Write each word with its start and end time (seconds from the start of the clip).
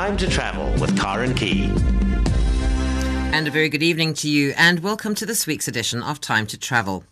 Time 0.00 0.16
to 0.16 0.30
travel 0.30 0.72
with 0.80 0.98
Karen 0.98 1.34
Key. 1.34 1.70
And 3.34 3.46
a 3.46 3.50
very 3.50 3.68
good 3.68 3.82
evening 3.82 4.14
to 4.14 4.30
you, 4.30 4.54
and 4.56 4.80
welcome 4.80 5.14
to 5.14 5.26
this 5.26 5.46
week's 5.46 5.68
edition 5.68 6.02
of 6.02 6.22
Time 6.22 6.46
to 6.46 6.58
Travel. 6.58 7.04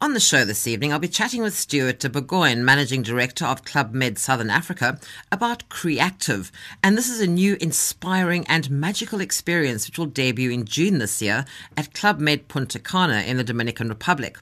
On 0.00 0.14
the 0.14 0.18
show 0.18 0.44
this 0.44 0.66
evening, 0.66 0.92
I'll 0.92 0.98
be 0.98 1.06
chatting 1.06 1.42
with 1.42 1.56
Stuart 1.56 2.00
de 2.00 2.08
Bourgoin, 2.08 2.64
Managing 2.64 3.02
Director 3.02 3.44
of 3.44 3.64
Club 3.64 3.92
Med 3.92 4.18
Southern 4.18 4.50
Africa, 4.50 4.98
about 5.30 5.68
Creactive. 5.68 6.50
And 6.82 6.98
this 6.98 7.08
is 7.08 7.20
a 7.20 7.28
new, 7.28 7.56
inspiring, 7.60 8.44
and 8.48 8.68
magical 8.68 9.20
experience 9.20 9.86
which 9.86 9.96
will 9.96 10.06
debut 10.06 10.50
in 10.50 10.64
June 10.64 10.98
this 10.98 11.22
year 11.22 11.44
at 11.76 11.94
Club 11.94 12.18
Med 12.18 12.48
Punta 12.48 12.80
Cana 12.80 13.20
in 13.20 13.36
the 13.36 13.44
Dominican 13.44 13.88
Republic. 13.88 14.38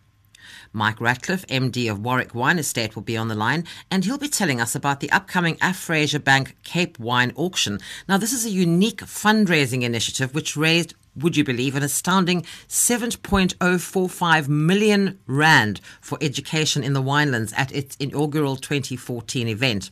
Mike 0.72 1.00
Ratcliffe, 1.00 1.46
MD 1.48 1.90
of 1.90 2.00
Warwick 2.00 2.34
Wine 2.34 2.58
Estate, 2.58 2.94
will 2.94 3.02
be 3.02 3.16
on 3.16 3.28
the 3.28 3.34
line, 3.34 3.64
and 3.90 4.04
he'll 4.04 4.18
be 4.18 4.28
telling 4.28 4.60
us 4.60 4.74
about 4.74 5.00
the 5.00 5.10
upcoming 5.10 5.56
Afrasia 5.56 6.22
Bank 6.22 6.56
Cape 6.62 6.98
Wine 6.98 7.32
Auction. 7.36 7.78
Now, 8.08 8.16
this 8.16 8.32
is 8.32 8.44
a 8.46 8.50
unique 8.50 9.02
fundraising 9.02 9.82
initiative 9.82 10.34
which 10.34 10.56
raised 10.56 10.94
would 11.14 11.36
you 11.36 11.44
believe, 11.44 11.76
an 11.76 11.82
astounding 11.82 12.42
7.045 12.68 14.48
million 14.48 15.18
rand 15.26 15.80
for 16.00 16.16
education 16.20 16.82
in 16.82 16.94
the 16.94 17.02
winelands 17.02 17.52
at 17.56 17.70
its 17.72 17.96
inaugural 17.96 18.56
2014 18.56 19.46
event. 19.48 19.90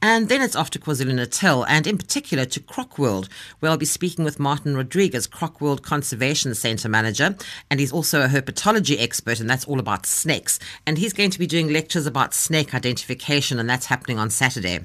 And 0.00 0.28
then 0.28 0.40
it's 0.42 0.54
off 0.54 0.70
to 0.70 0.78
KwaZulu 0.78 1.14
Natal 1.14 1.64
and 1.66 1.86
in 1.86 1.98
particular 1.98 2.44
to 2.44 2.60
Croc 2.60 2.98
where 2.98 3.70
I'll 3.70 3.76
be 3.76 3.84
speaking 3.84 4.24
with 4.24 4.38
Martin 4.38 4.76
Rodriguez, 4.76 5.26
Croc 5.26 5.58
Conservation 5.82 6.54
Centre 6.54 6.88
Manager. 6.88 7.36
And 7.70 7.80
he's 7.80 7.92
also 7.92 8.22
a 8.22 8.28
herpetology 8.28 9.00
expert, 9.00 9.40
and 9.40 9.50
that's 9.50 9.64
all 9.64 9.80
about 9.80 10.06
snakes. 10.06 10.58
And 10.86 10.98
he's 10.98 11.12
going 11.12 11.30
to 11.30 11.38
be 11.38 11.46
doing 11.46 11.72
lectures 11.72 12.06
about 12.06 12.34
snake 12.34 12.74
identification, 12.74 13.58
and 13.58 13.68
that's 13.68 13.86
happening 13.86 14.18
on 14.18 14.30
Saturday. 14.30 14.80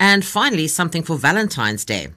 And 0.00 0.24
finally, 0.24 0.66
something 0.66 1.02
for 1.02 1.16
Valentine's 1.16 1.84
Day. 1.84 2.08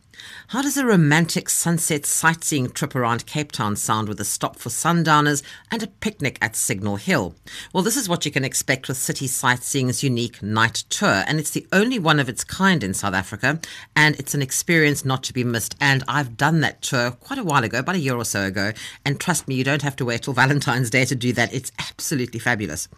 How 0.52 0.62
does 0.62 0.76
a 0.76 0.86
romantic 0.86 1.48
sunset 1.48 2.06
sightseeing 2.06 2.72
trip 2.72 2.94
around 2.94 3.26
Cape 3.26 3.54
Town 3.54 3.78
sound 3.78 4.10
with 4.10 4.20
a 4.20 4.26
stop 4.26 4.58
for 4.58 4.70
sundowners 4.70 5.42
and 5.72 5.82
a 5.82 5.88
picnic 5.88 6.38
at 6.42 6.58
Signal 6.58 6.98
Hill? 6.98 7.36
Well, 7.72 7.84
this 7.84 7.96
is 7.96 8.10
what 8.10 8.26
you 8.26 8.34
can 8.34 8.44
expect 8.44 8.90
with 8.90 8.98
City 8.98 9.28
Sightseeing's 9.28 10.04
unique 10.04 10.44
night 10.44 10.84
tour, 10.90 11.24
and 11.26 11.40
it's 11.40 11.52
the 11.52 11.66
only 11.72 12.00
one 12.00 12.20
of 12.20 12.28
its 12.28 12.44
kind 12.44 12.84
in 12.84 12.94
South 12.94 13.14
Africa, 13.14 13.62
and 13.96 14.20
it's 14.20 14.34
an 14.34 14.42
experience 14.42 15.06
not 15.06 15.24
to 15.24 15.32
be 15.32 15.46
missed. 15.46 15.78
And 15.80 16.04
I've 16.06 16.36
done 16.36 16.60
that 16.60 16.82
tour 16.82 17.12
quite 17.12 17.40
a 17.40 17.46
while 17.46 17.64
ago, 17.64 17.80
about 17.80 17.96
a 17.96 18.00
year 18.00 18.18
or 18.18 18.26
so 18.26 18.44
ago, 18.44 18.74
and 19.06 19.22
trust 19.22 19.48
me, 19.48 19.56
you 19.56 19.64
don't 19.64 19.84
have 19.84 19.96
to 19.96 20.06
wait 20.06 20.24
till 20.24 20.34
Valentine's 20.42 20.90
Day 20.90 21.06
to 21.06 21.16
do 21.16 21.32
that. 21.32 21.54
It's 21.54 21.72
absolutely 21.80 22.42
fabulous. 22.42 22.90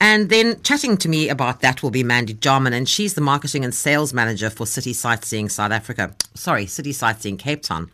And 0.00 0.30
then 0.30 0.62
chatting 0.62 0.96
to 0.98 1.08
me 1.08 1.28
about 1.28 1.62
that 1.62 1.82
will 1.82 1.90
be 1.90 2.04
Mandy 2.04 2.34
Jarman, 2.34 2.72
and 2.72 2.88
she's 2.88 3.14
the 3.14 3.20
marketing 3.20 3.64
and 3.64 3.74
sales 3.74 4.14
manager 4.14 4.50
for 4.50 4.68
City 4.68 4.92
Sightseeing 4.92 5.48
South 5.48 5.72
Africa. 5.72 6.14
Sorry, 6.34 6.66
City 6.66 6.91
sites 6.92 7.24
in 7.24 7.36
Cape 7.36 7.62
Town. 7.62 7.90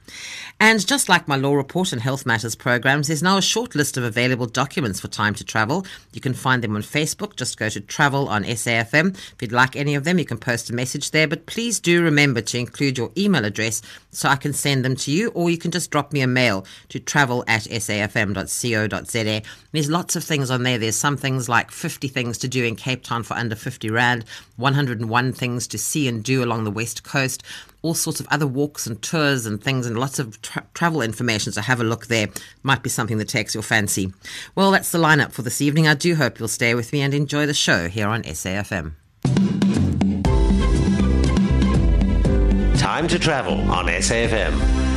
And 0.60 0.84
just 0.84 1.08
like 1.08 1.28
my 1.28 1.36
Law 1.36 1.54
Report 1.54 1.92
and 1.92 2.02
Health 2.02 2.26
Matters 2.26 2.56
programs, 2.56 3.06
there's 3.06 3.22
now 3.22 3.36
a 3.36 3.42
short 3.42 3.74
list 3.74 3.96
of 3.96 4.02
available 4.02 4.46
documents 4.46 4.98
for 4.98 5.06
time 5.06 5.34
to 5.34 5.44
travel. 5.44 5.86
You 6.12 6.20
can 6.20 6.34
find 6.34 6.64
them 6.64 6.74
on 6.74 6.82
Facebook. 6.82 7.36
Just 7.36 7.58
go 7.58 7.68
to 7.68 7.80
Travel 7.80 8.28
on 8.28 8.42
SAFM. 8.42 9.14
If 9.14 9.36
you'd 9.40 9.52
like 9.52 9.76
any 9.76 9.94
of 9.94 10.02
them, 10.04 10.18
you 10.18 10.24
can 10.24 10.38
post 10.38 10.68
a 10.70 10.74
message 10.74 11.12
there. 11.12 11.28
But 11.28 11.46
please 11.46 11.78
do 11.78 12.02
remember 12.02 12.40
to 12.40 12.58
include 12.58 12.98
your 12.98 13.12
email 13.16 13.44
address 13.44 13.82
so 14.10 14.28
I 14.28 14.36
can 14.36 14.52
send 14.52 14.84
them 14.84 14.96
to 14.96 15.12
you, 15.12 15.28
or 15.28 15.48
you 15.48 15.58
can 15.58 15.70
just 15.70 15.90
drop 15.90 16.12
me 16.12 16.22
a 16.22 16.26
mail 16.26 16.66
to 16.88 16.98
travel 16.98 17.44
at 17.46 17.62
safm.co.za. 17.62 19.42
There's 19.72 19.90
lots 19.90 20.16
of 20.16 20.24
things 20.24 20.50
on 20.50 20.64
there. 20.64 20.78
There's 20.78 20.96
some 20.96 21.16
things 21.16 21.48
like 21.48 21.70
50 21.70 22.08
things 22.08 22.38
to 22.38 22.48
do 22.48 22.64
in 22.64 22.74
Cape 22.74 23.04
Town 23.04 23.22
for 23.22 23.34
under 23.34 23.54
50 23.54 23.90
Rand, 23.90 24.24
101 24.56 25.32
things 25.32 25.66
to 25.68 25.78
see 25.78 26.08
and 26.08 26.24
do 26.24 26.42
along 26.42 26.64
the 26.64 26.70
West 26.70 27.04
Coast, 27.04 27.42
all 27.82 27.94
sorts 27.94 28.20
of 28.20 28.26
other 28.30 28.46
walks 28.46 28.86
and 28.86 29.00
tours 29.02 29.46
and 29.46 29.62
things, 29.62 29.86
and 29.86 29.98
lots 29.98 30.18
of 30.18 30.40
tra- 30.42 30.66
travel 30.74 31.02
information. 31.02 31.52
So 31.52 31.60
have 31.60 31.80
a 31.80 31.84
look 31.84 32.06
there. 32.06 32.28
Might 32.62 32.82
be 32.82 32.90
something 32.90 33.18
that 33.18 33.28
takes 33.28 33.54
your 33.54 33.62
fancy. 33.62 34.12
Well, 34.54 34.70
that's 34.70 34.90
the 34.90 34.98
lineup 34.98 35.32
for 35.32 35.42
this 35.42 35.60
evening. 35.60 35.86
I 35.86 35.94
do 35.94 36.14
hope 36.14 36.38
you'll 36.38 36.48
stay 36.48 36.74
with 36.74 36.92
me 36.92 37.02
and 37.02 37.14
enjoy 37.14 37.46
the 37.46 37.54
show 37.54 37.88
here 37.88 38.08
on 38.08 38.22
SAFM. 38.22 38.92
Time 42.78 43.08
to 43.08 43.18
travel 43.18 43.54
on 43.70 43.86
SAFM. 43.86 44.87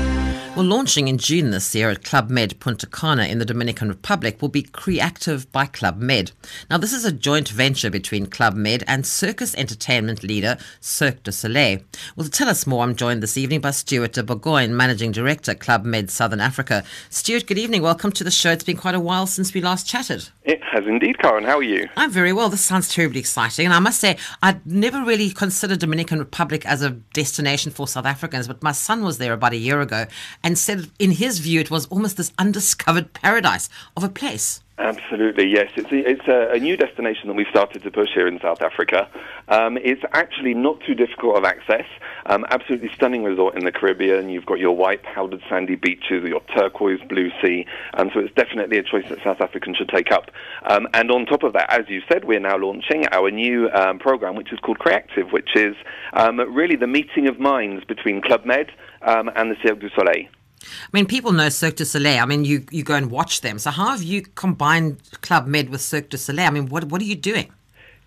Well, 0.54 0.66
launching 0.66 1.08
in 1.08 1.18
June 1.18 1.52
this 1.52 1.74
year 1.74 1.90
at 1.90 2.04
Club 2.04 2.30
Med 2.30 2.60
Punta 2.60 2.86
Cana 2.86 3.24
in 3.24 3.40
the 3.40 3.46
Dominican 3.46 3.88
Republic 3.88 4.42
will 4.42 4.50
be 4.50 4.64
Creactive 4.64 5.50
by 5.54 5.66
Club 5.66 5.98
Med. 5.98 6.34
Now, 6.70 6.78
this 6.78 6.92
is 6.92 7.06
a 7.06 7.12
joint 7.14 7.48
venture 7.48 7.90
between 7.90 8.26
Club 8.26 8.54
Med 8.54 8.84
and 8.86 9.08
circus 9.08 9.56
entertainment 9.56 10.24
leader 10.24 10.58
Cirque 10.82 11.24
du 11.24 11.32
Soleil. 11.32 11.80
Well, 12.18 12.26
to 12.26 12.30
tell 12.30 12.50
us 12.50 12.68
more, 12.68 12.84
I'm 12.84 12.98
joined 12.98 13.24
this 13.24 13.38
evening 13.38 13.62
by 13.62 13.72
Stuart 13.72 14.12
de 14.12 14.24
Bourgoin, 14.24 14.72
Managing 14.72 15.14
Director, 15.14 15.56
Club 15.56 15.86
Med 15.86 16.12
Southern 16.12 16.42
Africa. 16.42 16.84
Stuart, 17.10 17.48
good 17.48 17.58
evening. 17.58 17.82
Welcome 17.82 18.12
to 18.12 18.24
the 18.26 18.30
show. 18.30 18.52
It's 18.52 18.66
been 18.66 18.76
quite 18.76 18.94
a 18.94 19.00
while 19.00 19.28
since 19.28 19.54
we 19.54 19.62
last 19.62 19.88
chatted. 19.88 20.28
It 20.44 20.62
has 20.64 20.86
indeed, 20.86 21.18
Karen. 21.20 21.46
How 21.46 21.60
are 21.60 21.64
you? 21.64 21.88
I'm 21.96 22.12
very 22.12 22.34
well. 22.34 22.50
This 22.50 22.62
sounds 22.62 22.94
terribly 22.94 23.22
exciting. 23.22 23.68
And 23.68 23.74
I 23.74 23.80
must 23.80 24.02
say, 24.02 24.18
I'd 24.44 24.66
never 24.66 25.02
really 25.06 25.30
considered 25.30 25.80
Dominican 25.80 26.20
Republic 26.20 26.66
as 26.66 26.82
a 26.82 26.90
destination 26.90 27.72
for 27.72 27.88
South 27.88 28.06
Africans, 28.06 28.50
but 28.50 28.62
my 28.62 28.74
son 28.74 29.02
was 29.04 29.18
there 29.18 29.32
about 29.32 29.54
a 29.54 29.58
year 29.58 29.80
ago 29.80 30.08
and 30.44 30.58
said, 30.58 30.90
in 31.00 31.12
his 31.12 31.40
view, 31.40 31.60
it 31.60 31.72
was 31.72 31.86
almost 31.88 32.18
this 32.18 32.32
undiscovered 32.38 33.14
paradise 33.14 33.70
of 33.96 34.04
a 34.04 34.10
place. 34.10 34.62
Absolutely, 34.82 35.48
yes. 35.48 35.72
It's 35.76 35.92
a, 35.92 36.10
it's 36.10 36.28
a, 36.28 36.56
a, 36.56 36.60
new 36.60 36.76
destination 36.76 37.28
that 37.28 37.36
we've 37.36 37.48
started 37.52 37.84
to 37.84 37.92
push 37.92 38.10
here 38.16 38.28
in 38.28 38.40
South 38.40 38.64
Africa. 38.64 39.08
Um, 39.48 39.78
it's 39.78 40.02
actually 40.12 40.56
not 40.56 40.82
too 40.82 40.96
difficult 40.96 41.38
of 41.38 41.44
access. 41.44 41.86
Um, 42.26 42.48
absolutely 42.50 42.90
stunning 42.96 43.24
resort 43.24 43.56
in 43.56 43.64
the 43.64 43.72
Caribbean. 43.72 44.30
You've 44.30 44.48
got 44.48 44.58
your 44.58 44.76
white 44.76 45.04
powdered 45.04 45.44
sandy 45.48 45.76
beaches, 45.76 46.24
your 46.24 46.42
turquoise 46.58 47.00
blue 47.08 47.30
sea. 47.44 47.68
Um, 47.94 48.10
so 48.12 48.22
it's 48.22 48.34
definitely 48.34 48.80
a 48.80 48.84
choice 48.84 49.08
that 49.10 49.20
South 49.24 49.40
Africans 49.40 49.78
should 49.78 49.90
take 49.90 50.12
up. 50.12 50.32
Um, 50.64 50.88
and 50.96 51.12
on 51.12 51.28
top 51.28 51.44
of 51.44 51.54
that, 51.54 51.72
as 51.72 51.88
you 51.88 52.02
said, 52.12 52.26
we're 52.26 52.40
now 52.40 52.58
launching 52.58 53.06
our 53.12 53.30
new 53.30 53.70
um, 53.70 54.00
program, 54.00 54.36
which 54.36 54.52
is 54.52 54.58
called 54.60 54.80
Creactive, 54.80 55.32
which 55.32 55.56
is 55.56 55.76
um, 56.14 56.40
really 56.40 56.76
the 56.76 56.88
meeting 56.88 57.28
of 57.28 57.40
minds 57.40 57.86
between 57.86 58.20
Club 58.20 58.46
Med 58.46 58.72
and 59.04 59.52
the 59.52 59.56
Cirque 59.64 59.80
du 59.80 59.90
Soleil. 59.96 60.26
I 60.64 60.90
mean, 60.94 61.06
people 61.06 61.32
know 61.32 61.50
Cirque 61.50 61.76
du 61.76 61.86
Soleil. 61.86 62.20
I 62.20 62.26
mean, 62.26 62.46
you, 62.46 62.66
you 62.72 62.84
go 62.84 62.96
and 62.96 63.10
watch 63.10 63.42
them. 63.42 63.60
So, 63.60 63.72
how 63.72 63.90
have 63.92 64.04
you 64.04 64.22
combined 64.22 65.02
Club 65.22 65.48
Med 65.48 65.70
with 65.70 65.82
Cirque 65.82 66.10
du 66.10 66.18
Soleil? 66.18 66.48
I 66.48 66.52
mean, 66.52 66.68
what, 66.68 66.86
what 66.86 67.02
are 67.02 67.06
you 67.06 67.16
doing? 67.16 67.52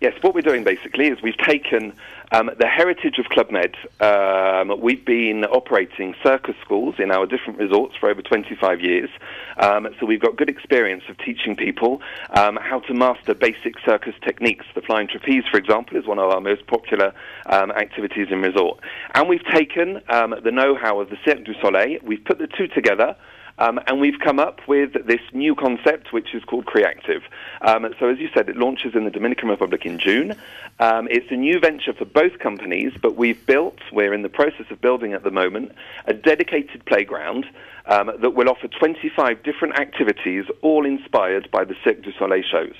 Yes, 0.05 0.21
what 0.21 0.35
we're 0.35 0.41
doing 0.41 0.63
basically 0.63 1.07
is 1.07 1.19
we've 1.23 1.35
taken 1.35 1.91
um, 2.31 2.51
the 2.59 2.67
heritage 2.67 3.17
of 3.17 3.25
Club 3.25 3.49
Med. 3.49 3.75
Um, 3.99 4.79
we've 4.79 5.03
been 5.03 5.45
operating 5.45 6.13
circus 6.21 6.55
schools 6.61 6.93
in 6.99 7.09
our 7.09 7.25
different 7.25 7.57
resorts 7.57 7.95
for 7.99 8.07
over 8.07 8.21
25 8.21 8.81
years. 8.81 9.09
Um, 9.57 9.87
so 9.99 10.05
we've 10.05 10.21
got 10.21 10.35
good 10.35 10.47
experience 10.47 11.05
of 11.09 11.17
teaching 11.17 11.55
people 11.55 12.03
um, 12.29 12.59
how 12.61 12.81
to 12.81 12.93
master 12.93 13.33
basic 13.33 13.79
circus 13.83 14.13
techniques. 14.23 14.67
The 14.75 14.81
flying 14.81 15.07
trapeze, 15.07 15.45
for 15.49 15.57
example, 15.57 15.97
is 15.97 16.05
one 16.05 16.19
of 16.19 16.29
our 16.29 16.39
most 16.39 16.67
popular 16.67 17.11
um, 17.47 17.71
activities 17.71 18.27
in 18.29 18.43
resort. 18.43 18.79
And 19.15 19.27
we've 19.27 19.45
taken 19.45 20.03
um, 20.09 20.35
the 20.43 20.51
know-how 20.51 20.99
of 20.99 21.09
the 21.09 21.17
Cirque 21.25 21.45
du 21.45 21.55
Soleil, 21.63 21.97
we've 22.03 22.23
put 22.23 22.37
the 22.37 22.45
two 22.45 22.67
together, 22.67 23.15
um, 23.57 23.79
and 23.87 23.99
we've 23.99 24.19
come 24.19 24.39
up 24.39 24.59
with 24.67 24.93
this 25.05 25.21
new 25.33 25.55
concept, 25.55 26.11
which 26.11 26.33
is 26.33 26.43
called 26.43 26.65
Creactive. 26.65 27.23
Um, 27.61 27.93
so, 27.99 28.09
as 28.09 28.19
you 28.19 28.29
said, 28.33 28.49
it 28.49 28.57
launches 28.57 28.95
in 28.95 29.05
the 29.05 29.11
Dominican 29.11 29.49
Republic 29.49 29.85
in 29.85 29.99
June. 29.99 30.35
Um, 30.79 31.07
it's 31.09 31.31
a 31.31 31.35
new 31.35 31.59
venture 31.59 31.93
for 31.93 32.05
both 32.05 32.39
companies, 32.39 32.93
but 33.01 33.15
we've 33.15 33.43
built, 33.45 33.79
we're 33.91 34.13
in 34.13 34.23
the 34.23 34.29
process 34.29 34.65
of 34.69 34.81
building 34.81 35.13
at 35.13 35.23
the 35.23 35.31
moment, 35.31 35.71
a 36.05 36.13
dedicated 36.13 36.85
playground 36.85 37.45
um, 37.85 38.11
that 38.19 38.31
will 38.31 38.49
offer 38.49 38.67
25 38.67 39.43
different 39.43 39.79
activities, 39.79 40.45
all 40.61 40.85
inspired 40.85 41.49
by 41.51 41.63
the 41.63 41.75
Cirque 41.83 42.01
du 42.01 42.11
Soleil 42.17 42.43
shows. 42.43 42.75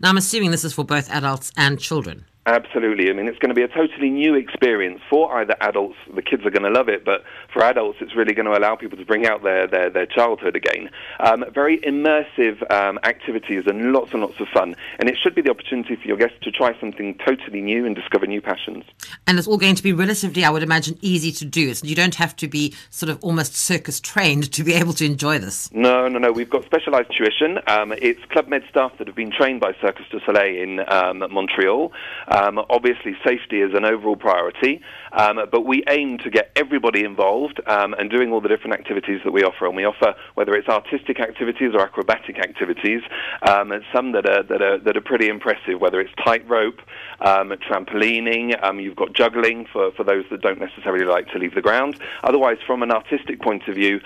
Now, 0.00 0.08
I'm 0.08 0.16
assuming 0.16 0.50
this 0.50 0.64
is 0.64 0.72
for 0.72 0.84
both 0.84 1.10
adults 1.10 1.52
and 1.56 1.78
children. 1.78 2.24
Absolutely. 2.46 3.10
I 3.10 3.12
mean, 3.12 3.26
it's 3.26 3.38
going 3.38 3.48
to 3.48 3.54
be 3.54 3.62
a 3.62 3.68
totally 3.68 4.08
new 4.08 4.36
experience 4.36 5.00
for 5.10 5.36
either 5.36 5.56
adults, 5.60 5.96
the 6.14 6.22
kids 6.22 6.46
are 6.46 6.50
going 6.50 6.62
to 6.62 6.70
love 6.70 6.88
it, 6.88 7.04
but 7.04 7.24
for 7.52 7.64
adults, 7.64 7.98
it's 8.00 8.14
really 8.14 8.34
going 8.34 8.46
to 8.46 8.56
allow 8.56 8.76
people 8.76 8.96
to 8.96 9.04
bring 9.04 9.26
out 9.26 9.42
their, 9.42 9.66
their, 9.66 9.90
their 9.90 10.06
childhood 10.06 10.54
again. 10.54 10.88
Um, 11.18 11.44
very 11.52 11.78
immersive 11.80 12.70
um, 12.70 13.00
activities 13.02 13.64
and 13.66 13.92
lots 13.92 14.12
and 14.12 14.22
lots 14.22 14.38
of 14.38 14.46
fun. 14.54 14.76
And 15.00 15.08
it 15.08 15.16
should 15.20 15.34
be 15.34 15.42
the 15.42 15.50
opportunity 15.50 15.96
for 15.96 16.06
your 16.06 16.16
guests 16.16 16.36
to 16.42 16.52
try 16.52 16.78
something 16.78 17.18
totally 17.26 17.60
new 17.60 17.84
and 17.84 17.96
discover 17.96 18.26
new 18.28 18.40
passions. 18.40 18.84
And 19.26 19.38
it's 19.38 19.48
all 19.48 19.58
going 19.58 19.74
to 19.74 19.82
be 19.82 19.92
relatively, 19.92 20.44
I 20.44 20.50
would 20.50 20.62
imagine, 20.62 20.98
easy 21.00 21.32
to 21.32 21.44
do. 21.44 21.74
So 21.74 21.84
you 21.84 21.96
don't 21.96 22.14
have 22.14 22.36
to 22.36 22.46
be 22.46 22.74
sort 22.90 23.10
of 23.10 23.18
almost 23.24 23.56
circus 23.56 23.98
trained 23.98 24.52
to 24.52 24.62
be 24.62 24.74
able 24.74 24.92
to 24.94 25.04
enjoy 25.04 25.40
this. 25.40 25.68
No, 25.72 26.06
no, 26.06 26.20
no. 26.20 26.30
We've 26.30 26.50
got 26.50 26.64
specialized 26.64 27.10
tuition. 27.16 27.58
Um, 27.66 27.92
it's 27.92 28.24
Club 28.26 28.46
Med 28.46 28.62
staff 28.70 28.92
that 28.98 29.08
have 29.08 29.16
been 29.16 29.32
trained 29.32 29.60
by 29.60 29.74
Circus 29.80 30.06
du 30.12 30.20
Soleil 30.24 30.62
in 30.62 30.80
um, 30.88 31.24
Montreal. 31.32 31.92
Um, 32.36 32.60
obviously, 32.68 33.16
safety 33.24 33.62
is 33.62 33.72
an 33.72 33.86
overall 33.86 34.16
priority, 34.16 34.82
um, 35.12 35.40
but 35.50 35.64
we 35.64 35.82
aim 35.88 36.18
to 36.18 36.28
get 36.28 36.50
everybody 36.54 37.02
involved 37.02 37.60
um, 37.66 37.94
and 37.94 38.10
doing 38.10 38.30
all 38.30 38.42
the 38.42 38.48
different 38.48 38.74
activities 38.74 39.20
that 39.24 39.32
we 39.32 39.42
offer. 39.42 39.64
And 39.64 39.74
we 39.74 39.86
offer 39.86 40.14
whether 40.34 40.52
it's 40.52 40.68
artistic 40.68 41.18
activities 41.18 41.70
or 41.72 41.80
acrobatic 41.80 42.38
activities, 42.38 43.00
um, 43.48 43.72
and 43.72 43.82
some 43.90 44.12
that 44.12 44.28
are 44.28 44.42
that 44.42 44.60
are 44.60 44.78
that 44.78 44.96
are 44.98 45.00
pretty 45.00 45.28
impressive. 45.28 45.80
Whether 45.80 45.98
it's 45.98 46.12
tightrope, 46.22 46.80
um, 47.20 47.54
trampolining, 47.66 48.62
um, 48.62 48.80
you've 48.80 48.96
got 48.96 49.14
juggling 49.14 49.66
for 49.72 49.92
for 49.92 50.04
those 50.04 50.26
that 50.30 50.42
don't 50.42 50.60
necessarily 50.60 51.06
like 51.06 51.28
to 51.28 51.38
leave 51.38 51.54
the 51.54 51.62
ground. 51.62 51.98
Otherwise, 52.22 52.58
from 52.66 52.82
an 52.82 52.90
artistic 52.90 53.40
point 53.40 53.66
of 53.66 53.74
view, 53.74 54.00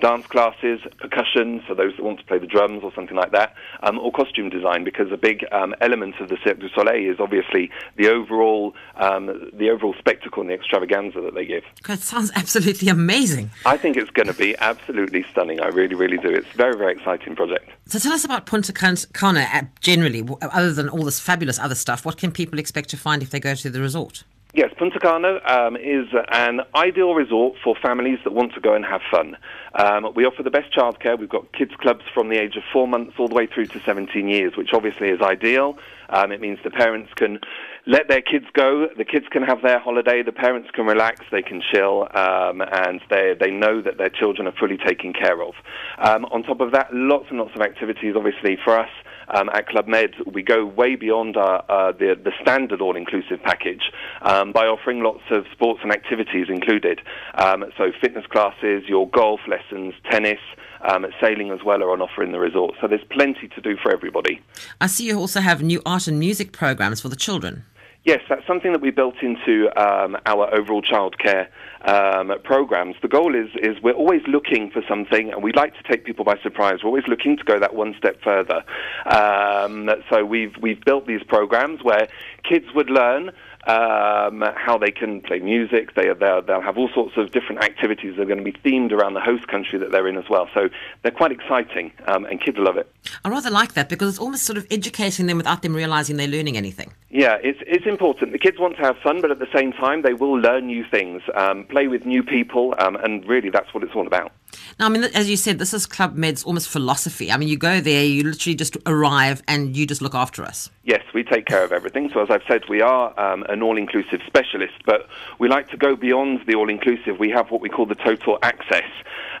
dance 0.00 0.26
classes, 0.26 0.80
percussion 0.98 1.62
for 1.66 1.74
those 1.74 1.96
that 1.96 2.02
want 2.02 2.18
to 2.18 2.26
play 2.26 2.38
the 2.38 2.46
drums 2.46 2.82
or 2.84 2.92
something 2.94 3.16
like 3.16 3.32
that, 3.32 3.54
or 3.82 4.12
costume 4.12 4.50
design, 4.50 4.84
because 4.84 5.10
a 5.10 5.16
big 5.16 5.46
element 5.80 6.20
of 6.20 6.28
the 6.28 6.36
Cirque 6.44 6.58
du 6.58 6.68
Soleil 6.74 7.10
is 7.10 7.20
obviously 7.20 7.53
the 7.96 8.08
overall 8.08 8.74
um, 8.96 9.50
the 9.52 9.70
overall 9.70 9.94
spectacle 9.98 10.40
and 10.42 10.50
the 10.50 10.54
extravaganza 10.54 11.20
that 11.20 11.34
they 11.34 11.44
give. 11.44 11.64
It 11.88 12.00
sounds 12.00 12.30
absolutely 12.34 12.88
amazing. 12.88 13.50
I 13.66 13.76
think 13.76 13.96
it's 13.96 14.10
going 14.10 14.28
to 14.28 14.34
be 14.34 14.56
absolutely 14.58 15.24
stunning. 15.30 15.60
I 15.60 15.68
really, 15.68 15.94
really 15.94 16.18
do. 16.18 16.28
It's 16.28 16.52
a 16.54 16.56
very, 16.56 16.76
very 16.76 16.92
exciting 16.92 17.34
project. 17.36 17.70
So 17.86 17.98
tell 17.98 18.12
us 18.12 18.24
about 18.24 18.46
Punta 18.46 18.72
Cana 18.72 19.48
uh, 19.52 19.62
generally, 19.80 20.26
other 20.42 20.72
than 20.72 20.88
all 20.88 21.04
this 21.04 21.20
fabulous 21.20 21.58
other 21.58 21.74
stuff. 21.74 22.04
What 22.04 22.16
can 22.16 22.30
people 22.30 22.58
expect 22.58 22.88
to 22.90 22.96
find 22.96 23.22
if 23.22 23.30
they 23.30 23.40
go 23.40 23.54
to 23.54 23.70
the 23.70 23.80
resort? 23.80 24.24
Yes, 24.56 24.70
Punta 24.78 25.00
Cana 25.00 25.40
um, 25.48 25.74
is 25.74 26.06
an 26.30 26.60
ideal 26.76 27.14
resort 27.14 27.56
for 27.64 27.74
families 27.82 28.20
that 28.22 28.32
want 28.32 28.54
to 28.54 28.60
go 28.60 28.74
and 28.74 28.84
have 28.84 29.00
fun. 29.10 29.36
Um, 29.74 30.12
we 30.14 30.24
offer 30.26 30.44
the 30.44 30.50
best 30.50 30.72
childcare. 30.72 31.18
We've 31.18 31.28
got 31.28 31.52
kids 31.52 31.72
clubs 31.80 32.04
from 32.14 32.28
the 32.28 32.36
age 32.36 32.54
of 32.54 32.62
four 32.72 32.86
months 32.86 33.14
all 33.18 33.26
the 33.26 33.34
way 33.34 33.48
through 33.52 33.66
to 33.66 33.80
17 33.84 34.28
years, 34.28 34.52
which 34.56 34.68
obviously 34.72 35.08
is 35.08 35.20
ideal. 35.20 35.76
Um, 36.08 36.30
it 36.30 36.40
means 36.40 36.60
the 36.62 36.70
parents 36.70 37.10
can 37.16 37.40
let 37.88 38.06
their 38.06 38.20
kids 38.20 38.44
go. 38.52 38.86
The 38.96 39.04
kids 39.04 39.26
can 39.32 39.42
have 39.42 39.60
their 39.60 39.80
holiday. 39.80 40.22
The 40.22 40.30
parents 40.30 40.68
can 40.72 40.86
relax. 40.86 41.26
They 41.32 41.42
can 41.42 41.60
chill, 41.72 42.06
um, 42.14 42.62
and 42.62 43.00
they 43.10 43.34
they 43.38 43.50
know 43.50 43.82
that 43.82 43.98
their 43.98 44.10
children 44.10 44.46
are 44.46 44.54
fully 44.60 44.78
taken 44.78 45.12
care 45.12 45.42
of. 45.42 45.54
Um, 45.98 46.26
on 46.26 46.44
top 46.44 46.60
of 46.60 46.70
that, 46.70 46.90
lots 46.92 47.26
and 47.30 47.40
lots 47.40 47.56
of 47.56 47.60
activities. 47.60 48.14
Obviously, 48.16 48.56
for 48.62 48.78
us. 48.78 48.90
Um, 49.28 49.48
at 49.52 49.68
Club 49.68 49.86
Med, 49.86 50.14
we 50.26 50.42
go 50.42 50.64
way 50.64 50.96
beyond 50.96 51.36
our, 51.36 51.64
uh, 51.68 51.92
the, 51.92 52.18
the 52.22 52.32
standard 52.42 52.80
all-inclusive 52.80 53.42
package 53.42 53.90
um, 54.22 54.52
by 54.52 54.66
offering 54.66 55.02
lots 55.02 55.22
of 55.30 55.46
sports 55.52 55.80
and 55.82 55.92
activities 55.92 56.46
included. 56.48 57.00
Um, 57.34 57.64
so 57.76 57.92
fitness 58.00 58.26
classes, 58.26 58.84
your 58.86 59.08
golf 59.08 59.40
lessons, 59.48 59.94
tennis, 60.10 60.40
um, 60.82 61.06
sailing 61.20 61.50
as 61.50 61.60
well 61.64 61.82
are 61.82 61.90
on 61.90 62.02
offer 62.02 62.22
in 62.22 62.32
the 62.32 62.38
resort. 62.38 62.74
So 62.80 62.88
there's 62.88 63.04
plenty 63.10 63.48
to 63.48 63.60
do 63.60 63.76
for 63.82 63.92
everybody. 63.92 64.40
I 64.80 64.86
see 64.86 65.06
you 65.06 65.18
also 65.18 65.40
have 65.40 65.62
new 65.62 65.80
art 65.86 66.06
and 66.06 66.18
music 66.18 66.52
programs 66.52 67.00
for 67.00 67.08
the 67.08 67.16
children. 67.16 67.64
Yes, 68.04 68.20
that's 68.28 68.46
something 68.46 68.72
that 68.72 68.82
we 68.82 68.90
built 68.90 69.22
into 69.22 69.70
um, 69.80 70.18
our 70.26 70.54
overall 70.54 70.82
childcare 70.82 71.46
um, 71.86 72.32
programs. 72.44 72.96
The 73.00 73.08
goal 73.08 73.34
is 73.34 73.48
is 73.62 73.82
we're 73.82 73.94
always 73.94 74.20
looking 74.28 74.70
for 74.70 74.82
something, 74.86 75.32
and 75.32 75.42
we 75.42 75.52
like 75.54 75.72
to 75.74 75.82
take 75.90 76.04
people 76.04 76.22
by 76.22 76.36
surprise. 76.42 76.80
We're 76.82 76.90
always 76.90 77.08
looking 77.08 77.38
to 77.38 77.44
go 77.44 77.58
that 77.58 77.74
one 77.74 77.94
step 77.96 78.20
further. 78.22 78.62
Um, 79.06 79.88
so 80.10 80.22
we've 80.22 80.54
we've 80.60 80.84
built 80.84 81.06
these 81.06 81.22
programs 81.22 81.82
where 81.82 82.06
kids 82.46 82.66
would 82.74 82.90
learn 82.90 83.30
um, 83.66 84.44
how 84.56 84.78
they 84.78 84.90
can 84.90 85.20
play 85.20 85.38
music. 85.40 85.94
They, 85.94 86.12
they'll, 86.18 86.42
they'll 86.42 86.60
have 86.60 86.78
all 86.78 86.90
sorts 86.94 87.16
of 87.16 87.32
different 87.32 87.62
activities 87.62 88.16
that 88.16 88.22
are 88.22 88.26
going 88.26 88.44
to 88.44 88.44
be 88.44 88.52
themed 88.52 88.92
around 88.92 89.14
the 89.14 89.20
host 89.20 89.48
country 89.48 89.78
that 89.78 89.90
they're 89.90 90.08
in 90.08 90.16
as 90.16 90.28
well. 90.28 90.48
So 90.54 90.68
they're 91.02 91.12
quite 91.12 91.32
exciting, 91.32 91.92
um, 92.06 92.24
and 92.24 92.40
kids 92.40 92.58
love 92.58 92.76
it. 92.76 92.90
I 93.24 93.28
rather 93.28 93.50
like 93.50 93.74
that 93.74 93.88
because 93.88 94.08
it's 94.08 94.18
almost 94.18 94.44
sort 94.44 94.58
of 94.58 94.66
educating 94.70 95.26
them 95.26 95.36
without 95.36 95.62
them 95.62 95.74
realizing 95.74 96.16
they're 96.16 96.26
learning 96.28 96.56
anything. 96.56 96.92
Yeah, 97.10 97.38
it's 97.42 97.60
it's 97.66 97.86
important. 97.86 98.32
The 98.32 98.38
kids 98.38 98.58
want 98.58 98.76
to 98.76 98.82
have 98.82 98.96
fun, 98.98 99.20
but 99.20 99.30
at 99.30 99.38
the 99.38 99.46
same 99.54 99.72
time, 99.72 100.02
they 100.02 100.14
will 100.14 100.34
learn 100.34 100.66
new 100.66 100.84
things, 100.90 101.22
um, 101.34 101.64
play 101.64 101.86
with 101.86 102.04
new 102.04 102.22
people, 102.22 102.74
um, 102.78 102.96
and 102.96 103.24
really, 103.26 103.50
that's 103.50 103.72
what 103.72 103.84
it's 103.84 103.94
all 103.94 104.06
about. 104.06 104.32
Now, 104.78 104.86
I 104.86 104.88
mean, 104.88 105.04
as 105.04 105.30
you 105.30 105.36
said, 105.36 105.58
this 105.58 105.72
is 105.72 105.86
Club 105.86 106.14
Med's 106.16 106.44
almost 106.44 106.68
philosophy. 106.68 107.30
I 107.30 107.36
mean, 107.36 107.48
you 107.48 107.56
go 107.56 107.80
there, 107.80 108.04
you 108.04 108.24
literally 108.24 108.54
just 108.54 108.76
arrive, 108.86 109.42
and 109.48 109.76
you 109.76 109.86
just 109.86 110.02
look 110.02 110.14
after 110.14 110.42
us. 110.42 110.70
Yes, 110.84 111.02
we 111.14 111.22
take 111.22 111.46
care 111.46 111.64
of 111.64 111.72
everything. 111.72 112.10
So, 112.12 112.20
as 112.20 112.30
I've 112.30 112.42
said, 112.46 112.62
we 112.68 112.80
are 112.80 113.18
um, 113.18 113.44
an 113.48 113.62
all 113.62 113.78
inclusive 113.78 114.20
specialist, 114.26 114.74
but 114.84 115.08
we 115.38 115.48
like 115.48 115.68
to 115.70 115.76
go 115.76 115.96
beyond 115.96 116.40
the 116.46 116.54
all 116.54 116.68
inclusive. 116.68 117.18
We 117.18 117.30
have 117.30 117.50
what 117.50 117.60
we 117.60 117.68
call 117.68 117.86
the 117.86 117.94
total 117.94 118.38
access. 118.42 118.90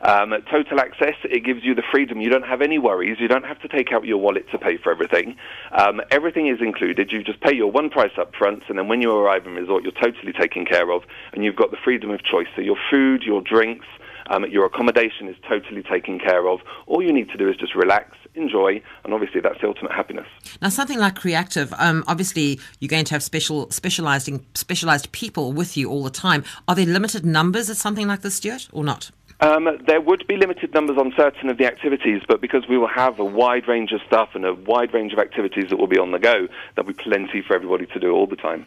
Um, 0.02 0.34
total 0.50 0.80
access, 0.80 1.14
it 1.24 1.44
gives 1.44 1.64
you 1.64 1.74
the 1.74 1.82
freedom. 1.90 2.20
You 2.20 2.28
don't 2.28 2.46
have 2.46 2.60
any 2.60 2.78
worries. 2.78 3.18
You 3.20 3.28
don't 3.28 3.46
have 3.46 3.60
to 3.60 3.68
take 3.68 3.90
out 3.92 4.04
your 4.04 4.18
wallet 4.18 4.50
to 4.50 4.58
pay 4.58 4.76
for 4.76 4.92
everything. 4.92 5.36
Um, 5.72 6.02
everything 6.10 6.46
is 6.48 6.60
included. 6.60 7.10
You 7.10 7.22
just 7.24 7.40
pay 7.40 7.54
your 7.54 7.70
one 7.70 7.88
price 7.88 8.12
up 8.18 8.34
front, 8.34 8.64
and 8.68 8.78
then 8.78 8.88
when 8.88 9.00
you 9.00 9.10
arrive 9.10 9.46
in 9.46 9.54
resort, 9.54 9.82
you're 9.82 9.92
totally 9.92 10.32
taken 10.32 10.66
care 10.66 10.90
of, 10.90 11.04
and 11.32 11.42
you've 11.44 11.56
got 11.56 11.70
the 11.70 11.78
freedom 11.82 12.10
of 12.10 12.22
choice. 12.22 12.48
So, 12.54 12.60
your 12.60 12.76
food, 12.90 13.22
your 13.22 13.40
drinks, 13.40 13.86
um, 14.28 14.44
your 14.46 14.64
accommodation 14.66 15.28
is 15.28 15.36
totally 15.48 15.82
taken 15.82 16.18
care 16.18 16.48
of. 16.48 16.60
All 16.86 17.02
you 17.02 17.12
need 17.12 17.28
to 17.30 17.36
do 17.36 17.48
is 17.48 17.56
just 17.56 17.74
relax, 17.74 18.16
enjoy, 18.34 18.82
and 19.04 19.14
obviously 19.14 19.40
that's 19.40 19.60
the 19.60 19.66
ultimate 19.66 19.92
happiness. 19.92 20.26
Now, 20.60 20.68
something 20.68 20.98
like 20.98 21.16
Creactive, 21.16 21.72
um, 21.78 22.04
obviously 22.06 22.60
you're 22.80 22.88
going 22.88 23.04
to 23.06 23.14
have 23.14 23.22
special, 23.22 23.70
specialized, 23.70 24.30
specialized 24.54 25.12
people 25.12 25.52
with 25.52 25.76
you 25.76 25.90
all 25.90 26.04
the 26.04 26.10
time. 26.10 26.44
Are 26.68 26.74
there 26.74 26.86
limited 26.86 27.24
numbers 27.24 27.70
at 27.70 27.76
something 27.76 28.06
like 28.06 28.22
this, 28.22 28.36
Stuart, 28.36 28.68
or 28.72 28.84
not? 28.84 29.10
Um, 29.40 29.68
there 29.86 30.00
would 30.00 30.26
be 30.26 30.36
limited 30.36 30.72
numbers 30.72 30.96
on 30.96 31.12
certain 31.16 31.50
of 31.50 31.58
the 31.58 31.66
activities, 31.66 32.22
but 32.26 32.40
because 32.40 32.68
we 32.68 32.78
will 32.78 32.88
have 32.88 33.18
a 33.18 33.24
wide 33.24 33.68
range 33.68 33.92
of 33.92 34.00
stuff 34.06 34.30
and 34.34 34.44
a 34.44 34.54
wide 34.54 34.94
range 34.94 35.12
of 35.12 35.18
activities 35.18 35.68
that 35.70 35.76
will 35.76 35.88
be 35.88 35.98
on 35.98 36.12
the 36.12 36.18
go, 36.18 36.48
there'll 36.74 36.88
be 36.88 36.94
plenty 36.94 37.42
for 37.42 37.54
everybody 37.54 37.86
to 37.86 38.00
do 38.00 38.12
all 38.12 38.26
the 38.26 38.36
time. 38.36 38.64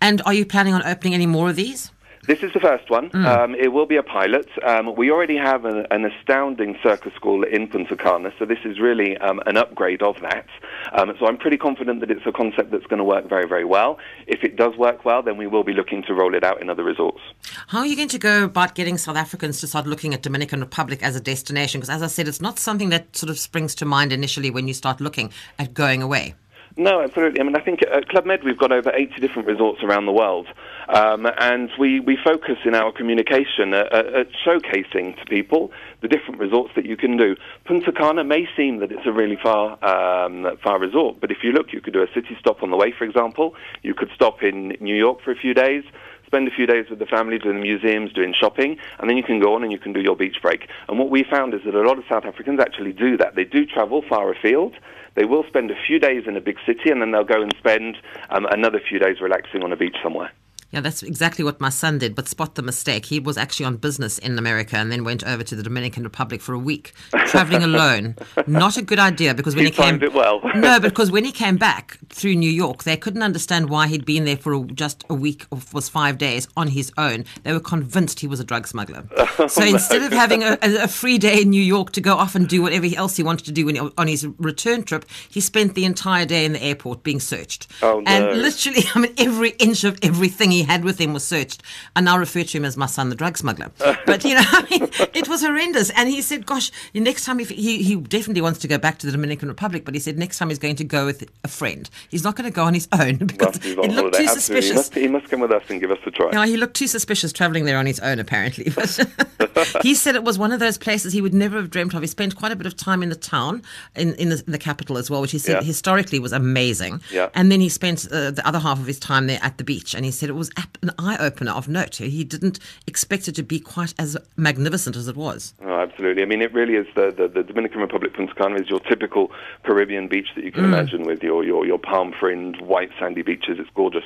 And 0.00 0.22
are 0.24 0.32
you 0.32 0.46
planning 0.46 0.74
on 0.74 0.82
opening 0.84 1.14
any 1.14 1.26
more 1.26 1.50
of 1.50 1.56
these? 1.56 1.92
This 2.26 2.42
is 2.42 2.52
the 2.52 2.60
first 2.60 2.90
one. 2.90 3.10
Mm. 3.10 3.24
Um, 3.24 3.54
it 3.54 3.72
will 3.72 3.86
be 3.86 3.96
a 3.96 4.02
pilot. 4.02 4.48
Um, 4.66 4.94
we 4.96 5.10
already 5.10 5.36
have 5.36 5.64
a, 5.64 5.86
an 5.92 6.04
astounding 6.04 6.76
circus 6.82 7.12
school 7.14 7.44
in 7.44 7.68
Punta 7.68 7.96
Cana, 7.96 8.32
so 8.38 8.44
this 8.44 8.58
is 8.64 8.80
really 8.80 9.16
um, 9.18 9.40
an 9.46 9.56
upgrade 9.56 10.02
of 10.02 10.20
that. 10.22 10.46
Um, 10.92 11.12
so 11.18 11.26
I'm 11.26 11.36
pretty 11.36 11.56
confident 11.56 12.00
that 12.00 12.10
it's 12.10 12.26
a 12.26 12.32
concept 12.32 12.72
that's 12.72 12.86
going 12.86 12.98
to 12.98 13.04
work 13.04 13.28
very, 13.28 13.46
very 13.46 13.64
well. 13.64 13.98
If 14.26 14.42
it 14.42 14.56
does 14.56 14.76
work 14.76 15.04
well, 15.04 15.22
then 15.22 15.36
we 15.36 15.46
will 15.46 15.62
be 15.62 15.72
looking 15.72 16.02
to 16.04 16.14
roll 16.14 16.34
it 16.34 16.42
out 16.42 16.60
in 16.60 16.68
other 16.68 16.82
resorts. 16.82 17.20
How 17.68 17.78
are 17.78 17.86
you 17.86 17.96
going 17.96 18.08
to 18.08 18.18
go 18.18 18.44
about 18.44 18.74
getting 18.74 18.98
South 18.98 19.16
Africans 19.16 19.60
to 19.60 19.68
start 19.68 19.86
looking 19.86 20.12
at 20.12 20.22
Dominican 20.22 20.60
Republic 20.60 21.02
as 21.02 21.14
a 21.14 21.20
destination? 21.20 21.80
Because 21.80 21.90
as 21.90 22.02
I 22.02 22.08
said, 22.08 22.26
it's 22.26 22.40
not 22.40 22.58
something 22.58 22.88
that 22.90 23.16
sort 23.16 23.30
of 23.30 23.38
springs 23.38 23.74
to 23.76 23.84
mind 23.84 24.12
initially 24.12 24.50
when 24.50 24.66
you 24.66 24.74
start 24.74 25.00
looking 25.00 25.32
at 25.58 25.74
going 25.74 26.02
away. 26.02 26.34
No, 26.78 27.00
absolutely. 27.00 27.40
I 27.40 27.44
mean, 27.44 27.56
I 27.56 27.60
think 27.60 27.80
at 27.82 28.08
Club 28.08 28.26
Med 28.26 28.44
we've 28.44 28.58
got 28.58 28.70
over 28.70 28.92
80 28.94 29.20
different 29.20 29.48
resorts 29.48 29.82
around 29.82 30.04
the 30.04 30.12
world, 30.12 30.46
um, 30.88 31.26
and 31.38 31.70
we, 31.78 32.00
we 32.00 32.16
focus 32.22 32.56
in 32.64 32.74
our 32.74 32.92
communication 32.92 33.74
at, 33.74 33.92
at, 33.92 34.28
showcasing 34.46 35.18
to 35.18 35.24
people 35.28 35.72
the 36.00 36.08
different 36.08 36.38
resorts 36.40 36.72
that 36.76 36.86
you 36.86 36.96
can 36.96 37.16
do. 37.16 37.36
Punta 37.64 37.92
Cana 37.92 38.24
may 38.24 38.48
seem 38.56 38.78
that 38.78 38.92
it's 38.92 39.06
a 39.06 39.12
really 39.12 39.38
far 39.42 39.72
um, 39.84 40.56
far 40.62 40.78
resort, 40.78 41.20
but 41.20 41.30
if 41.30 41.38
you 41.42 41.52
look, 41.52 41.72
you 41.72 41.80
could 41.80 41.92
do 41.92 42.02
a 42.02 42.12
city 42.14 42.36
stop 42.38 42.62
on 42.62 42.70
the 42.70 42.76
way, 42.76 42.92
for 42.96 43.04
example. 43.04 43.54
You 43.82 43.94
could 43.94 44.10
stop 44.14 44.42
in 44.42 44.76
New 44.80 44.96
York 44.96 45.22
for 45.22 45.32
a 45.32 45.36
few 45.36 45.54
days 45.54 45.84
spend 46.26 46.48
a 46.48 46.50
few 46.50 46.66
days 46.66 46.86
with 46.90 46.98
the 46.98 47.06
family 47.06 47.38
doing 47.38 47.56
the 47.56 47.62
museums, 47.62 48.12
doing 48.12 48.34
shopping, 48.38 48.76
and 48.98 49.08
then 49.08 49.16
you 49.16 49.22
can 49.22 49.40
go 49.40 49.54
on 49.54 49.62
and 49.62 49.72
you 49.72 49.78
can 49.78 49.92
do 49.92 50.00
your 50.00 50.16
beach 50.16 50.36
break. 50.42 50.68
And 50.88 50.98
what 50.98 51.08
we 51.08 51.24
found 51.24 51.54
is 51.54 51.60
that 51.64 51.74
a 51.74 51.86
lot 51.86 51.98
of 51.98 52.04
South 52.10 52.24
Africans 52.24 52.60
actually 52.60 52.92
do 52.92 53.16
that. 53.18 53.36
They 53.36 53.44
do 53.44 53.64
travel 53.64 54.02
far 54.08 54.30
afield. 54.32 54.74
They 55.14 55.24
will 55.24 55.44
spend 55.46 55.70
a 55.70 55.76
few 55.86 55.98
days 55.98 56.24
in 56.26 56.36
a 56.36 56.40
big 56.40 56.58
city, 56.66 56.90
and 56.90 57.00
then 57.00 57.12
they'll 57.12 57.24
go 57.24 57.40
and 57.40 57.54
spend 57.58 57.96
um, 58.30 58.46
another 58.46 58.80
few 58.86 58.98
days 58.98 59.20
relaxing 59.20 59.62
on 59.62 59.72
a 59.72 59.76
beach 59.76 59.96
somewhere. 60.02 60.32
Yeah, 60.76 60.82
that's 60.82 61.02
exactly 61.02 61.42
what 61.42 61.58
my 61.58 61.70
son 61.70 61.96
did, 61.96 62.14
but 62.14 62.28
spot 62.28 62.54
the 62.54 62.60
mistake. 62.60 63.06
He 63.06 63.18
was 63.18 63.38
actually 63.38 63.64
on 63.64 63.78
business 63.78 64.18
in 64.18 64.38
America 64.38 64.76
and 64.76 64.92
then 64.92 65.04
went 65.04 65.24
over 65.24 65.42
to 65.42 65.56
the 65.56 65.62
Dominican 65.62 66.02
Republic 66.02 66.42
for 66.42 66.52
a 66.52 66.58
week, 66.58 66.92
traveling 67.28 67.62
alone. 67.62 68.14
Not 68.46 68.76
a 68.76 68.82
good 68.82 68.98
idea 68.98 69.32
because 69.32 69.56
when 69.56 69.64
he, 69.64 69.70
he 69.70 69.76
came 69.76 69.98
well. 70.12 70.42
no, 70.54 70.78
because 70.78 71.10
when 71.10 71.24
he 71.24 71.32
came 71.32 71.56
back 71.56 71.98
through 72.10 72.34
New 72.34 72.50
York, 72.50 72.84
they 72.84 72.98
couldn't 72.98 73.22
understand 73.22 73.70
why 73.70 73.86
he'd 73.86 74.04
been 74.04 74.26
there 74.26 74.36
for 74.36 74.52
a, 74.52 74.64
just 74.64 75.02
a 75.08 75.14
week 75.14 75.46
or 75.50 75.58
was 75.72 75.88
five 75.88 76.18
days 76.18 76.46
on 76.58 76.68
his 76.68 76.92
own. 76.98 77.24
They 77.42 77.54
were 77.54 77.60
convinced 77.60 78.20
he 78.20 78.26
was 78.26 78.38
a 78.38 78.44
drug 78.44 78.66
smuggler. 78.66 79.08
Oh, 79.38 79.48
so 79.48 79.62
instead 79.64 80.02
of 80.02 80.12
having 80.12 80.42
a, 80.42 80.56
a, 80.62 80.88
free 80.88 81.18
day 81.18 81.42
in 81.42 81.50
New 81.50 81.62
York 81.62 81.92
to 81.92 82.00
go 82.00 82.14
off 82.14 82.34
and 82.34 82.48
do 82.48 82.62
whatever 82.62 82.86
else 82.96 83.16
he 83.16 83.22
wanted 83.22 83.44
to 83.44 83.52
do 83.52 83.66
when, 83.66 83.76
on 83.98 84.08
his 84.08 84.26
return 84.38 84.82
trip, 84.82 85.04
he 85.28 85.42
spent 85.42 85.74
the 85.74 85.84
entire 85.84 86.24
day 86.24 86.46
in 86.46 86.54
the 86.54 86.62
airport 86.62 87.02
being 87.02 87.20
searched. 87.20 87.66
Oh, 87.82 88.00
no. 88.00 88.10
And 88.10 88.40
literally, 88.40 88.84
I 88.94 89.00
mean, 89.00 89.14
every 89.18 89.50
inch 89.58 89.84
of 89.84 89.98
everything 90.02 90.50
he 90.50 90.62
had 90.66 90.84
with 90.84 91.00
him 91.00 91.12
was 91.12 91.24
searched. 91.24 91.62
I 91.96 92.00
now 92.00 92.18
refer 92.18 92.42
to 92.44 92.58
him 92.58 92.64
as 92.64 92.76
my 92.76 92.86
son, 92.86 93.08
the 93.08 93.16
drug 93.16 93.36
smuggler. 93.38 93.70
But, 94.06 94.24
you 94.24 94.34
know, 94.34 94.42
I 94.46 94.66
mean, 94.70 94.88
it 95.14 95.28
was 95.28 95.42
horrendous. 95.42 95.90
And 95.90 96.08
he 96.08 96.20
said, 96.22 96.46
gosh, 96.46 96.70
next 96.94 97.24
time, 97.24 97.40
if 97.40 97.48
he, 97.50 97.82
he 97.82 97.96
definitely 97.96 98.42
wants 98.42 98.58
to 98.60 98.68
go 98.68 98.78
back 98.78 98.98
to 98.98 99.06
the 99.06 99.12
Dominican 99.12 99.48
Republic, 99.48 99.84
but 99.84 99.94
he 99.94 100.00
said 100.00 100.18
next 100.18 100.38
time 100.38 100.48
he's 100.50 100.58
going 100.58 100.76
to 100.76 100.84
go 100.84 101.06
with 101.06 101.24
a 101.44 101.48
friend. 101.48 101.88
He's 102.10 102.24
not 102.24 102.36
going 102.36 102.48
to 102.50 102.54
go 102.54 102.64
on 102.64 102.74
his 102.74 102.88
own 102.92 103.16
because 103.26 103.56
it 103.64 103.76
looked 103.76 103.92
holiday. 103.92 104.18
too 104.18 104.24
Absolutely. 104.24 104.26
He 104.26 104.28
suspicious. 104.28 104.76
must, 104.76 104.94
he 104.94 105.08
must 105.08 105.28
come 105.28 105.40
with 105.40 105.52
us 105.52 105.62
and 105.68 105.80
give 105.80 105.90
us 105.90 105.98
a 106.06 106.10
try. 106.10 106.30
No, 106.32 106.42
he 106.42 106.56
looked 106.56 106.74
too 106.76 106.86
suspicious 106.86 107.32
traveling 107.32 107.64
there 107.64 107.78
on 107.78 107.86
his 107.86 108.00
own, 108.00 108.18
apparently. 108.18 108.70
But 108.76 109.82
he 109.82 109.94
said 109.94 110.14
it 110.16 110.24
was 110.24 110.38
one 110.38 110.52
of 110.52 110.60
those 110.60 110.76
places 110.76 111.12
he 111.12 111.20
would 111.22 111.32
never 111.34 111.56
have 111.56 111.70
dreamt 111.70 111.94
of. 111.94 112.02
He 112.02 112.06
spent 112.08 112.36
quite 112.36 112.52
a 112.52 112.56
bit 112.56 112.66
of 112.66 112.76
time 112.76 113.02
in 113.02 113.08
the 113.08 113.14
town, 113.16 113.62
in, 113.94 114.14
in, 114.16 114.28
the, 114.28 114.42
in 114.46 114.52
the 114.52 114.58
capital 114.58 114.98
as 114.98 115.08
well, 115.10 115.20
which 115.22 115.30
he 115.32 115.38
said 115.38 115.52
Yeah. 115.56 115.62
historically 115.62 116.18
was 116.18 116.32
amazing. 116.32 117.00
Yeah. 117.10 117.28
And 117.34 117.50
then 117.50 117.60
he 117.60 117.68
spent 117.70 118.06
uh, 118.10 118.32
the 118.32 118.42
other 118.46 118.58
half 118.58 118.78
of 118.78 118.86
his 118.86 118.98
time 118.98 119.26
there 119.28 119.38
at 119.42 119.56
the 119.58 119.64
beach, 119.64 119.94
and 119.94 120.04
he 120.04 120.10
said 120.10 120.28
it 120.28 120.34
was 120.34 120.45
ap- 120.56 120.78
an 120.82 120.90
eye 120.98 121.16
opener 121.18 121.52
of 121.52 121.68
note. 121.68 121.96
He 121.96 122.24
didn't 122.24 122.58
expect 122.86 123.28
it 123.28 123.34
to 123.36 123.42
be 123.42 123.58
quite 123.60 123.94
as 123.98 124.16
magnificent 124.36 124.96
as 124.96 125.08
it 125.08 125.16
was. 125.16 125.54
Oh, 125.62 125.78
absolutely. 125.80 126.22
I 126.22 126.26
mean, 126.26 126.42
it 126.42 126.52
really 126.52 126.74
is 126.74 126.86
the, 126.94 127.12
the, 127.16 127.28
the 127.28 127.42
Dominican 127.42 127.80
Republic, 127.80 128.14
Punta 128.14 128.34
Cana 128.34 128.56
is 128.56 128.68
your 128.68 128.80
typical 128.80 129.30
Caribbean 129.64 130.08
beach 130.08 130.28
that 130.34 130.44
you 130.44 130.50
Mm. 130.52 130.54
can 130.54 130.64
imagine 130.64 131.02
with 131.04 131.22
your, 131.22 131.44
your, 131.44 131.66
your 131.66 131.78
palm 131.78 132.12
fringed, 132.18 132.60
white 132.60 132.90
sandy 132.98 133.22
beaches. 133.22 133.58
It's 133.58 133.70
gorgeous. 133.74 134.04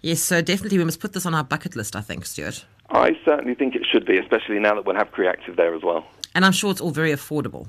Yes, 0.00 0.20
so 0.20 0.40
definitely 0.40 0.78
we 0.78 0.84
must 0.84 1.00
put 1.00 1.12
this 1.12 1.26
on 1.26 1.34
our 1.34 1.44
bucket 1.44 1.74
list, 1.76 1.96
I 1.96 2.00
think, 2.00 2.24
Stuart. 2.24 2.64
I 2.90 3.16
certainly 3.24 3.54
think 3.54 3.74
it 3.74 3.82
should 3.90 4.06
be, 4.06 4.16
especially 4.18 4.58
now 4.58 4.74
that 4.74 4.84
we'll 4.86 4.96
have 4.96 5.10
Creactive 5.12 5.56
there 5.56 5.74
as 5.74 5.82
well. 5.82 6.06
And 6.34 6.44
I'm 6.44 6.52
sure 6.52 6.70
it's 6.70 6.80
all 6.80 6.90
very 6.92 7.10
affordable. 7.12 7.68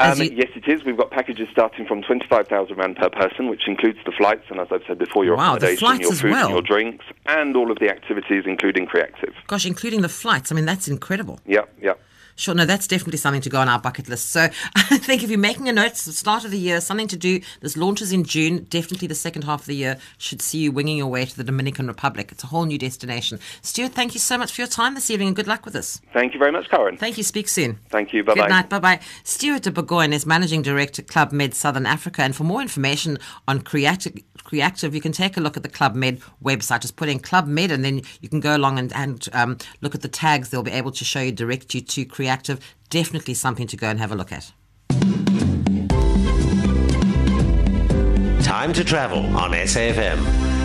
Um, 0.00 0.18
you- 0.22 0.30
Yes, 0.34 0.50
it 0.54 0.68
is. 0.68 0.84
We've 0.84 0.96
got 0.96 1.10
packages 1.10 1.48
starting 1.50 1.84
from 1.86 2.02
25,000 2.02 2.76
Rand 2.76 2.96
per 2.96 3.08
person, 3.10 3.48
which 3.48 3.66
includes 3.66 3.98
the 4.04 4.12
flights, 4.12 4.44
and 4.50 4.60
as 4.60 4.68
I've 4.70 4.82
said 4.86 4.98
before, 4.98 5.24
your 5.24 5.36
Wow, 5.36 5.56
accommodation, 5.56 6.00
your 6.00 6.12
food, 6.12 6.30
well. 6.30 6.44
and 6.46 6.50
your 6.54 6.62
drinks, 6.62 7.04
and 7.26 7.56
all 7.56 7.70
of 7.72 7.78
the 7.80 7.88
activities, 7.90 8.44
including 8.46 8.86
Creactive. 8.86 9.34
Gosh, 9.48 9.66
including 9.66 10.02
the 10.02 10.08
flights. 10.08 10.52
I 10.52 10.54
mean, 10.54 10.66
that's 10.66 10.86
incredible. 10.88 11.40
Yep, 11.46 11.68
yep. 11.82 12.00
Sure, 12.38 12.54
no, 12.54 12.64
that's 12.64 12.86
definitely 12.86 13.18
something 13.18 13.42
to 13.42 13.50
go 13.50 13.58
on 13.58 13.68
our 13.68 13.80
bucket 13.80 14.08
list. 14.08 14.30
So 14.30 14.42
I 14.76 14.98
think 14.98 15.24
if 15.24 15.28
you're 15.28 15.40
making 15.40 15.68
a 15.68 15.72
note, 15.72 15.86
it's 15.88 16.04
the 16.04 16.12
start 16.12 16.44
of 16.44 16.52
the 16.52 16.58
year, 16.58 16.80
something 16.80 17.08
to 17.08 17.16
do. 17.16 17.40
This 17.60 17.76
launches 17.76 18.12
in 18.12 18.22
June. 18.22 18.64
Definitely 18.70 19.08
the 19.08 19.16
second 19.16 19.42
half 19.42 19.62
of 19.62 19.66
the 19.66 19.74
year 19.74 19.98
should 20.18 20.40
see 20.40 20.58
you 20.58 20.70
winging 20.70 20.96
your 20.96 21.08
way 21.08 21.24
to 21.24 21.36
the 21.36 21.42
Dominican 21.42 21.88
Republic. 21.88 22.30
It's 22.30 22.44
a 22.44 22.46
whole 22.46 22.64
new 22.64 22.78
destination. 22.78 23.40
Stuart, 23.60 23.92
thank 23.92 24.14
you 24.14 24.20
so 24.20 24.38
much 24.38 24.52
for 24.52 24.60
your 24.60 24.68
time 24.68 24.94
this 24.94 25.10
evening 25.10 25.28
and 25.28 25.36
good 25.36 25.48
luck 25.48 25.64
with 25.64 25.74
us. 25.74 26.00
Thank 26.12 26.32
you 26.32 26.38
very 26.38 26.52
much, 26.52 26.68
Karen. 26.70 26.96
Thank 26.96 27.18
you. 27.18 27.24
Speak 27.24 27.48
soon. 27.48 27.80
Thank 27.90 28.12
you. 28.12 28.22
Bye-bye. 28.22 28.42
Good 28.42 28.50
night. 28.50 28.68
Bye 28.68 28.78
bye. 28.78 29.00
Stuart 29.24 29.64
de 29.64 29.72
Bourgoin 29.72 30.12
is 30.12 30.24
Managing 30.24 30.62
Director, 30.62 31.02
Club 31.02 31.32
Med 31.32 31.54
Southern 31.54 31.86
Africa. 31.86 32.22
And 32.22 32.36
for 32.36 32.44
more 32.44 32.62
information 32.62 33.18
on 33.48 33.62
Creactive, 33.62 34.14
Creactive 34.48 34.94
you 34.94 35.02
can 35.02 35.12
take 35.12 35.36
a 35.36 35.42
look 35.42 35.58
at 35.58 35.62
the 35.62 35.68
Club 35.68 35.94
Med 35.94 36.22
website. 36.42 36.80
Just 36.80 36.96
put 36.96 37.10
in 37.10 37.18
Club 37.18 37.46
Med 37.46 37.70
and 37.70 37.84
then 37.84 38.00
you 38.22 38.30
can 38.30 38.40
go 38.40 38.56
along 38.56 38.78
and, 38.78 38.90
and 38.94 39.28
um, 39.34 39.58
look 39.82 39.94
at 39.94 40.00
the 40.00 40.08
tags. 40.08 40.48
They'll 40.48 40.62
be 40.62 40.70
able 40.70 40.90
to 40.92 41.04
show 41.04 41.20
you, 41.20 41.32
direct 41.32 41.74
you 41.74 41.82
to 41.82 42.04
Creactive. 42.06 42.58
Definitely 42.88 43.34
something 43.34 43.66
to 43.66 43.76
go 43.76 43.88
and 43.88 43.98
have 43.98 44.10
a 44.10 44.14
look 44.14 44.32
at. 44.32 44.50
Time 48.42 48.72
to 48.72 48.82
travel 48.82 49.26
on 49.36 49.50
SAFM. 49.50 50.57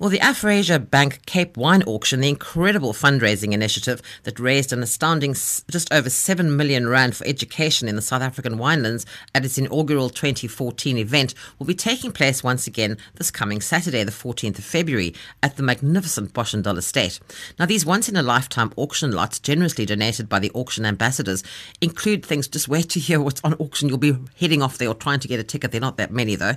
Well, 0.00 0.08
the 0.08 0.18
Afrasia 0.20 0.88
Bank 0.88 1.26
Cape 1.26 1.58
Wine 1.58 1.82
Auction, 1.82 2.22
the 2.22 2.30
incredible 2.30 2.94
fundraising 2.94 3.52
initiative 3.52 4.00
that 4.22 4.40
raised 4.40 4.72
an 4.72 4.82
astounding 4.82 5.34
just 5.34 5.92
over 5.92 6.08
7 6.08 6.56
million 6.56 6.88
rand 6.88 7.14
for 7.14 7.26
education 7.26 7.86
in 7.86 7.96
the 7.96 8.00
South 8.00 8.22
African 8.22 8.54
winelands 8.56 9.04
at 9.34 9.44
its 9.44 9.58
inaugural 9.58 10.08
2014 10.08 10.96
event, 10.96 11.34
will 11.58 11.66
be 11.66 11.74
taking 11.74 12.12
place 12.12 12.42
once 12.42 12.66
again 12.66 12.96
this 13.16 13.30
coming 13.30 13.60
Saturday, 13.60 14.02
the 14.02 14.10
14th 14.10 14.58
of 14.58 14.64
February, 14.64 15.14
at 15.42 15.58
the 15.58 15.62
magnificent 15.62 16.32
Boschendal 16.32 16.78
Estate. 16.78 17.20
Now, 17.58 17.66
these 17.66 17.84
once 17.84 18.08
in 18.08 18.16
a 18.16 18.22
lifetime 18.22 18.72
auction 18.76 19.12
lots, 19.12 19.38
generously 19.38 19.84
donated 19.84 20.30
by 20.30 20.38
the 20.38 20.50
auction 20.52 20.86
ambassadors, 20.86 21.44
include 21.82 22.24
things. 22.24 22.48
Just 22.48 22.68
wait 22.68 22.88
to 22.88 23.00
hear 23.00 23.20
what's 23.20 23.42
on 23.44 23.52
auction. 23.58 23.90
You'll 23.90 23.98
be 23.98 24.16
heading 24.38 24.62
off 24.62 24.78
there 24.78 24.88
or 24.88 24.94
trying 24.94 25.20
to 25.20 25.28
get 25.28 25.40
a 25.40 25.44
ticket. 25.44 25.72
They're 25.72 25.80
not 25.82 25.98
that 25.98 26.10
many, 26.10 26.36
though. 26.36 26.54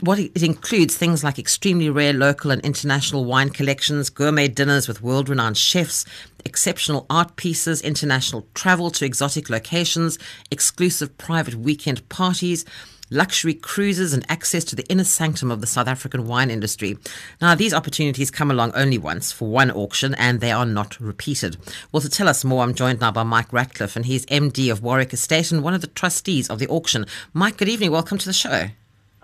What 0.00 0.18
it 0.18 0.42
includes 0.42 0.96
things 0.96 1.22
like 1.22 1.38
extremely 1.38 1.88
rare 1.88 2.12
local 2.12 2.50
and 2.50 2.60
international 2.62 3.24
wine 3.24 3.50
collections, 3.50 4.10
gourmet 4.10 4.48
dinners 4.48 4.88
with 4.88 5.02
world 5.02 5.28
renowned 5.28 5.56
chefs, 5.56 6.04
exceptional 6.44 7.06
art 7.08 7.36
pieces, 7.36 7.82
international 7.82 8.46
travel 8.54 8.90
to 8.90 9.04
exotic 9.04 9.48
locations, 9.48 10.18
exclusive 10.50 11.16
private 11.18 11.54
weekend 11.54 12.08
parties. 12.08 12.64
Luxury 13.08 13.54
cruises 13.54 14.12
and 14.12 14.26
access 14.28 14.64
to 14.64 14.74
the 14.74 14.84
inner 14.88 15.04
sanctum 15.04 15.52
of 15.52 15.60
the 15.60 15.66
South 15.68 15.86
African 15.86 16.26
wine 16.26 16.50
industry. 16.50 16.98
Now, 17.40 17.54
these 17.54 17.72
opportunities 17.72 18.32
come 18.32 18.50
along 18.50 18.72
only 18.74 18.98
once 18.98 19.30
for 19.30 19.48
one 19.48 19.70
auction 19.70 20.16
and 20.16 20.40
they 20.40 20.50
are 20.50 20.66
not 20.66 20.98
repeated. 20.98 21.56
Well, 21.92 22.00
to 22.00 22.08
tell 22.08 22.26
us 22.26 22.44
more, 22.44 22.64
I'm 22.64 22.74
joined 22.74 23.00
now 23.00 23.12
by 23.12 23.22
Mike 23.22 23.52
Ratcliffe, 23.52 23.94
and 23.94 24.06
he's 24.06 24.26
MD 24.26 24.72
of 24.72 24.82
Warwick 24.82 25.12
Estate 25.12 25.52
and 25.52 25.62
one 25.62 25.74
of 25.74 25.82
the 25.82 25.86
trustees 25.86 26.50
of 26.50 26.58
the 26.58 26.66
auction. 26.66 27.06
Mike, 27.32 27.58
good 27.58 27.68
evening. 27.68 27.92
Welcome 27.92 28.18
to 28.18 28.26
the 28.26 28.32
show. 28.32 28.70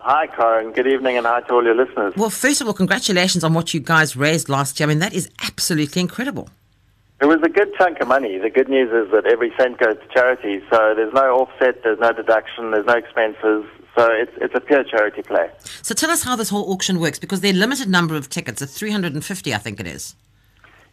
Hi, 0.04 0.26
Karen. 0.26 0.72
Good 0.72 0.88
evening, 0.88 1.16
and 1.16 1.24
hi 1.24 1.42
to 1.42 1.54
all 1.54 1.62
your 1.62 1.76
listeners. 1.76 2.12
Well, 2.16 2.28
first 2.28 2.60
of 2.60 2.66
all, 2.66 2.72
congratulations 2.72 3.44
on 3.44 3.54
what 3.54 3.72
you 3.72 3.78
guys 3.78 4.16
raised 4.16 4.48
last 4.48 4.80
year. 4.80 4.88
I 4.88 4.88
mean, 4.88 4.98
that 4.98 5.14
is 5.14 5.30
absolutely 5.44 6.02
incredible. 6.02 6.50
It 7.20 7.26
was 7.26 7.38
a 7.44 7.48
good 7.48 7.72
chunk 7.78 8.00
of 8.00 8.08
money. 8.08 8.36
The 8.36 8.50
good 8.50 8.68
news 8.68 8.90
is 8.90 9.12
that 9.12 9.26
every 9.26 9.52
cent 9.56 9.78
goes 9.78 9.94
to 9.96 10.08
charity, 10.12 10.60
so 10.68 10.94
there's 10.96 11.14
no 11.14 11.36
offset, 11.36 11.84
there's 11.84 12.00
no 12.00 12.12
deduction, 12.12 12.72
there's 12.72 12.84
no 12.84 12.94
expenses. 12.94 13.64
So 13.94 14.10
it's 14.10 14.32
it's 14.40 14.52
a 14.56 14.60
pure 14.60 14.82
charity 14.82 15.22
play. 15.22 15.48
So 15.82 15.94
tell 15.94 16.10
us 16.10 16.24
how 16.24 16.34
this 16.34 16.48
whole 16.48 16.72
auction 16.72 16.98
works 16.98 17.20
because 17.20 17.40
there 17.40 17.52
are 17.52 17.56
limited 17.56 17.88
number 17.88 18.16
of 18.16 18.28
tickets. 18.28 18.60
It's 18.60 18.76
350, 18.76 19.54
I 19.54 19.58
think 19.58 19.78
it 19.78 19.86
is. 19.86 20.16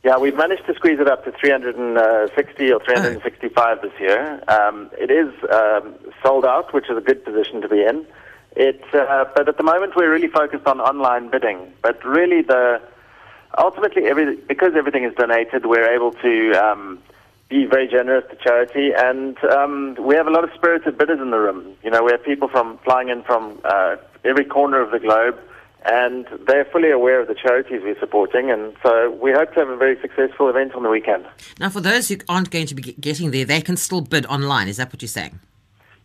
Yeah, 0.04 0.20
we've 0.20 0.38
managed 0.38 0.68
to 0.68 0.76
squeeze 0.76 1.00
it 1.00 1.08
up 1.08 1.26
to 1.26 1.32
360 1.32 2.72
or 2.72 2.80
365 2.80 3.82
this 3.82 3.92
year. 4.00 4.44
Um, 4.48 4.92
it 5.00 5.10
is 5.10 5.34
um, 5.52 5.96
sold 6.22 6.46
out, 6.46 6.76
which 6.76 6.92
is 6.92 6.98
a 6.98 7.02
good 7.02 7.26
position 7.26 7.62
to 7.62 7.68
be 7.68 7.82
in. 7.84 8.06
Uh, 8.58 9.26
but 9.36 9.48
at 9.48 9.58
the 9.58 9.64
moment, 9.64 9.96
we're 9.96 10.12
really 10.12 10.28
focused 10.28 10.66
on 10.68 10.80
online 10.80 11.30
bidding. 11.30 11.72
But 11.82 12.04
really, 12.04 12.42
the 12.42 12.82
ultimately, 13.58 14.06
every, 14.06 14.36
because 14.36 14.74
everything 14.76 15.04
is 15.04 15.14
donated, 15.16 15.66
we're 15.66 15.90
able 15.90 16.12
to 16.14 16.52
um, 16.54 17.00
be 17.50 17.66
very 17.66 17.88
generous 17.88 18.24
to 18.30 18.36
charity, 18.36 18.92
and 18.96 19.38
um, 19.46 19.96
we 20.00 20.16
have 20.16 20.28
a 20.28 20.32
lot 20.32 20.44
of 20.44 20.52
spirited 20.56 20.98
bidders 20.98 21.20
in 21.20 21.32
the 21.32 21.40
room. 21.40 21.76
You 21.84 21.90
know, 21.90 22.04
we 22.04 22.12
have 22.12 22.24
people 22.24 22.48
from 22.48 22.78
flying 22.80 23.10
in 23.10 23.24
from 23.24 23.60
uh, 23.64 23.96
every 24.24 24.46
corner 24.46 24.82
of 24.82 24.92
the 24.92 25.00
globe, 25.00 25.40
and 25.86 26.28
they're 26.46 26.66
fully 26.66 26.92
aware 26.92 27.20
of 27.22 27.28
the 27.28 27.34
charities 27.34 27.82
we're 27.84 28.00
supporting, 28.00 28.52
and 28.52 28.76
so 28.84 29.12
we 29.12 29.32
hope 29.32 29.54
to 29.54 29.62
have 29.62 29.70
a 29.70 29.78
very 29.78 30.00
successful 30.02 30.50
event 30.50 30.74
on 30.76 30.84
the 30.84 30.90
weekend. 30.90 31.26
Now, 31.60 31.70
for 31.70 31.82
those 31.82 32.10
who 32.10 32.18
aren't 32.28 32.52
going 32.52 32.68
to 32.68 32.76
be 32.76 32.94
getting 32.94 33.32
there, 33.32 33.46
they 33.46 33.62
can 33.62 33.78
still 33.78 34.02
bid 34.02 34.26
online. 34.28 34.68
Is 34.68 34.78
that 34.78 34.92
what 34.94 35.02
you're 35.02 35.08
saying? 35.10 35.40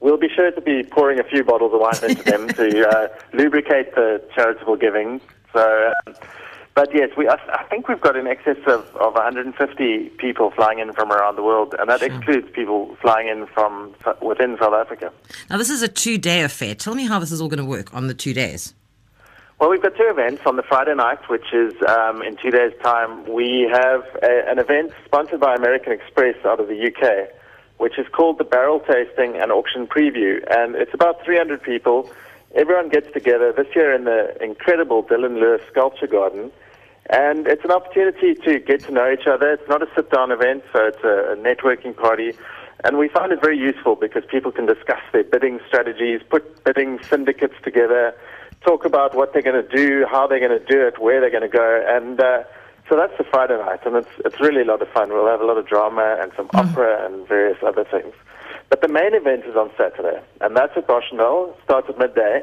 We'll 0.00 0.16
be 0.16 0.28
sure 0.28 0.52
to 0.52 0.60
be 0.60 0.84
pouring 0.84 1.18
a 1.18 1.24
few 1.24 1.42
bottles 1.42 1.72
of 1.74 1.80
wine 1.80 2.10
into 2.10 2.22
them 2.22 2.48
to 2.54 2.88
uh, 2.88 3.08
lubricate 3.32 3.96
the 3.96 4.22
charitable 4.32 4.76
giving. 4.76 5.20
So, 5.52 5.92
um, 6.06 6.14
but 6.78 6.94
yes, 6.94 7.10
we 7.16 7.26
I, 7.28 7.34
I 7.54 7.64
think 7.64 7.88
we've 7.88 8.00
got 8.00 8.14
in 8.14 8.28
excess 8.28 8.58
of, 8.68 8.86
of 8.94 9.14
150 9.14 10.10
people 10.10 10.52
flying 10.52 10.78
in 10.78 10.92
from 10.92 11.10
around 11.10 11.34
the 11.34 11.42
world, 11.42 11.74
and 11.76 11.90
that 11.90 12.02
excludes 12.02 12.48
people 12.52 12.96
flying 13.02 13.26
in 13.26 13.48
from 13.48 13.96
within 14.22 14.56
South 14.60 14.74
Africa. 14.74 15.12
Now, 15.50 15.58
this 15.58 15.70
is 15.70 15.82
a 15.82 15.88
two-day 15.88 16.42
affair. 16.42 16.76
Tell 16.76 16.94
me 16.94 17.04
how 17.04 17.18
this 17.18 17.32
is 17.32 17.40
all 17.40 17.48
going 17.48 17.58
to 17.58 17.64
work 17.64 17.92
on 17.92 18.06
the 18.06 18.14
two 18.14 18.32
days. 18.32 18.74
Well, 19.58 19.70
we've 19.70 19.82
got 19.82 19.96
two 19.96 20.06
events 20.08 20.42
on 20.46 20.54
the 20.54 20.62
Friday 20.62 20.94
night, 20.94 21.18
which 21.28 21.52
is 21.52 21.74
um, 21.88 22.22
in 22.22 22.36
two 22.36 22.52
days' 22.52 22.74
time. 22.80 23.26
We 23.28 23.68
have 23.72 24.04
a, 24.22 24.48
an 24.48 24.60
event 24.60 24.92
sponsored 25.04 25.40
by 25.40 25.56
American 25.56 25.92
Express 25.92 26.36
out 26.44 26.60
of 26.60 26.68
the 26.68 26.78
UK, 26.78 27.28
which 27.78 27.98
is 27.98 28.06
called 28.12 28.38
the 28.38 28.44
Barrel 28.44 28.78
Tasting 28.78 29.34
and 29.34 29.50
Auction 29.50 29.88
Preview, 29.88 30.44
and 30.48 30.76
it's 30.76 30.94
about 30.94 31.24
300 31.24 31.60
people. 31.60 32.08
Everyone 32.54 32.88
gets 32.88 33.12
together 33.12 33.52
this 33.52 33.66
year 33.74 33.92
in 33.92 34.04
the 34.04 34.40
incredible 34.40 35.02
Dylan 35.02 35.40
Lewis 35.40 35.60
Sculpture 35.72 36.06
Garden, 36.06 36.52
and 37.10 37.46
it's 37.46 37.64
an 37.64 37.70
opportunity 37.70 38.34
to 38.34 38.58
get 38.58 38.84
to 38.84 38.92
know 38.92 39.10
each 39.10 39.26
other. 39.26 39.52
It's 39.52 39.68
not 39.68 39.82
a 39.82 39.88
sit-down 39.94 40.30
event, 40.30 40.62
so 40.72 40.86
it's 40.86 41.02
a, 41.04 41.36
networking 41.38 41.96
party. 41.96 42.34
And 42.84 42.98
we 42.98 43.08
find 43.08 43.32
it 43.32 43.40
very 43.40 43.58
useful 43.58 43.96
because 43.96 44.24
people 44.30 44.52
can 44.52 44.66
discuss 44.66 45.00
their 45.12 45.24
bidding 45.24 45.58
strategies, 45.66 46.20
put 46.28 46.62
bidding 46.64 46.98
syndicates 47.02 47.54
together, 47.64 48.14
talk 48.60 48.84
about 48.84 49.14
what 49.16 49.32
they're 49.32 49.42
going 49.42 49.62
to 49.62 49.76
do, 49.76 50.06
how 50.08 50.26
they're 50.26 50.38
going 50.38 50.58
to 50.58 50.64
do 50.64 50.86
it, 50.86 51.00
where 51.00 51.20
they're 51.20 51.30
going 51.30 51.42
to 51.42 51.48
go. 51.48 51.84
And 51.88 52.20
uh, 52.20 52.44
so 52.88 52.96
that's 52.96 53.16
the 53.16 53.24
Friday 53.24 53.56
night, 53.56 53.84
and 53.86 53.96
it's, 53.96 54.08
it's 54.24 54.38
really 54.40 54.62
a 54.62 54.64
lot 54.64 54.82
of 54.82 54.88
fun. 54.88 55.08
We'll 55.08 55.26
have 55.26 55.40
a 55.40 55.46
lot 55.46 55.56
of 55.56 55.66
drama 55.66 56.18
and 56.20 56.30
some 56.36 56.48
opera 56.54 57.06
and 57.06 57.26
various 57.26 57.58
other 57.66 57.84
things. 57.84 58.14
But 58.68 58.82
the 58.82 58.88
main 58.88 59.14
event 59.14 59.44
is 59.46 59.56
on 59.56 59.70
Saturday, 59.78 60.20
and 60.42 60.54
that's 60.54 60.76
at 60.76 60.86
Boschendal. 60.86 61.54
Starts 61.64 61.88
at 61.88 61.98
midday. 61.98 62.42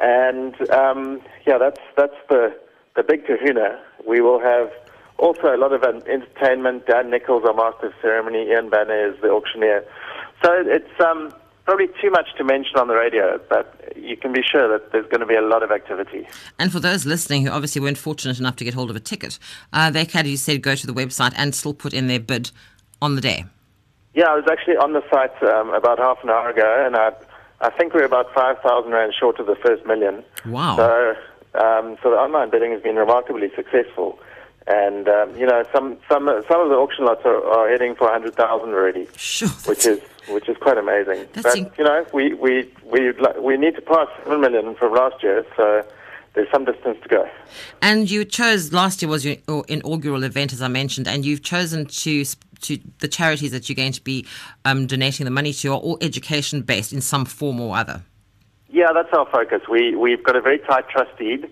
And 0.00 0.70
um, 0.70 1.20
yeah, 1.46 1.58
that's, 1.58 1.80
that's 1.96 2.16
the, 2.28 2.56
the 2.96 3.02
big 3.02 3.26
kahuna. 3.26 3.80
We 4.06 4.20
will 4.20 4.40
have 4.40 4.70
also 5.18 5.54
a 5.54 5.58
lot 5.58 5.72
of 5.72 5.82
entertainment. 5.82 6.86
Dan 6.86 7.10
Nichols, 7.10 7.44
our 7.44 7.54
master 7.54 7.88
of 7.88 7.92
ceremony. 8.00 8.48
Ian 8.48 8.70
Banner 8.70 9.08
is 9.08 9.20
the 9.20 9.30
auctioneer. 9.30 9.84
So 10.42 10.52
it's 10.66 11.00
um, 11.00 11.32
probably 11.64 11.88
too 12.00 12.10
much 12.10 12.28
to 12.38 12.44
mention 12.44 12.76
on 12.76 12.88
the 12.88 12.94
radio, 12.94 13.38
but 13.48 13.92
you 13.96 14.16
can 14.16 14.32
be 14.32 14.42
sure 14.42 14.68
that 14.68 14.92
there's 14.92 15.06
going 15.06 15.20
to 15.20 15.26
be 15.26 15.34
a 15.34 15.42
lot 15.42 15.62
of 15.62 15.70
activity. 15.70 16.26
And 16.58 16.72
for 16.72 16.80
those 16.80 17.04
listening 17.04 17.44
who 17.44 17.50
obviously 17.50 17.80
weren't 17.80 17.98
fortunate 17.98 18.38
enough 18.38 18.56
to 18.56 18.64
get 18.64 18.74
hold 18.74 18.88
of 18.88 18.96
a 18.96 19.00
ticket, 19.00 19.38
uh, 19.72 19.90
they 19.90 20.06
can, 20.06 20.24
as 20.24 20.30
you 20.30 20.36
said, 20.36 20.62
go 20.62 20.74
to 20.74 20.86
the 20.86 20.94
website 20.94 21.34
and 21.36 21.54
still 21.54 21.74
put 21.74 21.92
in 21.92 22.06
their 22.06 22.20
bid 22.20 22.50
on 23.02 23.16
the 23.16 23.20
day. 23.20 23.44
Yeah, 24.14 24.26
I 24.30 24.34
was 24.34 24.44
actually 24.50 24.76
on 24.76 24.94
the 24.94 25.02
site 25.10 25.42
um, 25.42 25.74
about 25.74 25.98
half 25.98 26.18
an 26.22 26.30
hour 26.30 26.48
ago, 26.48 26.84
and 26.86 26.96
I, 26.96 27.10
I 27.60 27.70
think 27.70 27.92
we're 27.92 28.04
about 28.04 28.32
5,000 28.34 28.90
Rand 28.90 29.12
short 29.18 29.38
of 29.38 29.46
the 29.46 29.56
first 29.56 29.84
million. 29.84 30.24
Wow. 30.46 30.76
So, 30.76 31.14
um, 31.54 31.96
so 32.02 32.10
the 32.10 32.16
online 32.16 32.50
bidding 32.50 32.72
has 32.72 32.82
been 32.82 32.96
remarkably 32.96 33.50
successful. 33.54 34.18
And, 34.66 35.08
um, 35.08 35.34
you 35.34 35.46
know, 35.46 35.64
some, 35.72 35.96
some, 36.10 36.26
some 36.46 36.60
of 36.60 36.68
the 36.68 36.74
auction 36.74 37.06
lots 37.06 37.24
are, 37.24 37.42
are 37.46 37.70
heading 37.70 37.94
for 37.94 38.04
100,000 38.04 38.68
already, 38.68 39.08
Sure. 39.16 39.48
which 39.64 39.86
is, 39.86 39.98
which 40.28 40.46
is 40.46 40.58
quite 40.58 40.76
amazing. 40.76 41.26
But, 41.32 41.56
in- 41.56 41.70
you 41.78 41.84
know, 41.84 42.04
we, 42.12 42.34
we, 42.34 42.70
we, 42.84 43.12
we 43.40 43.56
need 43.56 43.76
to 43.76 43.80
pass 43.82 44.08
7 44.24 44.38
million 44.40 44.74
from 44.74 44.92
last 44.92 45.22
year, 45.22 45.46
so 45.56 45.86
there's 46.34 46.50
some 46.52 46.66
distance 46.66 46.98
to 47.02 47.08
go. 47.08 47.28
And 47.80 48.10
you 48.10 48.24
chose 48.26 48.72
last 48.72 49.00
year 49.02 49.10
was 49.10 49.24
your 49.24 49.36
your 49.48 49.64
inaugural 49.68 50.22
event, 50.22 50.52
as 50.52 50.60
I 50.62 50.68
mentioned, 50.68 51.08
and 51.08 51.24
you've 51.24 51.42
chosen 51.42 51.86
to 51.86 52.24
to 52.60 52.78
the 52.98 53.08
charities 53.08 53.50
that 53.52 53.68
you're 53.68 53.76
going 53.76 53.92
to 53.92 54.02
be 54.04 54.26
um, 54.64 54.86
donating 54.86 55.24
the 55.24 55.30
money 55.30 55.52
to 55.52 55.72
are 55.72 55.78
all 55.78 55.98
education 56.00 56.60
based 56.62 56.92
in 56.92 57.00
some 57.00 57.24
form 57.24 57.58
or 57.60 57.76
other. 57.76 58.02
Yeah, 58.70 58.92
that's 58.92 59.12
our 59.12 59.26
focus. 59.30 59.62
We, 59.70 59.96
we've 59.96 60.22
got 60.22 60.36
a 60.36 60.40
very 60.40 60.58
tight 60.58 60.88
trust 60.88 61.16
deed. 61.18 61.50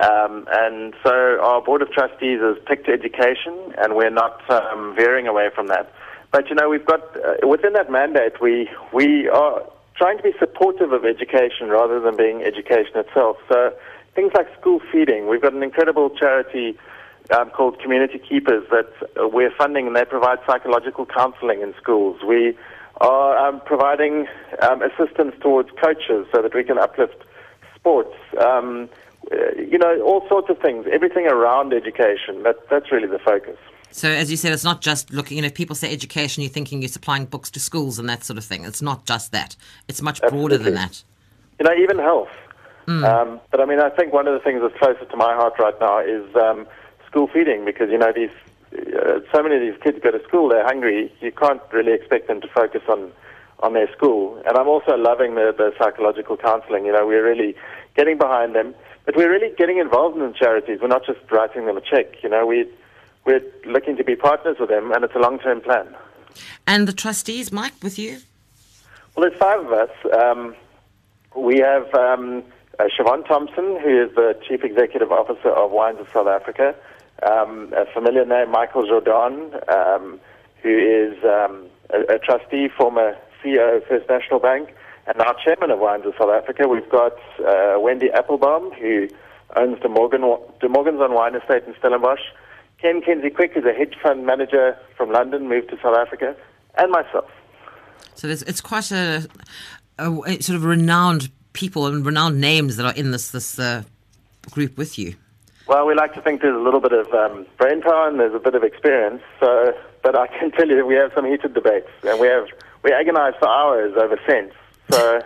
Um, 0.00 0.46
and 0.50 0.94
so 1.02 1.40
our 1.42 1.60
Board 1.60 1.82
of 1.82 1.90
Trustees 1.90 2.40
has 2.40 2.56
picked 2.66 2.86
to 2.86 2.92
education, 2.92 3.74
and 3.78 3.96
we're 3.96 4.10
not 4.10 4.48
um, 4.50 4.94
veering 4.94 5.26
away 5.26 5.48
from 5.54 5.66
that. 5.68 5.92
But, 6.30 6.48
you 6.50 6.54
know, 6.54 6.68
we've 6.68 6.84
got, 6.84 7.00
uh, 7.16 7.46
within 7.48 7.72
that 7.72 7.90
mandate, 7.90 8.40
we, 8.40 8.68
we 8.92 9.28
are 9.28 9.62
trying 9.96 10.18
to 10.18 10.22
be 10.22 10.32
supportive 10.38 10.92
of 10.92 11.04
education 11.04 11.68
rather 11.68 12.00
than 12.00 12.16
being 12.16 12.42
education 12.42 12.96
itself. 12.96 13.38
So 13.48 13.72
things 14.14 14.32
like 14.34 14.46
school 14.60 14.80
feeding, 14.92 15.26
we've 15.26 15.42
got 15.42 15.54
an 15.54 15.62
incredible 15.62 16.10
charity 16.10 16.78
um, 17.30 17.50
called 17.50 17.80
Community 17.80 18.18
Keepers 18.18 18.64
that 18.70 18.92
uh, 19.20 19.26
we're 19.26 19.50
funding, 19.50 19.86
and 19.86 19.96
they 19.96 20.04
provide 20.04 20.38
psychological 20.46 21.06
counseling 21.06 21.62
in 21.62 21.74
schools. 21.80 22.20
We 22.22 22.56
are 23.00 23.38
um, 23.38 23.60
providing 23.64 24.26
um, 24.62 24.82
assistance 24.82 25.34
towards 25.40 25.70
coaches 25.82 26.26
so 26.32 26.42
that 26.42 26.54
we 26.54 26.64
can 26.64 26.78
uplift 26.78 27.22
sports. 27.74 28.14
Um, 28.40 28.88
uh, 29.30 29.36
you 29.56 29.78
know, 29.78 30.00
all 30.02 30.26
sorts 30.28 30.48
of 30.48 30.58
things, 30.58 30.86
everything 30.90 31.26
around 31.26 31.72
education. 31.72 32.42
That, 32.44 32.56
that's 32.70 32.90
really 32.90 33.08
the 33.08 33.18
focus. 33.18 33.56
So, 33.90 34.08
as 34.08 34.30
you 34.30 34.36
said, 34.36 34.52
it's 34.52 34.64
not 34.64 34.80
just 34.80 35.12
looking. 35.12 35.36
You 35.36 35.42
know, 35.42 35.46
if 35.46 35.54
people 35.54 35.76
say 35.76 35.92
education, 35.92 36.42
you're 36.42 36.50
thinking 36.50 36.82
you're 36.82 36.88
supplying 36.88 37.24
books 37.24 37.50
to 37.52 37.60
schools 37.60 37.98
and 37.98 38.08
that 38.08 38.24
sort 38.24 38.38
of 38.38 38.44
thing. 38.44 38.64
It's 38.64 38.82
not 38.82 39.06
just 39.06 39.32
that. 39.32 39.56
It's 39.88 40.02
much 40.02 40.20
broader 40.20 40.58
than 40.58 40.74
that. 40.74 41.02
You 41.58 41.64
know, 41.64 41.74
even 41.74 41.98
health. 41.98 42.28
Um, 42.88 43.40
but 43.50 43.60
I 43.60 43.66
mean, 43.66 43.80
I 43.80 43.90
think 43.90 44.14
one 44.14 44.26
of 44.26 44.32
the 44.32 44.40
things 44.40 44.62
that's 44.62 44.76
closer 44.78 45.04
to 45.04 45.16
my 45.16 45.34
heart 45.34 45.54
right 45.58 45.78
now 45.78 45.98
is 45.98 46.24
um, 46.36 46.66
school 47.06 47.28
feeding 47.28 47.66
because, 47.66 47.90
you 47.90 47.98
know, 47.98 48.12
these 48.14 48.30
uh, 48.72 49.20
so 49.32 49.42
many 49.42 49.56
of 49.56 49.60
these 49.60 49.82
kids 49.82 49.98
go 50.02 50.10
to 50.10 50.22
school, 50.24 50.48
they're 50.48 50.64
hungry. 50.64 51.12
You 51.20 51.32
can't 51.32 51.60
really 51.72 51.92
expect 51.92 52.28
them 52.28 52.40
to 52.40 52.48
focus 52.48 52.82
on, 52.88 53.10
on 53.60 53.72
their 53.72 53.90
school. 53.92 54.42
And 54.46 54.56
I'm 54.56 54.68
also 54.68 54.96
loving 54.96 55.34
the, 55.34 55.54
the 55.56 55.72
psychological 55.78 56.36
counseling. 56.36 56.84
You 56.84 56.92
know, 56.92 57.06
we're 57.06 57.24
really 57.24 57.56
getting 57.96 58.18
behind 58.18 58.54
them, 58.54 58.74
but 59.04 59.16
we're 59.16 59.30
really 59.30 59.54
getting 59.56 59.78
involved 59.78 60.16
in 60.16 60.22
the 60.22 60.32
charities. 60.32 60.80
We're 60.80 60.88
not 60.88 61.06
just 61.06 61.20
writing 61.30 61.66
them 61.66 61.76
a 61.76 61.80
check. 61.80 62.22
You 62.22 62.28
know, 62.28 62.46
we, 62.46 62.68
we're 63.24 63.42
looking 63.66 63.96
to 63.96 64.04
be 64.04 64.16
partners 64.16 64.56
with 64.60 64.68
them, 64.68 64.92
and 64.92 65.04
it's 65.04 65.14
a 65.14 65.18
long-term 65.18 65.62
plan. 65.62 65.94
And 66.66 66.86
the 66.86 66.92
trustees, 66.92 67.50
Mike, 67.50 67.72
with 67.82 67.98
you. 67.98 68.18
Well, 69.16 69.28
there's 69.28 69.38
five 69.38 69.60
of 69.60 69.72
us. 69.72 69.90
Um, 70.12 70.54
we 71.34 71.58
have 71.58 71.92
um, 71.94 72.44
uh, 72.78 72.84
Siobhan 72.96 73.26
Thompson, 73.26 73.80
who 73.82 74.04
is 74.04 74.14
the 74.14 74.38
Chief 74.46 74.62
Executive 74.62 75.10
Officer 75.10 75.50
of 75.50 75.70
Wines 75.70 75.98
of 75.98 76.08
South 76.12 76.28
Africa. 76.28 76.74
Um, 77.22 77.72
a 77.76 77.84
familiar 77.92 78.24
name, 78.24 78.50
Michael 78.50 78.84
Jordaan, 78.84 79.52
um, 79.68 80.20
who 80.62 80.70
is 80.70 81.16
um, 81.24 81.66
a, 81.90 82.14
a 82.14 82.18
trustee, 82.18 82.68
former 82.68 83.16
CEO 83.42 83.78
of 83.78 83.84
First 83.86 84.08
National 84.08 84.38
Bank, 84.38 84.70
and 85.06 85.18
now 85.18 85.32
Chairman 85.44 85.70
of 85.70 85.78
Wines 85.80 86.06
of 86.06 86.14
South 86.18 86.30
Africa. 86.30 86.68
We've 86.68 86.88
got 86.88 87.16
uh, 87.44 87.78
Wendy 87.80 88.08
Appelbaum, 88.08 88.74
who 88.78 89.08
owns 89.56 89.80
the 89.82 89.88
Morgan, 89.88 90.20
DeMorgenzon 90.20 91.14
Wine 91.14 91.34
Estate 91.34 91.64
in 91.66 91.74
Stellenbosch. 91.78 92.20
Ken 92.80 93.00
Kenzie 93.00 93.30
Quick 93.30 93.52
is 93.56 93.64
a 93.64 93.72
hedge 93.72 93.94
fund 94.02 94.24
manager 94.24 94.76
from 94.96 95.10
London, 95.10 95.48
moved 95.48 95.70
to 95.70 95.76
South 95.82 95.96
Africa, 95.96 96.36
and 96.76 96.92
myself. 96.92 97.30
So 98.14 98.26
there's, 98.26 98.42
it's 98.42 98.60
quite 98.60 98.92
a, 98.92 99.26
a, 99.98 100.12
a 100.26 100.40
sort 100.40 100.56
of 100.56 100.64
renowned 100.64 101.30
people 101.52 101.86
and 101.86 102.06
renowned 102.06 102.40
names 102.40 102.76
that 102.76 102.86
are 102.86 102.94
in 102.94 103.10
this 103.10 103.30
this 103.30 103.58
uh, 103.58 103.82
group 104.50 104.76
with 104.76 104.98
you. 104.98 105.16
Well, 105.68 105.86
we 105.86 105.94
like 105.94 106.14
to 106.14 106.22
think 106.22 106.40
there's 106.40 106.56
a 106.56 106.64
little 106.64 106.80
bit 106.80 106.94
of 106.94 107.12
um, 107.12 107.44
brain 107.58 107.82
power 107.82 108.08
and 108.08 108.18
there's 108.18 108.34
a 108.34 108.38
bit 108.38 108.54
of 108.54 108.64
experience. 108.64 109.20
So, 109.38 109.76
but 110.02 110.16
I 110.16 110.26
can 110.26 110.50
tell 110.56 110.66
you 110.66 110.84
we 110.86 110.94
have 110.94 111.12
some 111.14 111.26
heated 111.26 111.52
debates 111.52 111.90
and 112.04 112.18
we 112.18 112.26
have 112.26 112.46
we 112.82 112.90
agonize 112.90 113.34
for 113.38 113.48
hours 113.48 113.92
over 113.94 114.18
cents. 114.26 114.54
So, 114.90 115.20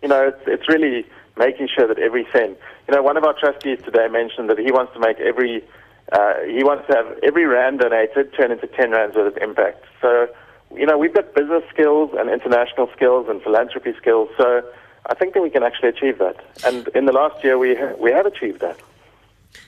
you 0.00 0.08
know, 0.08 0.28
it's, 0.28 0.42
it's 0.46 0.68
really 0.68 1.04
making 1.36 1.68
sure 1.74 1.88
that 1.88 1.98
every 1.98 2.28
cent. 2.32 2.58
You 2.86 2.94
know, 2.94 3.02
one 3.02 3.16
of 3.16 3.24
our 3.24 3.32
trustees 3.32 3.80
today 3.84 4.06
mentioned 4.06 4.50
that 4.50 4.58
he 4.58 4.70
wants 4.70 4.92
to 4.94 5.00
make 5.00 5.18
every 5.18 5.64
uh, 6.12 6.34
he 6.46 6.62
wants 6.62 6.86
to 6.86 6.94
have 6.94 7.18
every 7.24 7.46
rand 7.46 7.80
donated 7.80 8.32
turn 8.34 8.52
into 8.52 8.68
ten 8.68 8.92
rands 8.92 9.16
worth 9.16 9.36
of 9.36 9.42
impact. 9.42 9.84
So, 10.00 10.28
you 10.76 10.86
know, 10.86 10.96
we've 10.96 11.14
got 11.14 11.34
business 11.34 11.64
skills 11.70 12.10
and 12.16 12.30
international 12.30 12.88
skills 12.94 13.26
and 13.28 13.42
philanthropy 13.42 13.94
skills. 14.00 14.28
So, 14.36 14.62
I 15.06 15.14
think 15.14 15.34
that 15.34 15.42
we 15.42 15.50
can 15.50 15.64
actually 15.64 15.88
achieve 15.88 16.18
that. 16.18 16.36
And 16.64 16.86
in 16.94 17.06
the 17.06 17.12
last 17.12 17.42
year, 17.42 17.58
we 17.58 17.74
ha- 17.74 17.94
we 17.98 18.12
have 18.12 18.26
achieved 18.26 18.60
that. 18.60 18.78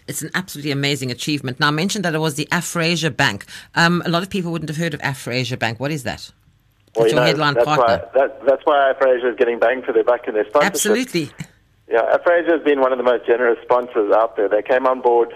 It's 0.07 0.23
an 0.23 0.31
absolutely 0.35 0.71
amazing 0.71 1.11
achievement. 1.11 1.59
Now, 1.59 1.69
I 1.69 1.71
mentioned 1.71 2.05
that 2.05 2.15
it 2.15 2.19
was 2.19 2.35
the 2.35 2.47
Afrasia 2.53 3.15
Bank. 3.15 3.47
Um, 3.75 4.03
a 4.05 4.09
lot 4.11 4.23
of 4.23 4.31
people 4.31 4.53
wouldn't 4.53 4.69
have 4.69 4.77
heard 4.77 4.95
of 4.95 5.01
Afrasia 5.01 5.59
Bank. 5.59 5.81
What 5.81 5.91
is 5.91 6.03
that? 6.03 6.31
Well, 6.95 7.07
you 7.07 7.13
your 7.13 7.21
know, 7.21 7.27
headline 7.27 7.55
that's 7.55 7.65
partner. 7.65 8.07
Why, 8.13 8.27
that, 8.27 8.47
that's 8.47 8.63
why 8.65 8.93
Afrasia 8.93 9.33
is 9.33 9.37
getting 9.37 9.59
bang 9.59 9.83
for 9.83 9.93
their 9.93 10.05
buck 10.05 10.29
in 10.29 10.35
their 10.35 10.45
sponsorship. 10.45 10.75
Absolutely. 10.75 11.31
Yeah, 11.89 12.17
Afrasia 12.17 12.53
has 12.53 12.63
been 12.63 12.81
one 12.81 12.93
of 12.93 12.99
the 12.99 13.05
most 13.05 13.27
generous 13.27 13.59
sponsors 13.63 14.13
out 14.13 14.37
there. 14.37 14.49
They 14.49 14.63
came 14.63 14.87
on 14.87 15.01
board 15.01 15.35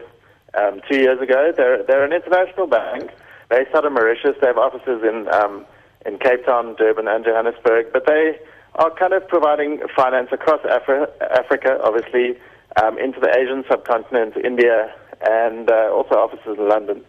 um, 0.57 0.81
two 0.91 0.99
years 0.99 1.21
ago. 1.21 1.53
They're, 1.57 1.83
they're 1.83 2.05
an 2.05 2.13
international 2.13 2.67
bank 2.67 3.11
based 3.49 3.75
out 3.75 3.85
of 3.85 3.93
Mauritius. 3.93 4.37
They 4.41 4.47
have 4.47 4.59
offices 4.59 5.03
in, 5.03 5.29
um, 5.33 5.65
in 6.07 6.19
Cape 6.19 6.45
Town, 6.45 6.77
Durban, 6.77 7.09
and 7.09 7.25
Johannesburg. 7.25 7.87
But 7.93 8.07
they 8.07 8.39
are 8.77 8.91
kind 8.91 9.13
of 9.13 9.27
providing 9.29 9.81
finance 9.97 10.29
across 10.31 10.61
Afri- 10.61 11.11
Africa, 11.21 11.79
obviously, 11.83 12.39
um, 12.83 12.99
into 12.99 13.21
the 13.21 13.31
Asian 13.37 13.65
subcontinent, 13.69 14.37
India, 14.37 14.93
and 15.21 15.71
uh, 15.71 15.91
also 15.93 16.15
offices 16.15 16.59
in 16.59 16.69
London. 16.69 17.05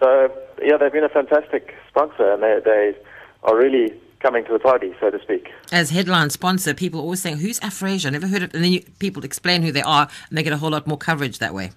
So, 0.00 0.30
yeah, 0.62 0.76
they've 0.76 0.92
been 0.92 1.04
a 1.04 1.08
fantastic 1.08 1.74
sponsor, 1.88 2.32
and 2.32 2.42
they, 2.42 2.60
they 2.64 2.94
are 3.42 3.56
really 3.56 3.92
coming 4.20 4.44
to 4.44 4.52
the 4.52 4.58
party, 4.58 4.92
so 5.00 5.10
to 5.10 5.20
speak. 5.20 5.50
As 5.72 5.90
headline 5.90 6.30
sponsor, 6.30 6.74
people 6.74 7.00
always 7.00 7.20
saying, 7.20 7.38
"Who's 7.38 7.60
Afrasia?" 7.60 8.06
I 8.06 8.10
never 8.10 8.26
heard 8.26 8.42
of. 8.42 8.54
And 8.54 8.64
then 8.64 8.72
you, 8.72 8.82
people 8.98 9.24
explain 9.24 9.62
who 9.62 9.72
they 9.72 9.82
are, 9.82 10.08
and 10.28 10.38
they 10.38 10.42
get 10.42 10.52
a 10.52 10.56
whole 10.56 10.70
lot 10.70 10.86
more 10.86 10.98
coverage 10.98 11.38
that 11.38 11.54
way. 11.54 11.70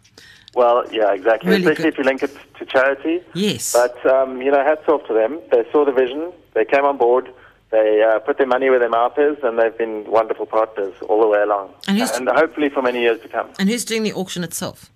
Well, 0.53 0.83
yeah, 0.91 1.13
exactly. 1.13 1.49
Really 1.49 1.63
Especially 1.63 1.83
good. 1.83 1.93
if 1.93 1.97
you 1.97 2.03
link 2.03 2.23
it 2.23 2.37
to 2.59 2.65
charity. 2.65 3.21
Yes. 3.33 3.73
But 3.73 4.05
um, 4.05 4.41
you 4.41 4.51
know, 4.51 4.63
hats 4.63 4.87
off 4.87 5.05
to 5.07 5.13
them. 5.13 5.39
They 5.51 5.63
saw 5.71 5.85
the 5.85 5.91
vision. 5.91 6.31
They 6.53 6.65
came 6.65 6.83
on 6.83 6.97
board. 6.97 7.31
They 7.71 8.03
uh, 8.03 8.19
put 8.19 8.37
their 8.37 8.47
money 8.47 8.69
where 8.69 8.79
their 8.79 8.89
mouth 8.89 9.17
is, 9.17 9.37
and 9.43 9.57
they've 9.57 9.77
been 9.77 10.03
wonderful 10.11 10.45
partners 10.45 10.93
all 11.07 11.21
the 11.21 11.27
way 11.27 11.41
along, 11.41 11.73
And 11.87 11.97
who's- 11.97 12.17
hopefully 12.27 12.69
for 12.69 12.81
many 12.81 13.01
years 13.01 13.21
to 13.21 13.29
come. 13.29 13.47
and 13.59 13.69
who's 13.69 13.85
doing 13.85 14.03
the 14.03 14.13
auction 14.13 14.43
itself? 14.43 14.89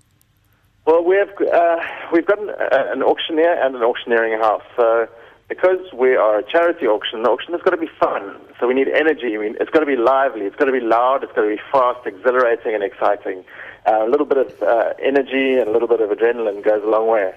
Well, 0.86 1.04
we 1.04 1.16
have 1.16 1.30
uh, 1.52 1.78
we've 2.14 2.26
got 2.26 2.38
an, 2.40 2.50
uh, 2.50 2.92
an 2.94 3.02
auctioneer 3.02 3.54
and 3.64 3.76
an 3.76 3.82
auctioneering 3.82 4.40
house. 4.40 4.62
So 4.76 5.08
because 5.48 5.80
we 5.94 6.16
are 6.16 6.38
a 6.40 6.44
charity 6.44 6.86
auction, 6.86 7.24
the 7.24 7.30
auction 7.30 7.54
has 7.54 7.62
got 7.64 7.72
to 7.72 7.78
be 7.78 7.90
fun. 8.00 8.36
So 8.60 8.68
we 8.68 8.74
need 8.76 8.90
energy. 8.90 9.34
I 9.36 9.40
mean, 9.40 9.56
it's 9.60 9.72
got 9.72 9.80
to 9.80 9.86
be 9.88 9.96
lively. 9.96 10.42
It's 10.46 10.56
got 10.58 10.66
to 10.66 10.72
be 10.72 10.80
loud. 10.82 11.24
It's 11.24 11.32
got 11.34 11.42
to 11.44 11.48
be 11.50 11.62
fast, 11.72 12.06
exhilarating, 12.06 12.76
and 12.76 12.84
exciting. 12.84 13.44
Uh, 13.88 14.06
a 14.06 14.10
little 14.10 14.26
bit 14.28 14.38
of 14.38 14.62
uh, 14.62 14.94
energy 15.02 15.58
and 15.58 15.68
a 15.68 15.72
little 15.72 15.88
bit 15.88 16.02
of 16.02 16.10
adrenaline 16.10 16.64
goes 16.64 16.84
a 16.84 16.88
long 16.88 17.08
way. 17.08 17.34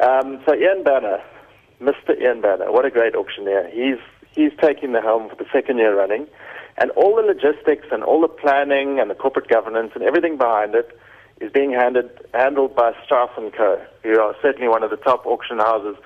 Um, 0.00 0.40
so 0.46 0.54
Ian 0.54 0.82
Banner, 0.82 1.20
Mr. 1.82 2.18
Ian 2.20 2.40
Banner, 2.40 2.70
what 2.72 2.84
a 2.86 2.90
great 2.90 3.14
auctioneer. 3.14 3.68
He's 3.72 3.98
he's 4.38 4.52
taking 4.62 4.92
the 4.92 5.00
helm 5.00 5.28
for 5.28 5.34
the 5.34 5.46
second 5.52 5.78
year 5.78 5.98
running, 5.98 6.26
and 6.78 6.90
all 6.92 7.16
the 7.16 7.22
logistics 7.22 7.88
and 7.90 8.04
all 8.04 8.20
the 8.20 8.28
planning 8.28 9.00
and 9.00 9.10
the 9.10 9.14
corporate 9.14 9.48
governance 9.48 9.90
and 9.94 10.04
everything 10.04 10.38
behind 10.38 10.74
it 10.74 10.96
is 11.40 11.50
being 11.52 11.72
handed, 11.72 12.08
handled 12.34 12.74
by 12.74 12.92
and 13.36 13.52
Co., 13.52 13.80
who 14.04 14.20
are 14.20 14.34
certainly 14.40 14.68
one 14.68 14.82
of 14.82 14.90
the 14.90 14.96
top 14.96 15.26
auction 15.26 15.58
houses 15.58 15.96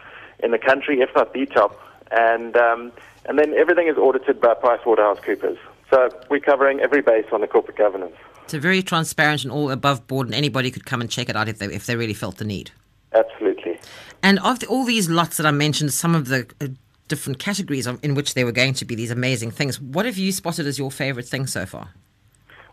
in 0.42 0.50
the 0.50 0.58
country, 0.58 1.00
if 1.00 1.10
not 1.14 1.32
the 1.34 1.46
top. 1.46 1.78
And 2.10 2.56
um, 2.56 2.92
and 3.26 3.38
then 3.38 3.54
everything 3.54 3.88
is 3.88 3.96
audited 3.96 4.40
by 4.40 4.54
PricewaterhouseCoopers. 4.54 5.58
So 5.90 6.08
we're 6.28 6.40
covering 6.40 6.80
every 6.80 7.02
base 7.02 7.26
on 7.32 7.40
the 7.42 7.46
corporate 7.46 7.76
governance. 7.76 8.16
It's 8.44 8.54
a 8.54 8.58
very 8.58 8.82
transparent 8.82 9.44
and 9.44 9.52
all 9.52 9.70
above 9.70 10.06
board, 10.06 10.26
and 10.26 10.34
anybody 10.34 10.70
could 10.70 10.84
come 10.84 11.00
and 11.00 11.08
check 11.10 11.28
it 11.28 11.36
out 11.36 11.48
if 11.48 11.58
they 11.58 11.66
if 11.66 11.86
they 11.86 11.96
really 11.96 12.14
felt 12.14 12.38
the 12.38 12.44
need. 12.44 12.70
Absolutely. 13.14 13.78
And 14.22 14.38
of 14.40 14.60
the, 14.60 14.66
all 14.66 14.84
these 14.84 15.08
lots 15.08 15.36
that 15.36 15.46
I 15.46 15.50
mentioned, 15.50 15.92
some 15.92 16.14
of 16.14 16.28
the 16.28 16.46
uh, 16.60 16.68
different 17.12 17.38
categories 17.38 17.86
in 17.86 18.14
which 18.14 18.32
they 18.32 18.42
were 18.42 18.56
going 18.62 18.72
to 18.72 18.86
be 18.86 18.94
these 18.94 19.10
amazing 19.10 19.50
things. 19.50 19.78
What 19.78 20.06
have 20.06 20.16
you 20.16 20.32
spotted 20.32 20.66
as 20.66 20.78
your 20.78 20.90
favorite 20.90 21.28
thing 21.28 21.46
so 21.46 21.66
far? 21.66 21.90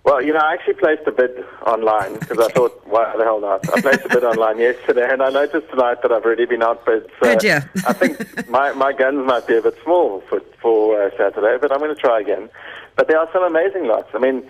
Well, 0.06 0.24
you 0.24 0.32
know, 0.32 0.40
I 0.40 0.54
actually 0.54 0.76
placed 0.76 1.06
a 1.08 1.12
bid 1.12 1.44
online 1.68 2.14
because 2.20 2.40
I 2.40 2.48
thought, 2.54 2.82
why 2.88 3.14
the 3.18 3.26
hell 3.26 3.42
not? 3.42 3.68
I 3.76 3.82
placed 3.82 4.06
a 4.06 4.08
bid 4.08 4.24
online 4.24 4.58
yesterday, 4.58 5.06
and 5.12 5.22
I 5.22 5.30
noticed 5.30 5.70
tonight 5.70 6.02
that 6.04 6.14
I've 6.14 6.24
already 6.24 6.46
been 6.46 6.64
outbid. 6.64 7.04
So 7.22 7.32
Oh, 7.32 7.36
dear. 7.36 7.70
I 7.86 7.92
think 7.92 8.50
my, 8.50 8.72
my 8.72 8.94
guns 8.94 9.28
might 9.28 9.46
be 9.46 9.58
a 9.58 9.62
bit 9.62 9.78
small 9.84 10.22
for, 10.30 10.40
for 10.62 11.04
uh, 11.04 11.10
Saturday, 11.18 11.58
but 11.60 11.74
I'm 11.74 11.80
going 11.80 11.94
to 11.94 12.00
try 12.00 12.22
again. 12.22 12.50
But 12.96 13.10
there 13.10 13.20
are 13.20 13.28
some 13.34 13.44
amazing 13.44 13.88
lots. 13.88 14.08
I 14.14 14.20
mean, 14.20 14.50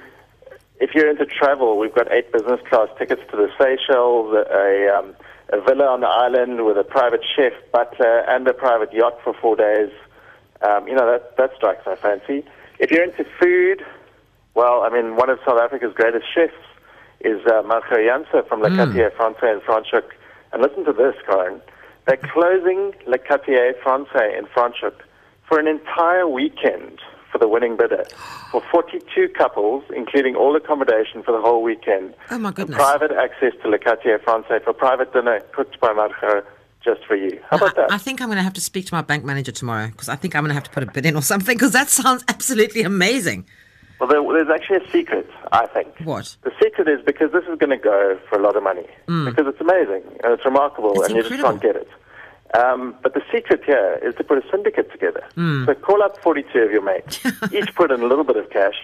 if 0.79 0.93
you're 0.93 1.09
into 1.09 1.25
travel, 1.25 1.79
we've 1.79 1.95
got 1.95 2.11
eight 2.11 2.31
business 2.31 2.61
class 2.69 2.89
tickets 2.99 3.23
to 3.31 3.35
the 3.35 3.49
Seychelles, 3.57 4.31
a, 4.35 4.95
um, 4.95 5.15
a 5.51 5.61
villa 5.61 5.85
on 5.85 6.01
the 6.01 6.07
island 6.07 6.65
with 6.65 6.77
a 6.77 6.83
private 6.83 7.21
chef, 7.35 7.53
butler, 7.71 8.19
and 8.29 8.47
a 8.47 8.53
private 8.53 8.93
yacht 8.93 9.17
for 9.23 9.33
four 9.33 9.55
days. 9.55 9.91
Um, 10.61 10.87
you 10.87 10.95
know, 10.95 11.09
that, 11.11 11.37
that 11.37 11.51
strikes 11.55 11.85
my 11.85 11.95
fancy. 11.95 12.45
If 12.79 12.91
you're 12.91 13.03
into 13.03 13.25
food, 13.39 13.85
well, 14.53 14.83
I 14.83 14.89
mean, 14.89 15.15
one 15.15 15.29
of 15.29 15.39
South 15.45 15.59
Africa's 15.59 15.93
greatest 15.93 16.25
chefs 16.33 16.53
is 17.21 17.45
uh, 17.47 17.63
Margot 17.63 17.97
Janse 17.97 18.47
from 18.47 18.61
Le 18.61 18.69
Quartier 18.69 19.11
Francais 19.15 19.51
in 19.51 19.59
Franschhoek. 19.61 20.09
And 20.51 20.61
listen 20.61 20.85
to 20.85 20.93
this, 20.93 21.15
Karen. 21.25 21.61
They're 22.05 22.17
closing 22.17 22.93
Le 23.07 23.17
Quartier 23.17 23.75
Francais 23.83 24.37
in 24.37 24.45
Franschhoek 24.45 24.99
for 25.47 25.59
an 25.59 25.67
entire 25.67 26.27
weekend 26.27 26.99
for 27.31 27.37
the 27.37 27.47
winning 27.47 27.77
bidder 27.77 28.05
for 28.51 28.61
42 28.71 29.29
couples, 29.37 29.83
including 29.95 30.35
all 30.35 30.55
accommodation 30.55 31.21
for 31.23 31.31
the 31.31 31.41
whole 31.41 31.61
weekend. 31.61 32.13
Oh, 32.31 32.37
my 32.39 32.51
goodness. 32.51 32.77
private 32.77 33.11
access 33.11 33.53
to 33.61 33.69
Le 33.69 33.77
Quartier 33.79 34.19
Francais 34.19 34.59
for 34.63 34.73
private 34.73 35.13
dinner 35.13 35.39
cooked 35.53 35.79
by 35.79 35.93
Margot 35.93 36.43
just 36.83 37.05
for 37.05 37.15
you. 37.15 37.39
How 37.49 37.57
about 37.57 37.77
I, 37.77 37.81
that? 37.81 37.91
I 37.91 37.97
think 37.97 38.21
I'm 38.21 38.27
going 38.29 38.37
to 38.37 38.43
have 38.43 38.53
to 38.53 38.61
speak 38.61 38.85
to 38.87 38.93
my 38.93 39.01
bank 39.01 39.23
manager 39.25 39.51
tomorrow 39.51 39.87
because 39.87 40.09
I 40.09 40.15
think 40.15 40.35
I'm 40.35 40.43
going 40.43 40.49
to 40.49 40.53
have 40.55 40.63
to 40.63 40.69
put 40.71 40.81
a 40.83 40.87
bid 40.91 41.05
in 41.05 41.15
or 41.15 41.21
something 41.21 41.55
because 41.55 41.73
that 41.73 41.89
sounds 41.89 42.23
absolutely 42.27 42.81
amazing. 42.83 43.45
Well, 43.99 44.07
there, 44.07 44.21
there's 44.23 44.49
actually 44.49 44.85
a 44.87 44.91
secret, 44.91 45.29
I 45.51 45.67
think. 45.67 45.89
What? 46.05 46.37
The 46.43 46.51
secret 46.63 46.87
is 46.87 47.01
because 47.05 47.33
this 47.33 47.43
is 47.43 47.59
going 47.59 47.71
to 47.71 47.77
go 47.77 48.17
for 48.29 48.39
a 48.39 48.41
lot 48.41 48.55
of 48.55 48.63
money. 48.63 48.87
Because 49.07 49.45
it's 49.47 49.59
amazing 49.59 50.03
and 50.23 50.33
it's 50.33 50.45
remarkable 50.45 50.93
Mm. 50.93 50.99
It's 50.99 51.07
and 51.07 51.15
you 51.17 51.21
just 51.23 51.33
incredible. 51.33 51.59
can't 51.59 51.73
get 51.73 51.75
it. 51.81 51.89
Um, 52.57 52.95
but 53.03 53.13
the 53.13 53.21
secret 53.31 53.63
here 53.63 53.99
is 54.03 54.15
to 54.15 54.23
put 54.23 54.37
a 54.37 54.49
syndicate 54.49 54.91
together. 54.91 55.23
Mm. 55.37 55.65
So 55.67 55.75
call 55.75 56.01
up 56.01 56.21
42 56.21 56.59
of 56.59 56.71
your 56.71 56.81
mates. 56.81 57.19
Each 57.53 57.73
put 57.75 57.91
in 57.91 58.01
a 58.01 58.07
little 58.07 58.23
bit 58.23 58.37
of 58.37 58.49
cash 58.49 58.75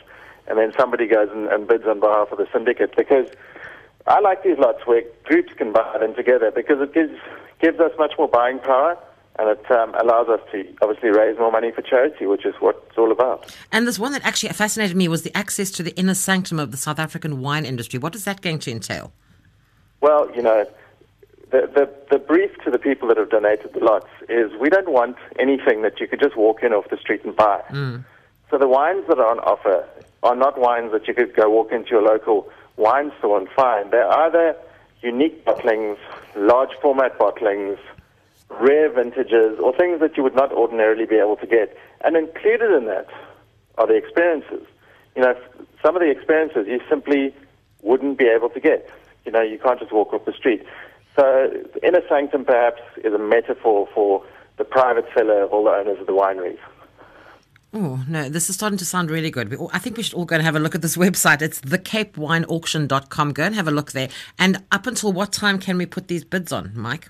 and 0.47 0.58
then 0.60 0.71
somebody 0.78 1.08
goes 1.08 1.30
and, 1.32 1.47
and 1.47 1.67
bids 1.67 1.86
on 1.88 1.99
behalf 1.99 2.32
of 2.32 2.38
the 2.38 2.47
syndicate 2.54 2.95
because 2.95 3.28
I 4.06 4.19
like 4.19 4.43
these 4.43 4.60
lots 4.60 4.86
where 4.86 5.04
groups 5.23 5.54
can 5.54 5.73
buy 5.73 5.97
them 5.99 6.13
together 6.13 6.51
because 6.51 6.80
it 6.80 6.93
gives, 6.93 7.13
gives 7.60 7.80
us 7.80 7.91
much 7.97 8.13
more 8.19 8.28
buying 8.28 8.60
power 8.60 8.97
and 9.38 9.49
it 9.49 9.71
um, 9.71 9.93
allows 9.95 10.30
us 10.30 10.39
to 10.51 10.63
obviously 10.82 11.10
raise 11.10 11.38
more 11.38 11.51
money 11.51 11.71
for 11.71 11.82
charity, 11.82 12.25
which 12.25 12.45
is 12.45 12.54
what 12.60 12.86
it's 12.88 12.97
all 12.97 13.12
about. 13.12 13.54
And 13.71 13.88
this 13.88 13.99
one 13.99 14.13
that 14.13 14.23
actually 14.23 14.49
fascinated 14.54 14.95
me 14.95 15.08
was 15.08 15.23
the 15.23 15.36
access 15.36 15.71
to 15.71 15.84
the 15.84 15.93
inner 15.97 16.13
sanctum 16.13 16.60
of 16.60 16.71
the 16.71 16.78
South 16.78 16.99
African 16.99 17.41
wine 17.41 17.65
industry. 17.65 17.99
What 17.99 18.15
is 18.15 18.23
that 18.25 18.41
going 18.41 18.60
to 18.60 18.71
entail? 18.71 19.12
Well, 19.99 20.34
you 20.36 20.41
know, 20.41 20.65
the, 21.51 21.69
the, 21.73 21.89
the 22.12 22.19
brief 22.19 22.51
to 22.63 22.71
the 22.71 22.79
people 22.79 23.08
that 23.10 23.17
have 23.17 23.29
donated 23.29 23.73
the 23.73 23.79
lots 23.79 24.08
is 24.29 24.51
we 24.60 24.69
don't 24.69 24.91
want 24.91 25.17
anything 25.39 25.81
that 25.84 25.99
you 25.99 26.08
could 26.08 26.19
just 26.19 26.36
walk 26.36 26.63
in 26.63 26.73
off 26.73 26.89
the 26.89 26.97
street 26.97 27.23
and 27.23 27.36
buy. 27.36 27.62
Hmm. 27.69 27.97
So 28.49 28.58
the 28.58 28.67
wines 28.67 29.05
that 29.08 29.19
are 29.19 29.29
on 29.29 29.39
offer 29.39 29.88
are 30.23 30.36
not 30.36 30.60
wines 30.60 30.91
that 30.91 31.08
you 31.08 31.13
could 31.13 31.36
go 31.36 31.49
walk 31.49 31.71
into 31.71 31.91
your 31.91 32.01
local 32.01 32.49
wine 32.77 33.12
store 33.19 33.38
and 33.38 33.47
find. 33.49 33.91
They're 33.91 34.10
either 34.10 34.55
unique 35.01 35.45
bottlings, 35.45 35.97
large 36.36 36.71
format 36.81 37.17
bottlings, 37.17 37.77
rare 38.49 38.91
vintages, 38.91 39.60
or 39.60 39.75
things 39.75 39.99
that 39.99 40.17
you 40.17 40.23
would 40.23 40.36
not 40.36 40.51
ordinarily 40.51 41.05
be 41.05 41.15
able 41.15 41.38
to 41.38 41.47
get. 41.47 41.77
And 42.01 42.15
included 42.15 42.75
in 42.75 42.86
that 42.86 43.08
are 43.77 43.88
the 43.88 43.95
experiences. 43.95 44.65
You 45.15 45.21
know, 45.21 45.36
some 45.81 45.95
of 45.95 46.01
the 46.01 46.10
experiences 46.10 46.67
you 46.67 46.81
simply 46.89 47.34
wouldn't 47.81 48.17
be 48.17 48.25
able 48.25 48.49
to 48.49 48.60
get. 48.60 48.89
You 49.25 49.31
know, 49.31 49.41
you 49.41 49.58
can't 49.58 49.79
just 49.79 49.91
walk 49.91 50.13
off 50.13 50.25
the 50.25 50.34
street. 50.34 50.63
So, 51.15 51.49
the 51.73 51.88
inner 51.88 52.01
sanctum 52.10 52.45
perhaps 52.45 52.82
is 53.04 53.13
a 53.13 53.17
metaphor 53.17 53.88
for 53.93 54.23
the 54.58 54.65
private 54.65 55.06
cellar 55.15 55.43
of 55.43 55.51
all 55.51 55.63
the 55.63 55.71
owners 55.71 55.99
of 55.99 56.08
the 56.08 56.13
wineries. 56.13 56.60
Oh, 57.73 58.04
no, 58.08 58.30
this 58.30 58.49
is 58.49 58.56
starting 58.56 58.78
to 58.78 58.86
sound 58.86 59.12
really 59.12 59.30
good. 59.30 59.54
All, 59.54 59.69
I 59.73 59.80
think 59.80 59.97
we 59.97 60.04
should 60.04 60.13
all 60.13 60.23
go 60.25 60.36
and 60.36 60.43
have 60.43 60.56
a 60.56 60.60
look 60.60 60.75
at 60.75 60.82
this 60.82 60.95
website. 61.06 61.41
It's 61.41 61.60
thecapewineauction.com. 61.62 63.34
Go 63.34 63.43
and 63.43 63.56
have 63.56 63.67
a 63.67 63.71
look 63.71 63.91
there. 63.91 64.10
And 64.39 64.63
up 64.71 64.88
until 64.88 65.12
what 65.12 65.34
time 65.34 65.60
can 65.60 65.78
we 65.78 65.86
put 65.86 66.08
these 66.08 66.23
bids 66.23 66.51
on, 66.51 66.71
Mike? 66.73 67.10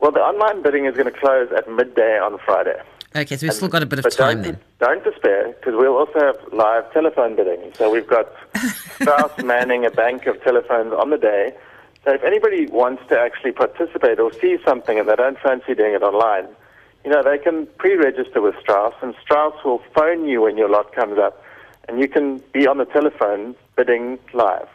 Well, 0.00 0.12
the 0.12 0.20
online 0.20 0.62
bidding 0.62 0.84
is 0.84 0.94
going 0.94 1.10
to 1.10 1.18
close 1.18 1.48
at 1.56 1.70
midday 1.70 2.18
on 2.18 2.38
Friday. 2.44 2.78
Okay, 3.16 3.36
so 3.36 3.46
we've 3.46 3.54
still 3.54 3.68
got 3.68 3.82
a 3.82 3.86
bit 3.86 4.04
of 4.04 4.16
time 4.16 4.42
don't, 4.42 4.42
then. 4.42 4.60
Don't 4.80 5.04
despair, 5.04 5.52
because 5.52 5.74
we'll 5.76 5.96
also 5.96 6.18
have 6.18 6.36
live 6.52 6.92
telephone 6.92 7.36
bidding. 7.36 7.72
So 7.74 7.90
we've 7.90 8.06
got 8.06 8.26
Strauss 9.00 9.38
manning 9.42 9.86
a 9.86 9.90
bank 9.90 10.26
of 10.26 10.42
telephones 10.42 10.92
on 10.92 11.10
the 11.10 11.16
day. 11.16 11.54
So 12.04 12.12
if 12.12 12.22
anybody 12.22 12.66
wants 12.66 13.02
to 13.08 13.18
actually 13.18 13.52
participate 13.52 14.20
or 14.20 14.30
see 14.32 14.58
something 14.64 14.98
and 14.98 15.08
they 15.08 15.16
don't 15.16 15.38
fancy 15.38 15.74
doing 15.74 15.94
it 15.94 16.02
online, 16.02 16.48
you 17.02 17.10
know, 17.10 17.22
they 17.22 17.38
can 17.38 17.66
pre-register 17.78 18.40
with 18.42 18.54
Strauss, 18.60 18.94
and 19.02 19.14
Strauss 19.22 19.54
will 19.64 19.82
phone 19.94 20.26
you 20.26 20.42
when 20.42 20.58
your 20.58 20.68
lot 20.68 20.94
comes 20.94 21.18
up, 21.18 21.42
and 21.88 21.98
you 21.98 22.08
can 22.08 22.42
be 22.52 22.66
on 22.66 22.78
the 22.78 22.84
telephone 22.84 23.54
bidding 23.76 24.18
live. 24.32 24.68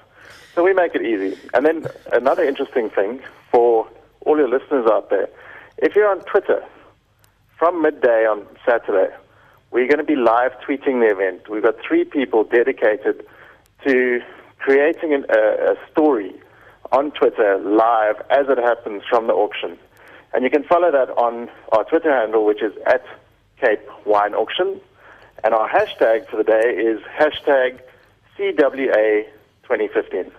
So 0.56 0.64
we 0.64 0.74
make 0.74 0.96
it 0.96 1.04
easy. 1.04 1.40
And 1.54 1.66
then 1.66 1.86
another 2.12 2.44
interesting 2.44 2.90
thing 2.90 3.22
for 3.52 3.88
all 4.26 4.38
your 4.38 4.50
listeners 4.50 4.88
out 4.90 5.10
there, 5.10 5.30
if 5.78 5.96
you're 5.96 6.10
on 6.10 6.22
Twitter, 6.22 6.64
from 7.58 7.82
midday 7.82 8.26
on 8.26 8.46
Saturday, 8.66 9.14
we're 9.72 9.88
going 9.88 10.00
to 10.00 10.04
be 10.04 10.16
live 10.16 10.52
tweeting 10.68 11.00
the 11.02 11.10
event. 11.12 11.48
We've 11.50 11.64
got 11.64 11.76
three 11.88 12.06
people 12.06 12.44
dedicated 12.44 13.24
to 13.86 14.22
creating 14.58 15.14
an, 15.14 15.26
a, 15.30 15.74
a 15.74 15.76
story 15.92 16.34
on 16.92 17.12
Twitter 17.12 17.58
live 17.60 18.22
as 18.30 18.48
it 18.50 18.58
happens 18.58 19.04
from 19.10 19.28
the 19.28 19.34
auction. 19.34 19.78
And 20.34 20.44
you 20.44 20.50
can 20.50 20.64
follow 20.64 20.92
that 20.92 21.10
on 21.18 21.50
our 21.72 21.84
Twitter 21.84 22.12
handle, 22.12 22.46
which 22.46 22.62
is 22.62 22.74
at 22.86 23.04
Cape 23.60 23.88
Wine 24.06 24.34
Auction. 24.34 24.80
And 25.44 25.54
our 25.54 25.70
hashtag 25.70 26.28
for 26.30 26.38
the 26.38 26.44
day 26.44 26.76
is 26.76 27.02
hashtag 27.18 27.80
CWA2015. 28.38 30.32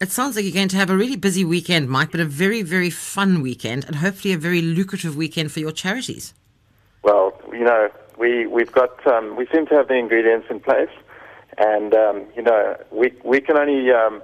It 0.00 0.12
sounds 0.12 0.36
like 0.36 0.44
you're 0.44 0.54
going 0.54 0.68
to 0.68 0.76
have 0.76 0.90
a 0.90 0.96
really 0.96 1.16
busy 1.16 1.44
weekend, 1.44 1.88
Mike, 1.88 2.12
but 2.12 2.20
a 2.20 2.24
very, 2.24 2.62
very 2.62 2.90
fun 2.90 3.42
weekend 3.42 3.84
and 3.84 3.96
hopefully 3.96 4.32
a 4.32 4.38
very 4.38 4.62
lucrative 4.62 5.16
weekend 5.16 5.50
for 5.50 5.58
your 5.58 5.72
charities. 5.72 6.34
Well, 7.02 7.40
you 7.52 7.64
know, 7.64 7.90
we 8.16 8.46
we've 8.46 8.70
got 8.70 9.04
um, 9.06 9.36
we 9.36 9.46
seem 9.52 9.66
to 9.66 9.74
have 9.74 9.88
the 9.88 9.94
ingredients 9.94 10.46
in 10.50 10.60
place, 10.60 10.90
and 11.56 11.94
um, 11.94 12.26
you 12.36 12.42
know, 12.42 12.76
we 12.90 13.12
we 13.24 13.40
can 13.40 13.56
only 13.56 13.90
um, 13.90 14.22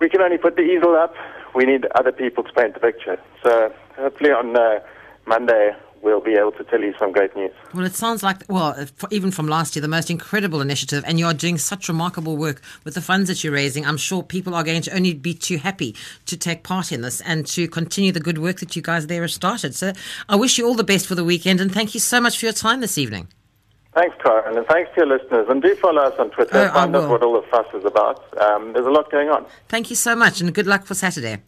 we 0.00 0.08
can 0.08 0.20
only 0.20 0.38
put 0.38 0.56
the 0.56 0.62
easel 0.62 0.94
up. 0.94 1.14
We 1.54 1.64
need 1.64 1.86
other 1.94 2.12
people 2.12 2.44
to 2.44 2.52
paint 2.52 2.74
the 2.74 2.80
picture. 2.80 3.18
So 3.42 3.72
hopefully 3.96 4.30
on 4.30 4.56
uh, 4.56 4.80
Monday 5.26 5.72
we'll 6.02 6.20
be 6.20 6.34
able 6.34 6.52
to 6.52 6.62
tell 6.64 6.80
you 6.80 6.94
some 6.98 7.10
great 7.10 7.34
news. 7.34 7.50
Well, 7.74 7.84
it 7.84 7.96
sounds 7.96 8.22
like, 8.22 8.42
well, 8.48 8.76
even 9.10 9.32
from 9.32 9.48
last 9.48 9.74
year, 9.74 9.80
the 9.80 9.88
most 9.88 10.08
incredible 10.08 10.60
initiative, 10.60 11.02
and 11.04 11.18
you 11.18 11.26
are 11.26 11.34
doing 11.34 11.58
such 11.58 11.88
remarkable 11.88 12.36
work 12.36 12.62
with 12.84 12.94
the 12.94 13.00
funds 13.00 13.28
that 13.28 13.42
you're 13.42 13.52
raising. 13.52 13.84
I'm 13.84 13.96
sure 13.96 14.22
people 14.22 14.54
are 14.54 14.62
going 14.62 14.82
to 14.82 14.94
only 14.94 15.14
be 15.14 15.34
too 15.34 15.58
happy 15.58 15.96
to 16.26 16.36
take 16.36 16.62
part 16.62 16.92
in 16.92 17.00
this 17.00 17.20
and 17.22 17.44
to 17.48 17.66
continue 17.66 18.12
the 18.12 18.20
good 18.20 18.38
work 18.38 18.60
that 18.60 18.76
you 18.76 18.82
guys 18.82 19.08
there 19.08 19.22
have 19.22 19.32
started. 19.32 19.74
So 19.74 19.92
I 20.28 20.36
wish 20.36 20.58
you 20.58 20.66
all 20.66 20.74
the 20.74 20.84
best 20.84 21.06
for 21.06 21.16
the 21.16 21.24
weekend, 21.24 21.60
and 21.60 21.72
thank 21.72 21.92
you 21.94 22.00
so 22.00 22.20
much 22.20 22.38
for 22.38 22.46
your 22.46 22.52
time 22.52 22.80
this 22.80 22.98
evening. 22.98 23.28
Thanks, 23.96 24.14
Karen, 24.22 24.58
and 24.58 24.66
thanks 24.66 24.90
to 24.94 24.98
your 24.98 25.06
listeners. 25.06 25.46
And 25.48 25.62
do 25.62 25.74
follow 25.76 26.02
us 26.02 26.12
on 26.18 26.30
Twitter. 26.30 26.58
Oh, 26.58 26.68
find 26.72 26.94
out 26.94 27.08
what 27.08 27.22
all 27.22 27.40
the 27.40 27.46
fuss 27.48 27.66
is 27.74 27.84
about. 27.86 28.22
Um, 28.38 28.74
there's 28.74 28.84
a 28.86 28.90
lot 28.90 29.10
going 29.10 29.30
on. 29.30 29.46
Thank 29.68 29.88
you 29.88 29.96
so 29.96 30.14
much, 30.14 30.40
and 30.42 30.54
good 30.54 30.66
luck 30.66 30.84
for 30.84 30.92
Saturday. 30.94 31.38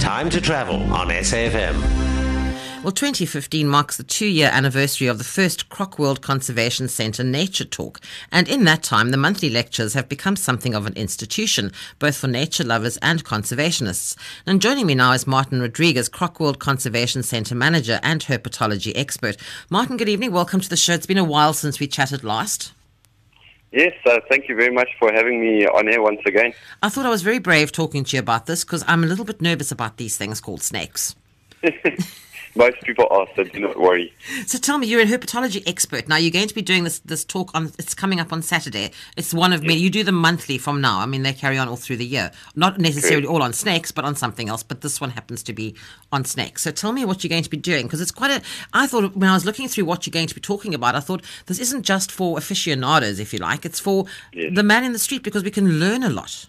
Time 0.00 0.28
to 0.30 0.40
travel 0.40 0.76
on 0.92 1.08
SAFM. 1.08 2.03
Well, 2.84 2.92
2015 2.92 3.66
marks 3.66 3.96
the 3.96 4.02
two 4.02 4.26
year 4.26 4.50
anniversary 4.52 5.06
of 5.06 5.16
the 5.16 5.24
first 5.24 5.70
Croc 5.70 5.98
World 5.98 6.20
Conservation 6.20 6.86
Centre 6.86 7.24
Nature 7.24 7.64
Talk. 7.64 7.98
And 8.30 8.46
in 8.46 8.64
that 8.64 8.82
time, 8.82 9.08
the 9.08 9.16
monthly 9.16 9.48
lectures 9.48 9.94
have 9.94 10.06
become 10.06 10.36
something 10.36 10.74
of 10.74 10.84
an 10.84 10.92
institution, 10.92 11.72
both 11.98 12.14
for 12.14 12.26
nature 12.26 12.62
lovers 12.62 12.98
and 12.98 13.24
conservationists. 13.24 14.18
And 14.44 14.60
joining 14.60 14.86
me 14.86 14.94
now 14.94 15.12
is 15.12 15.26
Martin 15.26 15.62
Rodriguez, 15.62 16.10
Croc 16.10 16.38
World 16.38 16.58
Conservation 16.58 17.22
Centre 17.22 17.54
Manager 17.54 18.00
and 18.02 18.20
herpetology 18.20 18.92
expert. 18.94 19.38
Martin, 19.70 19.96
good 19.96 20.10
evening. 20.10 20.30
Welcome 20.32 20.60
to 20.60 20.68
the 20.68 20.76
show. 20.76 20.92
It's 20.92 21.06
been 21.06 21.16
a 21.16 21.24
while 21.24 21.54
since 21.54 21.80
we 21.80 21.86
chatted 21.86 22.22
last. 22.22 22.74
Yes, 23.72 23.94
uh, 24.04 24.20
thank 24.28 24.46
you 24.46 24.56
very 24.56 24.74
much 24.74 24.90
for 24.98 25.10
having 25.10 25.40
me 25.40 25.66
on 25.66 25.88
air 25.88 26.02
once 26.02 26.20
again. 26.26 26.52
I 26.82 26.90
thought 26.90 27.06
I 27.06 27.10
was 27.10 27.22
very 27.22 27.38
brave 27.38 27.72
talking 27.72 28.04
to 28.04 28.14
you 28.14 28.20
about 28.20 28.44
this 28.44 28.62
because 28.62 28.84
I'm 28.86 29.02
a 29.02 29.06
little 29.06 29.24
bit 29.24 29.40
nervous 29.40 29.72
about 29.72 29.96
these 29.96 30.18
things 30.18 30.38
called 30.38 30.60
snakes. 30.60 31.16
Most 32.56 32.80
people 32.82 33.06
are, 33.10 33.26
so 33.34 33.42
do 33.42 33.58
not 33.58 33.78
worry. 33.78 34.12
So 34.46 34.58
tell 34.58 34.78
me, 34.78 34.86
you're 34.86 35.00
a 35.00 35.06
herpetology 35.06 35.66
expert. 35.66 36.06
Now 36.06 36.16
you're 36.16 36.30
going 36.30 36.46
to 36.46 36.54
be 36.54 36.62
doing 36.62 36.84
this 36.84 37.00
this 37.00 37.24
talk 37.24 37.50
on. 37.52 37.72
It's 37.78 37.94
coming 37.94 38.20
up 38.20 38.32
on 38.32 38.42
Saturday. 38.42 38.92
It's 39.16 39.34
one 39.34 39.52
of 39.52 39.62
many. 39.62 39.80
You 39.80 39.90
do 39.90 40.04
them 40.04 40.14
monthly 40.14 40.56
from 40.58 40.80
now. 40.80 41.00
I 41.00 41.06
mean, 41.06 41.24
they 41.24 41.32
carry 41.32 41.58
on 41.58 41.68
all 41.68 41.76
through 41.76 41.96
the 41.96 42.06
year. 42.06 42.30
Not 42.54 42.78
necessarily 42.78 43.26
all 43.26 43.42
on 43.42 43.52
snakes, 43.52 43.90
but 43.90 44.04
on 44.04 44.14
something 44.14 44.48
else. 44.48 44.62
But 44.62 44.82
this 44.82 45.00
one 45.00 45.10
happens 45.10 45.42
to 45.44 45.52
be 45.52 45.74
on 46.12 46.24
snakes. 46.24 46.62
So 46.62 46.70
tell 46.70 46.92
me 46.92 47.04
what 47.04 47.24
you're 47.24 47.28
going 47.30 47.42
to 47.42 47.50
be 47.50 47.56
doing 47.56 47.86
because 47.86 48.00
it's 48.00 48.12
quite 48.12 48.30
a. 48.30 48.40
I 48.72 48.86
thought 48.86 49.16
when 49.16 49.28
I 49.28 49.34
was 49.34 49.44
looking 49.44 49.66
through 49.66 49.86
what 49.86 50.06
you're 50.06 50.12
going 50.12 50.28
to 50.28 50.34
be 50.34 50.40
talking 50.40 50.74
about, 50.74 50.94
I 50.94 51.00
thought 51.00 51.24
this 51.46 51.58
isn't 51.58 51.82
just 51.82 52.12
for 52.12 52.38
aficionados, 52.38 53.18
if 53.18 53.32
you 53.32 53.40
like. 53.40 53.64
It's 53.64 53.80
for 53.80 54.06
Yes. 54.32 54.52
the 54.54 54.62
man 54.62 54.84
in 54.84 54.92
the 54.92 54.98
street 54.98 55.22
because 55.22 55.42
we 55.44 55.50
can 55.50 55.78
learn 55.80 56.02
a 56.02 56.08
lot. 56.10 56.46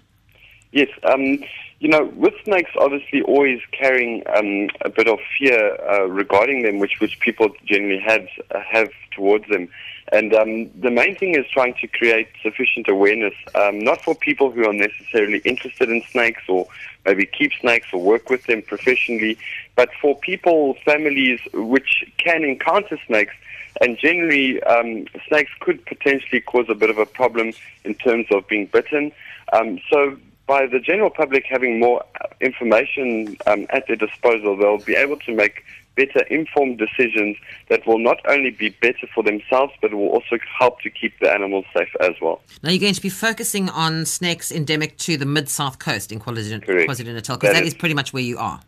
Yes, 0.71 0.89
um, 1.11 1.43
you 1.79 1.89
know, 1.89 2.05
with 2.15 2.33
snakes 2.43 2.71
obviously 2.79 3.21
always 3.21 3.61
carrying 3.71 4.23
um, 4.35 4.69
a 4.81 4.89
bit 4.89 5.07
of 5.07 5.19
fear 5.37 5.77
uh, 5.89 6.05
regarding 6.05 6.63
them, 6.63 6.79
which, 6.79 6.99
which 6.99 7.19
people 7.19 7.49
generally 7.65 7.99
have, 7.99 8.27
uh, 8.51 8.61
have 8.61 8.89
towards 9.11 9.47
them. 9.49 9.67
And 10.11 10.33
um, 10.33 10.69
the 10.79 10.91
main 10.91 11.15
thing 11.15 11.35
is 11.35 11.45
trying 11.51 11.73
to 11.81 11.87
create 11.87 12.27
sufficient 12.43 12.87
awareness, 12.87 13.33
um, 13.55 13.79
not 13.79 14.01
for 14.03 14.13
people 14.15 14.51
who 14.51 14.65
are 14.67 14.73
necessarily 14.73 15.39
interested 15.39 15.89
in 15.89 16.03
snakes 16.11 16.43
or 16.47 16.67
maybe 17.05 17.25
keep 17.25 17.51
snakes 17.59 17.87
or 17.91 18.01
work 18.01 18.29
with 18.29 18.45
them 18.45 18.61
professionally, 18.61 19.37
but 19.75 19.89
for 19.99 20.17
people, 20.19 20.75
families 20.85 21.39
which 21.53 22.05
can 22.17 22.43
encounter 22.43 22.97
snakes. 23.07 23.33
And 23.81 23.97
generally, 23.97 24.61
um, 24.63 25.05
snakes 25.27 25.51
could 25.59 25.85
potentially 25.85 26.39
cause 26.39 26.67
a 26.69 26.75
bit 26.75 26.89
of 26.89 26.97
a 26.97 27.05
problem 27.05 27.51
in 27.83 27.95
terms 27.95 28.27
of 28.31 28.47
being 28.47 28.67
bitten. 28.67 29.11
Um, 29.51 29.79
so, 29.89 30.17
by 30.47 30.65
the 30.67 30.79
general 30.79 31.09
public 31.09 31.45
having 31.49 31.79
more 31.79 32.03
information 32.41 33.35
um, 33.47 33.65
at 33.69 33.87
their 33.87 33.95
disposal, 33.95 34.55
they'll 34.57 34.77
be 34.79 34.95
able 34.95 35.17
to 35.17 35.33
make 35.33 35.63
better 35.95 36.19
informed 36.23 36.77
decisions 36.77 37.37
that 37.69 37.87
will 37.87 37.97
not 37.99 38.19
only 38.27 38.51
be 38.51 38.69
better 38.69 39.07
for 39.13 39.23
themselves, 39.23 39.71
but 39.81 39.93
will 39.93 40.09
also 40.09 40.37
help 40.59 40.81
to 40.81 40.89
keep 40.89 41.17
the 41.19 41.31
animals 41.31 41.63
safe 41.75 41.87
as 42.01 42.11
well. 42.21 42.41
Now 42.63 42.71
you're 42.71 42.81
going 42.81 42.93
to 42.93 43.01
be 43.01 43.09
focusing 43.09 43.69
on 43.69 44.05
snakes 44.05 44.51
endemic 44.51 44.97
to 44.99 45.15
the 45.17 45.25
mid 45.25 45.47
south 45.49 45.79
coast 45.79 46.11
in 46.11 46.19
KwaZulu. 46.19 46.65
KwaZulu-Natal 46.65 47.37
because 47.37 47.39
That 47.39 47.53
that 47.53 47.63
is- 47.63 47.69
is 47.69 47.73
pretty 47.73 47.95
much 47.95 48.11
where 48.13 48.23
you 48.23 48.37
are. 48.37 48.59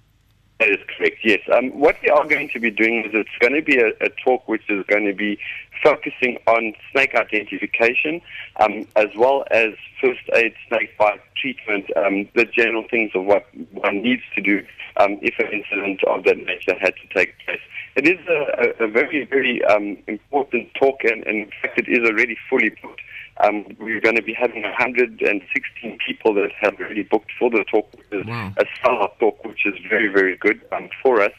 That 0.59 0.69
is 0.69 0.79
correct, 0.97 1.17
yes. 1.23 1.39
Um, 1.53 1.69
what 1.79 1.97
we 2.01 2.09
are 2.09 2.25
going 2.27 2.49
to 2.49 2.59
be 2.59 2.71
doing 2.71 3.03
is 3.05 3.11
it's 3.13 3.29
going 3.39 3.53
to 3.53 3.61
be 3.61 3.77
a, 3.77 3.89
a 4.01 4.09
talk 4.23 4.47
which 4.47 4.63
is 4.69 4.83
going 4.87 5.05
to 5.05 5.13
be 5.13 5.37
focusing 5.83 6.37
on 6.47 6.73
snake 6.91 7.13
identification 7.13 8.21
um, 8.59 8.87
as 8.95 9.09
well 9.15 9.45
as 9.51 9.73
first 10.01 10.21
aid 10.33 10.53
snake 10.67 10.97
bite 10.97 11.21
treatment, 11.39 11.85
um, 11.95 12.27
the 12.33 12.45
general 12.45 12.83
things 12.89 13.11
of 13.13 13.25
what 13.25 13.45
one 13.71 14.01
needs 14.01 14.23
to 14.33 14.41
do 14.41 14.65
um, 14.97 15.19
if 15.21 15.37
an 15.37 15.47
incident 15.51 16.03
of 16.05 16.23
that 16.23 16.37
nature 16.37 16.75
had 16.79 16.93
to 16.95 17.13
take 17.13 17.35
place. 17.45 17.61
It 17.95 18.07
is 18.07 18.19
a, 18.27 18.83
a, 18.83 18.87
very, 18.87 19.25
very 19.25 19.63
um, 19.65 19.97
important 20.07 20.73
talk, 20.75 21.03
and, 21.03 21.25
and 21.25 21.37
in 21.37 21.51
fact, 21.61 21.79
it 21.79 21.87
is 21.87 22.07
already 22.07 22.37
fully 22.49 22.69
booked. 22.81 23.01
Um, 23.43 23.65
we're 23.79 24.01
going 24.01 24.15
to 24.15 24.21
be 24.23 24.33
having 24.33 24.63
116 24.63 25.97
people 26.05 26.33
that 26.35 26.51
have 26.59 26.75
already 26.79 27.03
booked 27.03 27.31
for 27.39 27.49
the 27.49 27.63
talk, 27.65 27.87
which 27.95 28.21
is 28.21 28.25
Wow. 28.25 28.53
a 28.57 28.65
sell-out 28.83 29.19
talk, 29.19 29.43
which 29.45 29.65
is 29.65 29.75
very, 29.89 30.07
very 30.07 30.35
good 30.37 30.61
um, 30.71 30.89
for 31.03 31.21
us. 31.21 31.31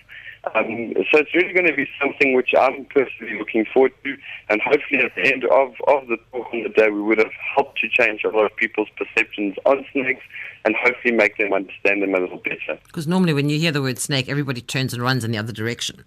Um, 0.54 0.94
so 1.10 1.18
it's 1.18 1.34
really 1.34 1.52
going 1.52 1.66
to 1.66 1.74
be 1.74 1.86
something 2.00 2.34
which 2.34 2.50
I'm 2.58 2.86
personally 2.86 3.36
looking 3.38 3.66
forward 3.72 3.92
to, 4.04 4.16
and 4.48 4.60
hopefully 4.62 5.00
at 5.04 5.14
the 5.16 5.22
end 5.32 5.44
of, 5.44 5.74
of 5.88 6.06
the 6.08 6.16
talk 6.32 6.46
on 6.54 6.62
the 6.62 6.68
day, 6.70 6.88
we 6.90 7.02
would 7.02 7.18
have 7.18 7.32
helped 7.56 7.78
to 7.80 7.88
change 7.88 8.22
a 8.24 8.28
lot 8.28 8.44
of 8.46 8.56
people's 8.56 8.88
perceptions 8.96 9.56
on 9.66 9.84
snakes, 9.92 10.22
and 10.64 10.74
hopefully 10.76 11.12
make 11.12 11.36
them 11.38 11.52
understand 11.52 12.02
them 12.02 12.14
a 12.14 12.20
little 12.20 12.38
better. 12.38 12.78
Because 12.86 13.06
normally 13.06 13.34
when 13.34 13.48
you 13.48 13.58
hear 13.58 13.72
the 13.72 13.82
word 13.82 13.98
snake, 13.98 14.28
everybody 14.28 14.60
turns 14.60 14.94
and 14.94 15.02
runs 15.02 15.24
in 15.24 15.32
the 15.32 15.38
other 15.38 15.52
direction. 15.52 16.04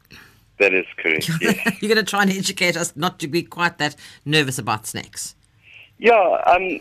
That 0.59 0.73
is 0.73 0.85
correct. 0.97 1.29
Yes. 1.41 1.81
You're 1.81 1.93
going 1.93 2.03
to 2.03 2.09
try 2.09 2.21
and 2.21 2.31
educate 2.31 2.77
us 2.77 2.93
not 2.95 3.19
to 3.19 3.27
be 3.27 3.43
quite 3.43 3.77
that 3.79 3.95
nervous 4.25 4.57
about 4.57 4.87
snakes. 4.87 5.35
Yeah, 6.01 6.41
um, 6.47 6.79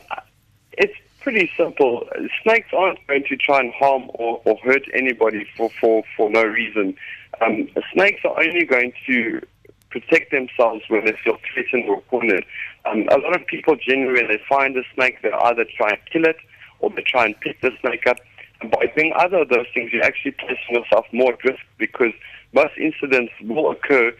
it's 0.73 0.95
pretty 1.21 1.51
simple. 1.55 2.09
Snakes 2.43 2.69
aren't 2.73 3.07
going 3.07 3.25
to 3.29 3.37
try 3.37 3.61
and 3.61 3.71
harm 3.75 4.11
or, 4.15 4.41
or 4.47 4.57
hurt 4.65 4.85
anybody 4.95 5.47
for, 5.59 5.69
for, 5.79 6.03
for 6.17 6.31
no 6.31 6.43
reason. 6.43 6.97
Um, 7.43 7.69
snakes 7.93 8.23
are 8.25 8.41
only 8.41 8.65
going 8.65 8.95
to 9.07 9.43
protect 9.91 10.31
themselves 10.31 10.85
when 10.89 11.05
they 11.05 11.13
feel 11.23 11.37
threatened 11.53 11.87
or 11.91 12.01
cornered. 12.09 12.47
Um, 12.87 13.09
a 13.11 13.19
lot 13.19 13.39
of 13.39 13.47
people 13.47 13.77
generally, 13.77 14.23
when 14.23 14.29
they 14.29 14.41
find 14.49 14.75
a 14.79 14.83
snake, 14.95 15.21
they 15.21 15.31
either 15.31 15.67
try 15.77 15.91
and 15.91 15.99
kill 16.11 16.25
it 16.25 16.37
or 16.79 16.89
they 16.89 17.03
try 17.03 17.27
and 17.27 17.39
pick 17.41 17.61
the 17.61 17.73
snake 17.83 18.07
up. 18.07 18.17
And 18.63 18.71
by 18.71 18.91
doing 18.97 19.13
either 19.17 19.43
of 19.43 19.51
those 19.51 19.67
things, 19.75 19.93
you're 19.93 20.03
actually 20.03 20.33
placing 20.33 20.77
yourself 20.77 21.05
more 21.13 21.35
at 21.35 21.45
risk 21.45 21.61
because 21.77 22.15
most 22.55 22.73
incidents 22.79 23.35
will 23.43 23.71
occur 23.71 24.13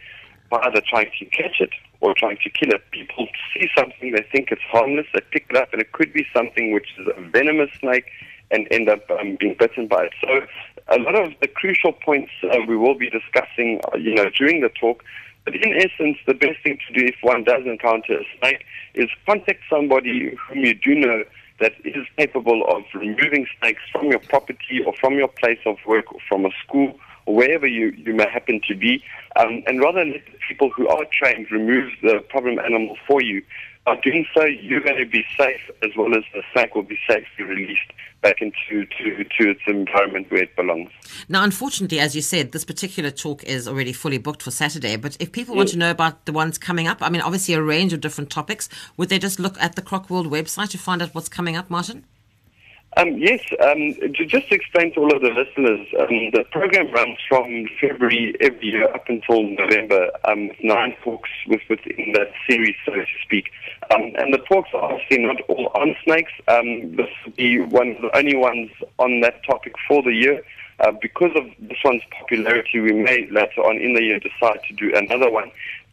by 0.51 0.59
either 0.65 0.83
trying 0.87 1.09
to 1.17 1.25
catch 1.25 1.59
it 1.59 1.71
or 2.01 2.13
trying 2.15 2.37
to 2.43 2.49
kill 2.49 2.69
it. 2.69 2.83
People 2.91 3.27
see 3.53 3.69
something, 3.77 4.11
they 4.11 4.25
think 4.31 4.51
it's 4.51 4.61
harmless, 4.69 5.05
they 5.13 5.21
pick 5.31 5.45
it 5.49 5.55
up, 5.55 5.71
and 5.71 5.81
it 5.81 5.91
could 5.91 6.11
be 6.11 6.25
something 6.35 6.73
which 6.73 6.89
is 6.99 7.07
a 7.15 7.21
venomous 7.29 7.69
snake 7.79 8.05
and 8.49 8.67
end 8.71 8.89
up 8.89 9.09
um, 9.11 9.37
being 9.39 9.55
bitten 9.57 9.87
by 9.87 10.05
it. 10.05 10.13
So 10.21 10.41
a 10.89 10.99
lot 10.99 11.15
of 11.15 11.33
the 11.41 11.47
crucial 11.47 11.93
points 11.93 12.31
uh, 12.43 12.57
we 12.67 12.75
will 12.75 12.95
be 12.95 13.09
discussing, 13.09 13.79
uh, 13.93 13.97
you 13.97 14.13
know, 14.13 14.29
during 14.37 14.61
the 14.61 14.69
talk. 14.69 15.03
But 15.45 15.55
in 15.55 15.73
essence, 15.75 16.17
the 16.27 16.33
best 16.33 16.61
thing 16.63 16.77
to 16.87 16.99
do 16.99 17.05
if 17.05 17.15
one 17.21 17.43
does 17.43 17.65
encounter 17.65 18.19
a 18.19 18.23
snake 18.39 18.63
is 18.93 19.09
contact 19.25 19.61
somebody 19.69 20.35
whom 20.47 20.59
you 20.59 20.73
do 20.73 20.95
know 20.95 21.23
that 21.59 21.73
is 21.85 22.05
capable 22.17 22.63
of 22.67 22.83
removing 22.93 23.47
snakes 23.59 23.81
from 23.91 24.07
your 24.07 24.19
property 24.19 24.83
or 24.85 24.93
from 24.99 25.13
your 25.13 25.27
place 25.27 25.59
of 25.65 25.77
work 25.87 26.11
or 26.13 26.19
from 26.27 26.45
a 26.45 26.49
school 26.63 26.99
or 27.25 27.35
wherever 27.35 27.67
you, 27.67 27.89
you 27.97 28.13
may 28.13 28.29
happen 28.29 28.61
to 28.67 28.75
be, 28.75 29.03
um, 29.35 29.63
and 29.67 29.79
rather 29.79 29.99
than 29.99 30.11
let 30.11 30.25
the 30.25 30.37
people 30.47 30.69
who 30.69 30.87
are 30.87 31.05
trained 31.11 31.51
remove 31.51 31.91
the 32.01 32.23
problem 32.29 32.59
animal 32.59 32.97
for 33.07 33.21
you. 33.21 33.41
By 33.85 33.99
doing 34.03 34.27
so, 34.35 34.45
you're 34.45 34.81
going 34.81 34.97
to 34.97 35.07
be 35.07 35.25
safe 35.35 35.71
as 35.81 35.89
well 35.97 36.15
as 36.15 36.23
the 36.33 36.43
snake 36.53 36.75
will 36.75 36.83
be 36.83 36.99
safely 37.09 37.45
released 37.45 37.91
back 38.21 38.39
into 38.39 38.85
to, 38.85 39.23
to 39.23 39.49
its 39.49 39.61
environment 39.65 40.29
where 40.29 40.43
it 40.43 40.55
belongs. 40.55 40.91
Now, 41.27 41.43
unfortunately, 41.43 41.99
as 41.99 42.15
you 42.15 42.21
said, 42.21 42.51
this 42.51 42.63
particular 42.63 43.09
talk 43.09 43.43
is 43.43 43.67
already 43.67 43.91
fully 43.91 44.19
booked 44.19 44.43
for 44.43 44.51
Saturday. 44.51 44.97
But 44.97 45.17
if 45.19 45.31
people 45.31 45.55
want 45.55 45.69
to 45.69 45.77
know 45.77 45.89
about 45.89 46.25
the 46.25 46.31
ones 46.31 46.59
coming 46.59 46.87
up, 46.87 46.99
I 47.01 47.09
mean, 47.09 47.21
obviously 47.21 47.55
a 47.55 47.61
range 47.61 47.93
of 47.93 48.01
different 48.01 48.29
topics, 48.29 48.69
would 48.97 49.09
they 49.09 49.17
just 49.17 49.39
look 49.39 49.59
at 49.59 49.75
the 49.75 49.81
Croc 49.81 50.11
World 50.11 50.27
website 50.29 50.69
to 50.69 50.77
find 50.77 51.01
out 51.01 51.15
what's 51.15 51.29
coming 51.29 51.55
up, 51.55 51.71
Martin? 51.71 52.05
Um, 52.97 53.17
yes, 53.17 53.39
um, 53.63 53.93
just 54.11 54.49
to 54.49 54.55
explain 54.55 54.93
to 54.93 54.99
all 54.99 55.15
of 55.15 55.21
the 55.21 55.29
listeners, 55.29 55.87
um, 55.97 56.29
the 56.33 56.43
program 56.51 56.91
runs 56.91 57.17
from 57.29 57.65
February 57.79 58.35
every 58.41 58.67
year 58.67 58.93
up 58.93 59.07
until 59.07 59.43
November, 59.43 60.11
um, 60.25 60.51
nine 60.61 60.93
talks 61.01 61.29
with, 61.47 61.61
within 61.69 62.11
that 62.13 62.33
series, 62.49 62.75
so 62.85 62.91
to 62.91 63.05
speak. 63.23 63.49
Um, 63.95 64.11
and 64.17 64.33
the 64.33 64.39
talks 64.39 64.71
are 64.73 64.91
obviously 64.91 65.19
not 65.19 65.39
all 65.47 65.71
on 65.73 65.95
snakes. 66.03 66.33
Um, 66.49 66.97
this 66.97 67.07
will 67.23 67.31
be 67.31 67.61
one 67.61 67.91
of 67.91 68.01
the 68.01 68.17
only 68.17 68.35
ones 68.35 68.69
on 68.97 69.21
that 69.21 69.41
topic 69.45 69.73
for 69.87 70.03
the 70.03 70.11
year. 70.11 70.43
Uh, 70.81 70.91
because 71.01 71.31
of 71.35 71.45
this 71.59 71.77
one's 71.85 72.01
popularity, 72.19 72.81
we 72.81 72.91
may 72.91 73.25
later 73.31 73.61
on 73.61 73.77
in 73.77 73.93
the 73.93 74.03
year 74.03 74.19
decide 74.19 74.59
to 74.67 74.73
do 74.73 74.91
another 74.95 75.31
one. 75.31 75.49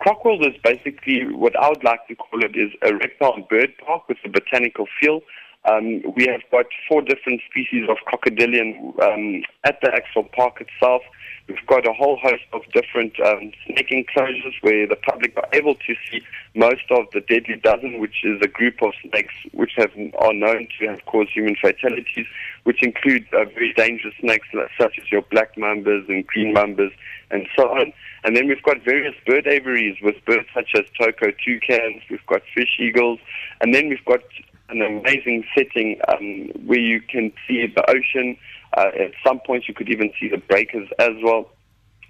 Crocworld 0.06 0.48
is 0.48 0.56
basically 0.64 1.26
what 1.34 1.56
I 1.56 1.70
would 1.70 1.84
like 1.84 2.08
to 2.08 2.16
call 2.16 2.44
it 2.44 2.56
is 2.56 2.72
a 2.84 2.96
reptile 2.96 3.46
bird 3.50 3.74
park 3.86 4.08
with 4.08 4.18
a 4.24 4.30
botanical 4.30 4.86
feel. 5.02 5.22
Um, 5.66 6.02
we 6.16 6.28
have 6.28 6.42
got 6.52 6.66
four 6.88 7.02
different 7.02 7.42
species 7.50 7.90
of 7.90 7.98
crocodilian 8.06 8.94
um, 9.02 9.44
at 9.64 9.82
the 9.82 9.92
actual 9.94 10.24
park 10.24 10.62
itself. 10.62 11.02
We've 11.48 11.66
got 11.66 11.88
a 11.88 11.94
whole 11.94 12.18
host 12.18 12.44
of 12.52 12.62
different 12.74 13.18
um, 13.22 13.52
snake 13.66 13.92
enclosures 13.92 14.54
where 14.62 14.86
the 14.86 14.98
public 14.98 15.36
are 15.38 15.48
able 15.54 15.76
to 15.76 15.96
see 16.10 16.22
most 16.56 16.84
of 16.90 17.06
the 17.14 17.22
deadly 17.22 17.56
dozen, 17.56 18.00
which 18.00 18.24
is 18.24 18.42
a 18.42 18.48
group 18.48 18.82
of 18.82 18.92
snakes 19.02 19.34
which 19.54 19.72
have, 19.78 19.92
are 20.20 20.34
known 20.34 20.68
to 20.78 20.88
have 20.88 21.06
caused 21.06 21.32
human 21.32 21.56
fatalities, 21.56 22.26
which 22.64 22.84
include 22.84 23.26
uh, 23.32 23.46
very 23.46 23.72
dangerous 23.74 24.14
snakes 24.20 24.48
such 24.78 25.00
as 25.00 25.10
your 25.10 25.22
black 25.22 25.56
mambas 25.56 26.08
and 26.10 26.28
green 26.28 26.54
mambas 26.54 26.92
and 27.32 27.48
so 27.56 27.70
on. 27.70 27.94
And 28.24 28.36
then 28.36 28.48
we've 28.48 28.64
got 28.64 28.84
various 28.84 29.16
bird 29.26 29.48
aviaries 29.48 29.98
with 30.02 30.16
birds 30.26 30.48
such 30.54 30.72
as 30.76 30.84
toko 31.00 31.32
toucans, 31.32 32.02
we've 32.10 32.26
got 32.26 32.42
fish 32.54 32.78
eagles, 32.80 33.20
and 33.62 33.74
then 33.74 33.88
we've 33.88 34.04
got 34.04 34.22
an 34.70 34.82
amazing 34.82 35.46
setting 35.56 36.00
um, 36.10 36.50
where 36.66 36.80
you 36.80 37.00
can 37.00 37.32
see 37.48 37.66
the 37.68 37.90
ocean, 37.90 38.38
uh, 38.78 38.92
at 39.00 39.12
some 39.26 39.40
points, 39.40 39.68
you 39.68 39.74
could 39.74 39.90
even 39.90 40.12
see 40.20 40.30
the 40.30 40.38
breakers 40.38 40.88
as 41.00 41.14
well. 41.24 41.50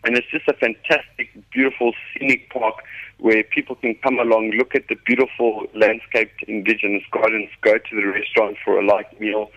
And 0.03 0.15
it's 0.17 0.27
just 0.30 0.47
a 0.47 0.53
fantastic, 0.53 1.30
beautiful, 1.51 1.93
scenic 2.13 2.49
park 2.49 2.75
where 3.19 3.43
people 3.43 3.75
can 3.75 3.95
come 3.95 4.19
along, 4.19 4.51
look 4.51 4.75
at 4.75 4.88
the 4.89 4.95
beautiful 5.06 5.65
landscaped 5.73 6.43
indigenous 6.47 7.03
gardens, 7.12 7.49
go 7.62 7.77
to 7.77 7.95
the 7.95 8.06
restaurant 8.06 8.58
for 8.63 8.80
a 8.80 8.86
light 8.86 9.19
meal, 9.19 9.49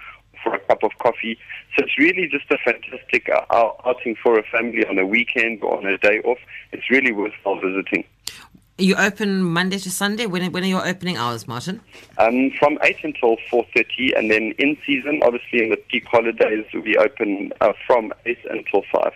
for 0.42 0.55
a 0.55 0.59
cup 0.61 0.83
of 0.83 0.92
coffee. 0.99 1.37
So 1.77 1.85
it's 1.85 1.99
really 1.99 2.29
just 2.29 2.51
a 2.51 2.59
fantastic 2.64 3.29
uh, 3.29 3.73
outing 3.85 4.16
for 4.23 4.38
a 4.38 4.42
family 4.44 4.87
on 4.87 4.99
a 4.99 5.07
weekend 5.07 5.62
or 5.62 5.77
on 5.77 5.87
a 5.87 5.99
day 5.99 6.20
off. 6.20 6.38
It's 6.73 6.88
really 6.90 7.12
worthwhile 7.12 7.61
visiting. 7.61 8.05
You 8.81 8.97
open 8.97 9.43
Monday 9.43 9.79
to 9.79 9.90
Sunday. 9.90 10.25
When, 10.25 10.51
when 10.53 10.64
are 10.64 10.66
your 10.66 10.87
opening 10.87 11.19
hours, 11.19 11.47
Martin? 11.47 11.83
Um, 12.16 12.51
from 12.59 12.79
eight 12.83 12.97
until 13.03 13.37
four 13.51 13.66
thirty, 13.77 14.14
and 14.14 14.31
then 14.31 14.53
in 14.59 14.79
season, 14.87 15.21
obviously 15.23 15.62
in 15.62 15.69
the 15.69 15.77
peak 15.77 16.07
holidays, 16.07 16.64
we 16.73 16.97
open 16.97 17.53
uh, 17.61 17.75
from 17.87 18.12
eight 18.25 18.38
until 18.51 18.83
five. 18.90 19.12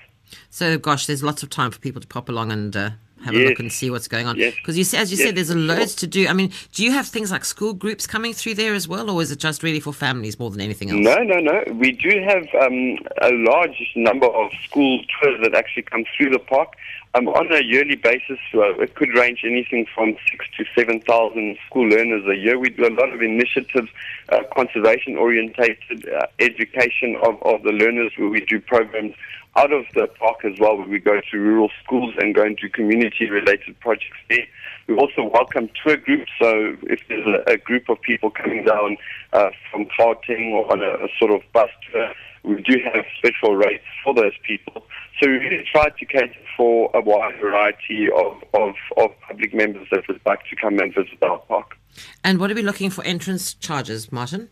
So, 0.51 0.77
gosh, 0.77 1.07
there's 1.07 1.23
lots 1.23 1.43
of 1.43 1.49
time 1.49 1.71
for 1.71 1.79
people 1.79 2.03
to 2.03 2.07
pop 2.07 2.29
along 2.29 2.53
and 2.53 2.77
uh, 2.77 2.91
have 3.25 3.35
yes. 3.35 3.43
a 3.43 3.49
look 3.49 3.59
and 3.59 3.73
see 3.73 3.91
what's 3.91 4.09
going 4.09 4.27
on. 4.27 4.37
Because 4.37 4.77
yes. 4.77 4.93
you 4.93 4.99
as 4.99 5.11
you 5.11 5.19
yes, 5.19 5.27
said, 5.27 5.35
there's 5.35 5.51
a 5.51 5.57
loads 5.57 5.95
to 5.97 6.07
do. 6.07 6.29
I 6.29 6.33
mean, 6.33 6.53
do 6.73 6.85
you 6.85 6.93
have 6.93 7.07
things 7.07 7.31
like 7.31 7.45
school 7.45 7.73
groups 7.73 8.07
coming 8.07 8.33
through 8.33 8.55
there 8.55 8.75
as 8.75 8.87
well, 8.87 9.11
or 9.11 9.23
is 9.23 9.31
it 9.31 9.39
just 9.39 9.63
really 9.63 9.81
for 9.81 9.93
families 9.93 10.39
more 10.39 10.51
than 10.51 10.61
anything 10.61 10.91
else? 10.91 11.01
No, 11.01 11.17
no, 11.23 11.39
no. 11.41 11.65
We 11.73 11.93
do 11.93 12.23
have 12.23 12.47
um, 12.61 12.99
a 13.23 13.33
large 13.33 13.93
number 13.97 14.27
of 14.27 14.53
school 14.65 15.01
tours 15.21 15.41
that 15.43 15.55
actually 15.55 15.83
come 15.83 16.05
through 16.17 16.31
the 16.31 16.39
park. 16.39 16.75
Um, 17.17 17.29
on 17.29 17.53
a 17.53 17.63
yearly 17.63 17.95
basis, 17.95 18.41
uh, 18.55 18.75
it 18.81 18.97
could 18.97 19.15
range 19.15 19.43
anything 19.45 19.87
from 19.95 20.17
six 20.29 20.47
to 20.57 20.65
seven 20.77 21.01
thousand 21.01 21.57
school 21.67 21.89
learners 21.89 22.27
a 22.27 22.35
year. 22.35 22.59
We 22.59 22.71
do 22.71 22.89
a 22.89 22.91
lot 22.91 23.13
of 23.13 23.23
initiatives, 23.23 23.89
uh, 24.31 24.43
conservation-orientated 24.53 26.09
uh, 26.09 26.27
education 26.41 27.15
of, 27.23 27.41
of 27.43 27.63
the 27.63 27.71
learners, 27.71 28.11
where 28.17 28.29
we 28.29 28.41
do 28.41 28.61
programs 28.61 29.15
out 29.57 29.73
of 29.73 29.85
the 29.95 30.07
park 30.19 30.45
as 30.45 30.59
well, 30.59 30.77
we 30.77 30.99
go 30.99 31.21
to 31.31 31.39
rural 31.39 31.71
schools 31.83 32.15
and 32.19 32.35
go 32.35 32.45
into 32.45 32.69
community-related 32.69 33.79
projects 33.81 34.19
there. 34.29 34.47
We 34.89 34.97
also 34.97 35.31
welcome 35.33 35.71
tour 35.83 35.97
groups, 35.97 36.31
so 36.41 36.77
if 36.83 37.01
there's 37.09 37.27
a, 37.27 37.53
a 37.53 37.57
group 37.57 37.89
of 37.89 38.01
people 38.03 38.31
coming 38.31 38.65
down 38.65 38.97
uh, 39.33 39.51
from 39.71 39.87
Gauteng 39.99 40.53
or 40.53 40.71
on 40.73 40.83
a, 40.83 41.05
a 41.05 41.09
sort 41.19 41.31
of 41.31 41.41
bus 41.53 41.71
tour, 41.91 42.13
we 42.43 42.61
do 42.63 42.79
have 42.93 43.05
special 43.19 43.57
rates 43.57 43.85
for 44.03 44.13
those 44.13 44.35
people. 44.47 44.85
So 45.21 45.31
we 45.31 45.37
really 45.37 45.65
try 45.71 45.89
to 45.89 46.05
cater 46.05 46.35
for 46.57 46.91
a 46.93 47.01
wide 47.01 47.41
variety 47.41 48.09
of, 48.11 48.43
of, 48.53 48.75
of 48.97 49.11
public 49.27 49.55
members 49.55 49.87
that 49.91 50.07
would 50.09 50.21
like 50.27 50.41
to 50.51 50.57
come 50.57 50.79
and 50.79 50.95
visit 50.95 51.23
our 51.23 51.39
park. 51.39 51.77
And 52.23 52.39
what 52.39 52.51
are 52.51 52.55
we 52.55 52.63
looking 52.63 52.91
for 52.91 53.03
entrance 53.05 53.55
charges, 53.55 54.13
Martin? 54.13 54.51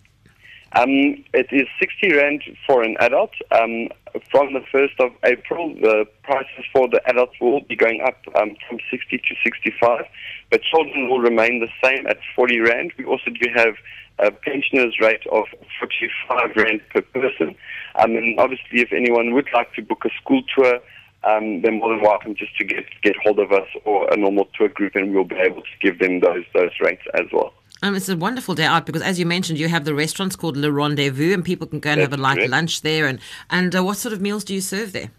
Um, 0.75 1.23
it 1.35 1.49
is 1.53 1.69
60 1.79 2.17
Rand 2.17 2.43
for 2.67 2.83
an 2.83 2.97
adult. 3.01 3.33
Um, 3.51 3.89
from 4.31 4.55
the 4.55 4.61
1st 4.73 5.05
of 5.05 5.13
April, 5.23 5.75
the 5.75 6.07
prices 6.23 6.65
for 6.73 6.89
the 6.89 7.01
adults 7.07 7.35
will 7.41 7.61
be 7.61 7.77
going 7.77 8.01
up 8.01 8.17
um, 8.37 8.57
from 8.69 8.79
60 8.91 9.19
to 9.19 9.35
65, 9.45 10.07
but 10.51 10.63
children 10.63 11.11
will 11.11 11.21
remain 11.21 11.61
the 11.61 11.69
same 11.85 12.07
at 12.07 12.17
40 12.35 12.61
Rand. 12.61 12.93
We 12.97 13.05
also 13.05 13.31
do 13.31 13.51
have 13.55 13.75
a 14.19 14.31
pensioner's 14.31 14.99
rate 14.99 15.27
of 15.31 15.45
45 15.79 16.57
Rand 16.57 16.81
per 16.91 17.03
person. 17.03 17.55
Um, 17.97 18.17
and 18.17 18.41
obviously, 18.41 18.81
if 18.81 18.93
anyone 18.93 19.35
would 19.35 19.49
like 19.53 19.75
to 19.75 19.83
book 19.83 20.05
a 20.07 20.11
school 20.23 20.43
tour, 20.57 20.81
um, 21.25 21.61
they're 21.61 21.71
more 21.71 21.91
than 21.91 22.01
welcome 22.01 22.35
just 22.35 22.57
to 22.57 22.65
get, 22.65 22.85
get 23.03 23.15
hold 23.23 23.39
of 23.39 23.53
us 23.53 23.69
or 23.85 24.11
a 24.11 24.17
normal 24.17 24.49
tour 24.57 24.69
group, 24.69 24.95
and 24.95 25.15
we'll 25.15 25.25
be 25.25 25.37
able 25.37 25.61
to 25.61 25.77
give 25.83 25.99
them 25.99 26.21
those, 26.21 26.45
those 26.55 26.73
rates 26.81 27.03
as 27.15 27.27
well. 27.31 27.53
Um, 27.81 27.97
it's 27.97 28.09
a 28.09 28.17
wonderful 28.17 28.55
day 28.55 28.65
out 28.65 28.87
because, 28.87 29.03
as 29.03 29.19
you 29.19 29.27
mentioned, 29.27 29.59
you 29.59 29.69
have 29.69 29.85
the 29.85 29.95
restaurants 29.95 30.37
called 30.37 30.57
Le 30.57 30.71
Rendezvous, 30.71 31.33
and 31.33 31.45
people 31.45 31.67
can 31.67 31.81
go 31.81 31.91
and 31.91 32.01
That's 32.01 32.11
have 32.11 32.19
a 32.19 32.23
light 32.23 32.37
correct. 32.37 32.51
lunch 32.51 32.83
there. 32.83 33.07
And 33.07 33.19
and 33.51 33.75
uh, 33.75 33.83
what 33.83 33.97
sort 33.97 34.13
of 34.13 34.21
meals 34.21 34.45
do 34.45 34.55
you 34.55 34.61
serve 34.61 34.93
there? 34.93 35.11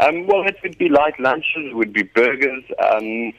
Um, 0.00 0.26
well, 0.26 0.42
it 0.46 0.56
would 0.62 0.78
be 0.78 0.88
light 0.88 1.18
lunches, 1.20 1.66
it 1.70 1.76
would 1.76 1.92
be 1.92 2.02
burgers, 2.02 2.64
um, 2.78 3.32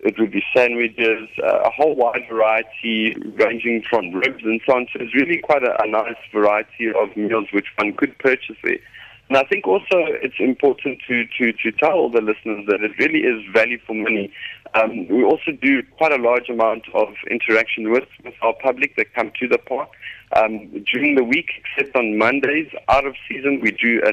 it 0.00 0.18
would 0.18 0.30
be 0.30 0.42
sandwiches, 0.54 1.28
uh, 1.42 1.60
a 1.64 1.70
whole 1.70 1.94
wide 1.94 2.24
variety 2.30 3.14
ranging 3.34 3.82
from 3.82 4.12
ribs 4.12 4.42
and 4.44 4.60
so 4.66 4.76
on. 4.76 4.86
So 4.92 5.00
it's 5.02 5.14
really 5.14 5.38
quite 5.38 5.64
a, 5.64 5.82
a 5.82 5.86
nice 5.86 6.16
variety 6.32 6.88
of 6.88 7.14
meals 7.16 7.48
which 7.52 7.66
one 7.76 7.92
could 7.94 8.16
purchase 8.18 8.56
there. 8.62 8.78
And 9.28 9.36
I 9.36 9.42
think 9.44 9.66
also 9.66 9.98
it's 10.22 10.38
important 10.38 11.00
to, 11.08 11.24
to, 11.38 11.52
to 11.52 11.72
tell 11.72 11.92
all 11.92 12.10
the 12.10 12.20
listeners 12.20 12.64
that 12.68 12.82
it 12.82 12.92
really 12.98 13.20
is 13.20 13.42
value 13.52 13.78
for 13.84 13.94
money. 13.94 14.32
Um, 14.74 15.08
we 15.08 15.24
also 15.24 15.52
do 15.52 15.82
quite 15.96 16.12
a 16.12 16.22
large 16.22 16.48
amount 16.48 16.84
of 16.94 17.08
interaction 17.30 17.90
with, 17.90 18.08
with 18.24 18.34
our 18.42 18.54
public 18.62 18.96
that 18.96 19.14
come 19.14 19.32
to 19.40 19.48
the 19.48 19.58
park. 19.58 19.90
Um, 20.36 20.84
during 20.92 21.14
the 21.14 21.22
week, 21.22 21.50
except 21.76 21.96
on 21.96 22.18
Mondays, 22.18 22.68
out 22.88 23.06
of 23.06 23.14
season, 23.28 23.60
we 23.60 23.70
do 23.70 24.02
a 24.04 24.12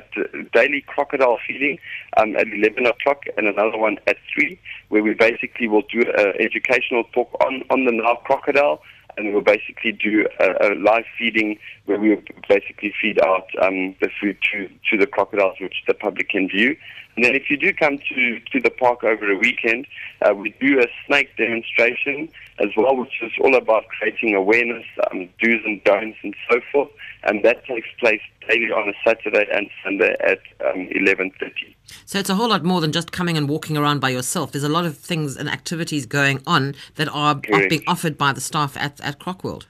daily 0.53 0.81
crocodile 0.85 1.39
feeding 1.47 1.79
um, 2.17 2.35
at 2.35 2.47
11 2.47 2.85
o'clock 2.85 3.23
and 3.35 3.47
another 3.47 3.77
one 3.77 3.97
at 4.05 4.17
3, 4.35 4.59
where 4.89 5.01
we 5.01 5.13
basically 5.13 5.67
will 5.67 5.83
do 5.91 6.01
an 6.01 6.33
educational 6.39 7.03
talk 7.13 7.29
on, 7.43 7.63
on 7.71 7.85
the 7.85 7.91
Nile 7.91 8.17
crocodile 8.17 8.81
and 9.17 9.33
we'll 9.33 9.43
basically 9.43 9.91
do 9.91 10.25
a, 10.39 10.67
a 10.67 10.75
live 10.75 11.05
feeding 11.17 11.57
where 11.85 11.99
we 11.99 12.15
basically 12.49 12.93
feed 13.01 13.19
out 13.23 13.47
um, 13.61 13.95
the 14.01 14.09
food 14.19 14.37
to, 14.51 14.69
to 14.89 14.97
the 14.97 15.07
crocodiles, 15.07 15.57
which 15.59 15.83
the 15.87 15.93
public 15.93 16.29
can 16.29 16.47
view. 16.47 16.75
And 17.15 17.23
then 17.23 17.35
if 17.35 17.49
you 17.49 17.57
do 17.57 17.73
come 17.73 17.99
to, 18.09 18.39
to 18.39 18.59
the 18.59 18.71
park 18.71 19.03
over 19.03 19.31
a 19.31 19.37
weekend, 19.37 19.85
uh, 20.21 20.33
we 20.33 20.55
do 20.59 20.79
a 20.79 20.87
snake 21.05 21.29
demonstration 21.37 22.27
as 22.59 22.69
well, 22.75 22.95
which 22.95 23.21
is 23.21 23.31
all 23.41 23.55
about 23.55 23.85
creating 23.87 24.33
awareness, 24.35 24.85
um, 25.11 25.29
do's 25.41 25.61
and 25.65 25.83
don'ts, 25.83 26.17
and 26.23 26.35
so 26.49 26.59
forth. 26.71 26.89
And 27.23 27.43
that 27.45 27.65
takes 27.65 27.87
place 27.99 28.21
daily 28.49 28.71
on 28.71 28.89
a 28.89 28.93
Saturday 29.07 29.45
and 29.53 29.69
Sunday 29.83 30.15
at 30.21 30.39
um, 30.65 30.87
11.30. 30.89 31.75
So 32.05 32.19
it's 32.19 32.29
a 32.29 32.35
whole 32.35 32.49
lot 32.49 32.63
more 32.63 32.81
than 32.81 32.91
just 32.91 33.11
coming 33.11 33.37
and 33.37 33.47
walking 33.47 33.77
around 33.77 33.99
by 33.99 34.09
yourself. 34.09 34.51
There's 34.51 34.63
a 34.63 34.69
lot 34.69 34.85
of 34.85 34.97
things 34.97 35.37
and 35.37 35.49
activities 35.49 36.05
going 36.05 36.41
on 36.47 36.75
that 36.95 37.07
are, 37.09 37.35
being 37.35 37.83
offered 37.87 38.17
by 38.17 38.33
the 38.33 38.41
staff 38.41 38.75
at, 38.77 38.99
at 39.01 39.19
Crocworld. 39.19 39.65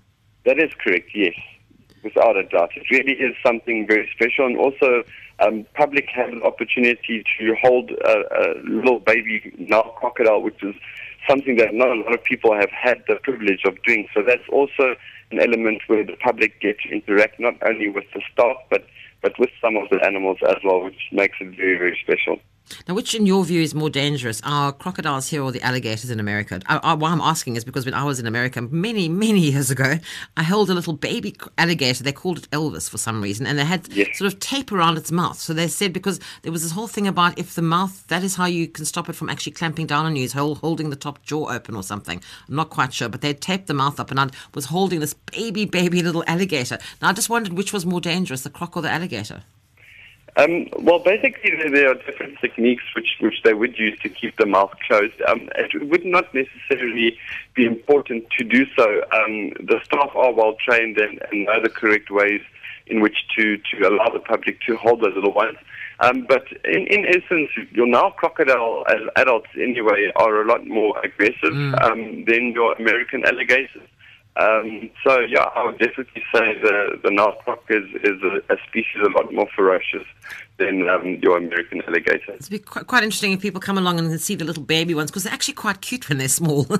That 0.46 0.60
is 0.60 0.72
correct, 0.84 1.10
yes, 1.14 1.34
without 2.04 2.38
a 2.38 2.44
doubt. 2.44 2.72
It 2.76 2.90
really 2.90 3.14
is 3.14 3.36
something 3.46 3.88
very 3.88 4.10
special, 4.14 4.46
and 4.46 4.58
also 4.58 5.04
um, 5.40 5.66
public 5.74 6.08
have 6.10 6.30
an 6.30 6.44
opportunity 6.44 7.24
to 7.40 7.56
hold 7.62 7.92
a, 7.92 8.16
a 8.42 8.62
little 8.64 9.00
baby 9.00 9.54
Nile 9.58 9.96
crocodile, 9.98 10.42
which 10.42 10.62
is 10.64 10.76
something 11.28 11.58
that 11.58 11.74
not 11.74 11.90
a 11.90 11.96
lot 11.96 12.14
of 12.14 12.24
people 12.24 12.54
have 12.54 12.70
had 12.70 13.04
the 13.08 13.16
privilege 13.16 13.62
of 13.66 13.82
doing. 13.84 14.08
So 14.14 14.22
that's 14.22 14.48
also 14.50 14.96
an 15.32 15.40
element 15.40 15.82
where 15.88 16.04
the 16.04 16.16
public 16.18 16.60
get 16.62 16.80
to 16.82 16.90
interact 16.90 17.40
not 17.40 17.56
only 17.66 17.90
with 17.90 18.06
the 18.14 18.22
staff, 18.32 18.58
but 18.70 18.86
but 19.22 19.40
with 19.40 19.50
some 19.62 19.78
of 19.78 19.90
the 19.90 20.04
animals 20.06 20.38
as 20.48 20.58
well, 20.66 20.84
which 20.84 21.08
makes 21.14 21.38
it 21.40 21.56
very, 21.56 21.78
very 21.78 21.98
special. 22.04 22.40
Now, 22.88 22.96
which, 22.96 23.14
in 23.14 23.26
your 23.26 23.44
view, 23.46 23.62
is 23.62 23.76
more 23.76 23.90
dangerous, 23.90 24.42
our 24.44 24.72
crocodiles 24.72 25.28
here 25.30 25.44
or 25.44 25.52
the 25.52 25.62
alligators 25.62 26.10
in 26.10 26.20
America? 26.20 26.60
I, 26.66 26.78
I, 26.78 26.94
why 26.94 27.12
I'm 27.12 27.22
asking 27.22 27.56
is 27.56 27.64
because 27.64 27.86
when 27.86 27.94
I 27.94 28.04
was 28.04 28.20
in 28.20 28.26
America 28.26 28.62
many, 28.62 29.08
many 29.10 29.40
years 29.52 29.70
ago, 29.70 30.00
I 30.38 30.44
held 30.44 30.70
a 30.70 30.74
little 30.74 30.94
baby 30.94 31.36
alligator. 31.58 32.04
They 32.04 32.12
called 32.12 32.38
it 32.40 32.50
Elvis 32.52 32.90
for 32.90 32.98
some 32.98 33.22
reason, 33.22 33.46
and 33.46 33.60
they 33.60 33.66
had 33.66 33.88
Yes. 33.94 34.18
sort 34.18 34.34
of 34.34 34.40
tape 34.40 34.72
around 34.72 34.98
its 34.98 35.12
mouth. 35.12 35.40
So 35.40 35.54
they 35.54 35.68
said 35.68 35.94
because 35.94 36.20
there 36.42 36.52
was 36.52 36.64
this 36.64 36.72
whole 36.72 36.88
thing 36.88 37.08
about 37.08 37.38
if 37.38 37.54
the 37.56 37.62
mouth, 37.62 38.08
that 38.08 38.24
is 38.24 38.36
how 38.36 38.46
you 38.46 38.68
can 38.68 38.86
stop 38.86 39.10
it 39.10 39.14
from 39.14 39.30
actually 39.30 39.52
clamping 39.54 39.86
down 39.86 40.06
on 40.06 40.16
you, 40.16 40.24
is 40.24 40.34
hold, 40.34 40.60
holding 40.60 40.90
the 40.90 40.96
top 40.96 41.22
jaw 41.24 41.52
open 41.52 41.76
or 41.76 41.84
something. 41.84 42.22
I'm 42.48 42.56
not 42.56 42.70
quite 42.70 42.94
sure, 42.94 43.10
but 43.10 43.22
they 43.22 43.34
taped 43.34 43.68
the 43.68 43.74
mouth 43.74 44.00
up, 44.00 44.10
and 44.10 44.20
I 44.20 44.30
was 44.56 44.66
holding 44.66 45.00
this 45.00 45.14
baby, 45.14 45.66
baby 45.66 46.02
little 46.02 46.24
alligator. 46.28 46.80
Now 47.02 47.10
I 47.10 47.14
just 47.14 47.30
wondered 47.30 47.54
which 47.54 47.74
was 47.74 47.86
more 47.86 48.02
dangerous, 48.02 48.42
the 48.44 48.50
croc 48.50 48.76
or 48.76 48.82
the 48.82 48.90
alligator. 48.90 49.44
Um, 50.36 50.68
well, 50.80 51.00
basically, 51.00 51.52
there, 51.70 51.92
are 51.92 51.96
different 51.96 52.40
techniques 52.40 52.84
which, 52.96 53.18
which 53.20 53.44
they 53.44 53.54
would 53.54 53.78
use 53.78 54.00
to 54.00 54.10
keep 54.10 54.36
the 54.38 54.48
mouth 54.48 54.74
closed. 54.88 55.22
Um, 55.28 55.50
it 55.56 55.88
would 55.90 56.06
not 56.06 56.34
necessarily 56.34 57.18
be 57.54 57.66
important 57.66 58.26
to 58.38 58.44
do 58.44 58.66
so. 58.76 59.04
Um, 59.14 59.52
the 59.60 59.80
staff 59.84 60.10
are 60.16 60.34
well 60.34 60.56
trained 60.66 60.98
and, 60.98 61.22
and 61.32 61.46
know 61.46 61.62
the 61.62 61.70
correct 61.70 62.10
ways 62.10 62.42
in 62.88 63.00
which 63.00 63.18
to, 63.38 63.58
to 63.58 63.88
allow 63.88 64.10
the 64.10 64.20
public 64.20 64.60
to 64.62 64.76
hold 64.76 65.02
those 65.02 65.16
little 65.16 65.34
ones. 65.34 65.58
Um, 66.00 66.26
but 66.28 66.46
in, 66.66 66.88
in 66.88 67.06
essence, 67.06 67.50
your 67.72 67.88
Nile 67.88 68.12
crocodile 68.12 68.84
as 68.90 69.02
adults 69.16 69.48
anyway 69.56 70.12
are 70.16 70.42
a 70.42 70.46
lot 70.46 70.66
more 70.68 71.00
aggressive 71.04 71.54
um, 71.82 72.26
than 72.26 72.52
your 72.54 72.74
American 72.74 73.24
alligators. 73.26 73.88
Um, 74.36 74.90
so 75.04 75.20
yeah, 75.20 75.44
I 75.56 75.66
would 75.66 75.78
definitely 75.78 76.24
say 76.34 76.60
the 76.60 77.00
the 77.04 77.12
Nile 77.12 77.38
croc 77.44 77.64
is 77.70 77.86
is 78.04 78.22
a, 78.24 78.54
a 78.54 78.58
species 78.68 79.02
a 79.06 79.10
lot 79.10 79.32
more 79.32 79.48
ferocious 79.56 80.06
than 80.58 80.90
um, 80.90 81.20
your 81.22 81.38
American 81.38 81.84
alligator. 81.88 82.34
It'd 82.34 82.50
be 82.50 82.60
quite, 82.60 82.88
quite 82.88 83.04
interesting 83.04 83.34
if 83.34 83.42
people 83.42 83.62
come 83.62 83.78
along 83.78 84.00
and 84.00 84.20
see 84.20 84.36
the 84.36 84.46
little 84.46 84.64
baby 84.64 84.96
ones 84.96 85.12
because 85.12 85.24
they're 85.24 85.34
actually 85.34 85.54
quite 85.56 85.82
cute 85.82 86.10
when 86.10 86.18
they're 86.18 86.28
small. 86.28 86.68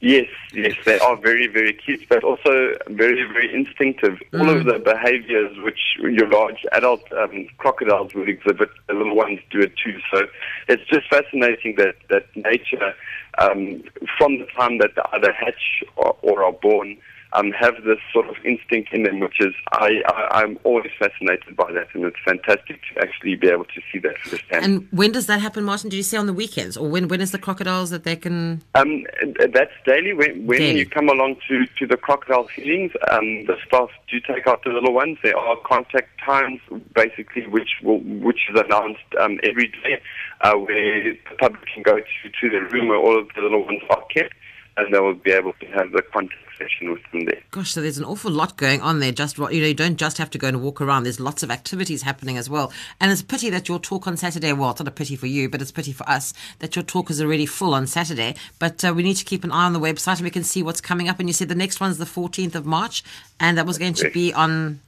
Yes, 0.00 0.28
yes, 0.52 0.76
they 0.84 0.96
are 1.00 1.16
very 1.16 1.48
very 1.48 1.72
cute, 1.72 2.08
but 2.08 2.22
also 2.22 2.72
very 2.86 3.24
very 3.24 3.52
instinctive. 3.52 4.16
All 4.32 4.48
of 4.48 4.64
the 4.64 4.78
behaviours 4.78 5.58
which 5.58 5.98
your 5.98 6.28
large 6.28 6.64
adult 6.70 7.02
um, 7.12 7.48
crocodiles 7.58 8.14
would 8.14 8.28
exhibit, 8.28 8.70
the 8.86 8.94
little 8.94 9.16
ones 9.16 9.40
do 9.50 9.60
it 9.60 9.72
too. 9.76 9.98
So 10.12 10.28
it's 10.68 10.84
just 10.88 11.08
fascinating 11.08 11.74
that 11.78 11.96
that 12.10 12.26
nature, 12.36 12.94
um, 13.38 13.82
from 14.16 14.38
the 14.38 14.46
time 14.56 14.78
that 14.78 14.90
they 14.96 15.02
either 15.12 15.32
hatch 15.32 15.84
or, 15.96 16.16
or 16.22 16.44
are 16.44 16.52
born, 16.52 16.96
um, 17.32 17.52
have 17.52 17.74
this 17.84 17.98
sort 18.12 18.28
of 18.28 18.36
instinct 18.44 18.92
in 18.92 19.02
them, 19.02 19.20
which 19.20 19.40
is 19.40 19.54
I, 19.72 20.02
I 20.06 20.40
I'm 20.42 20.58
always 20.64 20.90
fascinated 20.98 21.56
by 21.56 21.70
that, 21.72 21.88
and 21.94 22.04
it's 22.04 22.16
fantastic 22.24 22.80
to 22.94 23.00
actually 23.00 23.34
be 23.36 23.48
able 23.48 23.64
to 23.64 23.80
see 23.92 23.98
that 24.00 24.18
firsthand. 24.18 24.64
and 24.64 24.88
when 24.90 25.12
does 25.12 25.26
that 25.26 25.40
happen, 25.40 25.64
Martin? 25.64 25.90
Did 25.90 25.96
you 25.96 26.02
say 26.02 26.16
on 26.16 26.26
the 26.26 26.32
weekends, 26.32 26.76
or 26.76 26.88
when 26.88 27.08
when 27.08 27.20
is 27.20 27.32
the 27.32 27.38
crocodiles 27.38 27.90
that 27.90 28.04
they 28.04 28.16
can? 28.16 28.62
Um, 28.74 29.04
that's 29.52 29.72
daily. 29.84 30.14
When, 30.14 30.46
when 30.46 30.58
Daily. 30.58 30.80
you 30.80 30.86
come 30.86 31.08
along 31.08 31.36
to, 31.48 31.66
to 31.66 31.86
the 31.86 31.96
crocodile 31.96 32.48
feedings, 32.48 32.92
um, 33.10 33.44
the 33.46 33.56
staff 33.66 33.90
do 34.10 34.20
take 34.20 34.46
out 34.46 34.64
the 34.64 34.70
little 34.70 34.92
ones. 34.92 35.18
There 35.22 35.36
are 35.36 35.56
contact 35.64 36.08
times, 36.24 36.60
basically, 36.94 37.46
which 37.46 37.70
will, 37.82 38.00
which 38.00 38.40
is 38.50 38.60
announced 38.60 39.00
um, 39.20 39.38
every 39.42 39.68
day, 39.68 40.00
uh, 40.40 40.54
where 40.54 41.04
the 41.04 41.18
public 41.38 41.62
can 41.72 41.82
go 41.82 41.98
to, 41.98 42.30
to 42.40 42.50
the 42.50 42.60
room 42.72 42.88
where 42.88 42.98
all 42.98 43.18
of 43.18 43.28
the 43.34 43.42
little 43.42 43.64
ones 43.64 43.82
are 43.90 44.04
kept, 44.14 44.34
and 44.76 44.94
they 44.94 45.00
will 45.00 45.14
be 45.14 45.30
able 45.30 45.52
to 45.54 45.66
have 45.66 45.92
the 45.92 46.02
contact 46.02 46.47
session 46.58 46.90
with 46.90 47.00
them 47.12 47.24
there. 47.24 47.40
Gosh, 47.50 47.70
so 47.72 47.80
there's 47.80 47.98
an 47.98 48.04
awful 48.04 48.30
lot 48.30 48.56
going 48.56 48.80
on 48.80 49.00
there. 49.00 49.12
Just 49.12 49.38
you 49.38 49.44
know, 49.44 49.50
you 49.50 49.74
don't 49.74 49.96
just 49.96 50.18
have 50.18 50.30
to 50.30 50.38
go 50.38 50.48
and 50.48 50.60
walk 50.62 50.80
around. 50.80 51.04
There's 51.04 51.20
lots 51.20 51.42
of 51.42 51.50
activities 51.50 52.02
happening 52.02 52.36
as 52.36 52.50
well. 52.50 52.72
And 53.00 53.10
it's 53.12 53.20
a 53.20 53.24
pity 53.24 53.48
that 53.50 53.68
your 53.68 53.78
talk 53.78 54.06
on 54.06 54.16
Saturday. 54.16 54.52
Well, 54.52 54.70
it's 54.72 54.80
not 54.80 54.88
a 54.88 54.90
pity 54.92 55.16
for 55.16 55.26
you, 55.26 55.48
but 55.48 55.62
it's 55.62 55.70
a 55.70 55.74
pity 55.74 55.92
for 55.92 56.08
us 56.08 56.34
that 56.58 56.74
your 56.76 56.82
talk 56.82 57.10
is 57.10 57.20
already 57.22 57.46
full 57.46 57.74
on 57.74 57.86
Saturday. 57.86 58.34
But 58.58 58.84
uh, 58.84 58.92
we 58.94 59.02
need 59.02 59.14
to 59.16 59.24
keep 59.24 59.44
an 59.44 59.52
eye 59.52 59.64
on 59.64 59.72
the 59.72 59.80
website 59.80 60.16
and 60.16 60.24
we 60.24 60.30
can 60.30 60.44
see 60.44 60.62
what's 60.62 60.80
coming 60.80 61.08
up. 61.08 61.20
And 61.20 61.28
you 61.28 61.32
said 61.32 61.48
the 61.48 61.54
next 61.54 61.80
one's 61.80 61.98
the 61.98 62.04
14th 62.04 62.54
of 62.54 62.66
March, 62.66 63.02
and 63.38 63.56
that 63.56 63.66
was 63.66 63.78
going 63.78 63.94
to 63.94 64.10
be 64.10 64.32
on 64.34 64.80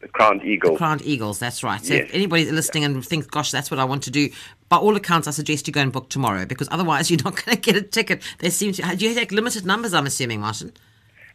The 0.00 0.08
crowned 0.08 0.44
eagle. 0.44 0.76
Crowned 0.76 1.02
Eagles, 1.02 1.38
that's 1.40 1.64
right. 1.64 1.84
So 1.84 1.94
Yes. 1.94 2.08
if 2.08 2.14
anybody's 2.14 2.52
listening 2.52 2.84
and 2.84 3.04
thinks, 3.04 3.26
gosh, 3.26 3.50
that's 3.50 3.68
what 3.70 3.80
I 3.80 3.84
want 3.84 4.04
to 4.04 4.10
do, 4.12 4.30
by 4.68 4.76
all 4.76 4.94
accounts, 4.94 5.26
I 5.26 5.32
suggest 5.32 5.66
you 5.66 5.72
go 5.72 5.80
and 5.80 5.90
book 5.90 6.08
tomorrow 6.08 6.46
because 6.46 6.68
otherwise 6.70 7.10
you're 7.10 7.20
not 7.24 7.42
going 7.44 7.56
to 7.56 7.60
get 7.60 7.74
a 7.74 7.82
ticket. 7.82 8.22
They 8.38 8.50
seem 8.50 8.72
to. 8.74 8.82
Do 8.96 9.08
you 9.08 9.14
take 9.14 9.32
limited 9.32 9.66
numbers, 9.66 9.94
I'm 9.94 10.06
assuming, 10.06 10.40
Martin? 10.40 10.72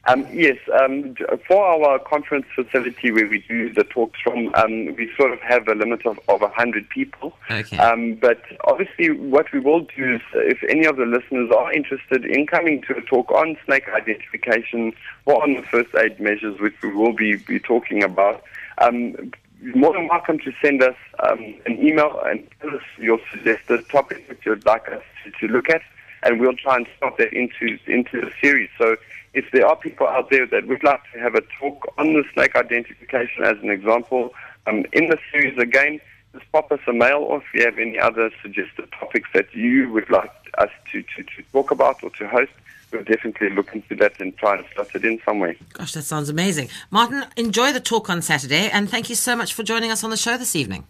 Um, 0.05 0.27
yes, 0.33 0.57
um, 0.81 1.15
for 1.47 1.65
our 1.65 1.97
conference 1.97 2.45
facility 2.53 3.09
where 3.11 3.27
we 3.27 3.39
do 3.47 3.71
the 3.71 3.85
talks 3.85 4.19
from, 4.21 4.53
um, 4.55 4.93
we 4.95 5.09
sort 5.17 5.31
of 5.31 5.39
have 5.39 5.65
a 5.69 5.75
limit 5.75 6.05
of, 6.05 6.19
of 6.27 6.41
100 6.41 6.89
people. 6.89 7.33
Okay. 7.49 7.77
Um, 7.77 8.15
but 8.15 8.41
obviously, 8.65 9.11
what 9.11 9.51
we 9.53 9.59
will 9.61 9.87
do 9.95 10.15
is, 10.15 10.21
if 10.33 10.61
any 10.69 10.85
of 10.85 10.97
the 10.97 11.05
listeners 11.05 11.51
are 11.51 11.71
interested 11.71 12.25
in 12.25 12.47
coming 12.47 12.81
to 12.83 12.97
a 12.97 13.01
talk 13.01 13.31
on 13.31 13.55
snake 13.65 13.87
identification 13.87 14.91
or 15.25 15.41
on 15.41 15.53
the 15.53 15.61
first 15.61 15.95
aid 15.95 16.19
measures, 16.19 16.59
which 16.59 16.75
we 16.83 16.93
will 16.93 17.13
be, 17.13 17.37
be 17.37 17.59
talking 17.59 18.03
about, 18.03 18.43
um, 18.79 19.31
you're 19.61 19.77
more 19.77 19.93
than 19.93 20.09
welcome 20.09 20.37
to 20.39 20.51
send 20.61 20.83
us 20.83 20.97
um, 21.19 21.55
an 21.65 21.79
email 21.81 22.21
and 22.25 22.45
tell 22.59 22.75
us 22.75 22.83
your 22.97 23.19
suggested 23.31 23.87
topic 23.87 24.27
that 24.27 24.45
you'd 24.45 24.65
like 24.65 24.89
us 24.89 25.03
to, 25.23 25.31
to 25.47 25.53
look 25.53 25.69
at, 25.69 25.81
and 26.23 26.41
we'll 26.41 26.57
try 26.57 26.75
and 26.75 26.87
slot 26.99 27.17
that 27.17 27.31
into 27.31 27.77
into 27.87 28.19
the 28.19 28.31
series. 28.41 28.69
So, 28.77 28.97
if 29.34 29.45
there 29.51 29.65
are 29.67 29.75
people 29.75 30.07
out 30.07 30.29
there 30.29 30.45
that 30.47 30.67
would 30.67 30.84
like 30.84 31.01
to 31.13 31.19
have 31.19 31.36
a 31.36 31.41
talk 31.59 31.91
on 31.97 32.13
the 32.13 32.23
snake 32.34 32.55
identification, 32.55 33.43
as 33.43 33.57
an 33.61 33.69
example, 33.69 34.34
um, 34.67 34.86
in 34.93 35.07
the 35.09 35.17
series 35.31 35.57
again, 35.57 35.99
just 36.34 36.51
pop 36.51 36.71
us 36.71 36.79
a 36.88 36.93
mail, 36.93 37.19
or 37.19 37.38
if 37.38 37.43
you 37.53 37.63
have 37.63 37.77
any 37.77 37.99
other 37.99 38.31
suggested 38.41 38.91
topics 38.99 39.29
that 39.34 39.53
you 39.53 39.91
would 39.91 40.09
like 40.09 40.31
us 40.57 40.69
to, 40.91 41.01
to, 41.01 41.23
to 41.23 41.43
talk 41.51 41.71
about 41.71 42.03
or 42.03 42.09
to 42.11 42.27
host, 42.27 42.51
we'll 42.91 43.03
definitely 43.03 43.49
look 43.49 43.73
into 43.73 43.95
that 43.95 44.19
and 44.19 44.36
try 44.38 44.55
and 44.55 44.65
slot 44.73 44.95
it 44.95 45.03
in 45.03 45.19
some 45.25 45.39
way. 45.39 45.57
Gosh, 45.73 45.93
that 45.93 46.03
sounds 46.03 46.29
amazing. 46.29 46.69
Martin, 46.91 47.25
enjoy 47.36 47.73
the 47.73 47.79
talk 47.79 48.09
on 48.09 48.21
Saturday 48.21 48.69
and 48.69 48.89
thank 48.89 49.09
you 49.09 49.15
so 49.15 49.36
much 49.36 49.53
for 49.53 49.63
joining 49.63 49.91
us 49.91 50.03
on 50.03 50.09
the 50.09 50.17
show 50.17 50.38
this 50.38 50.55
evening. 50.55 50.86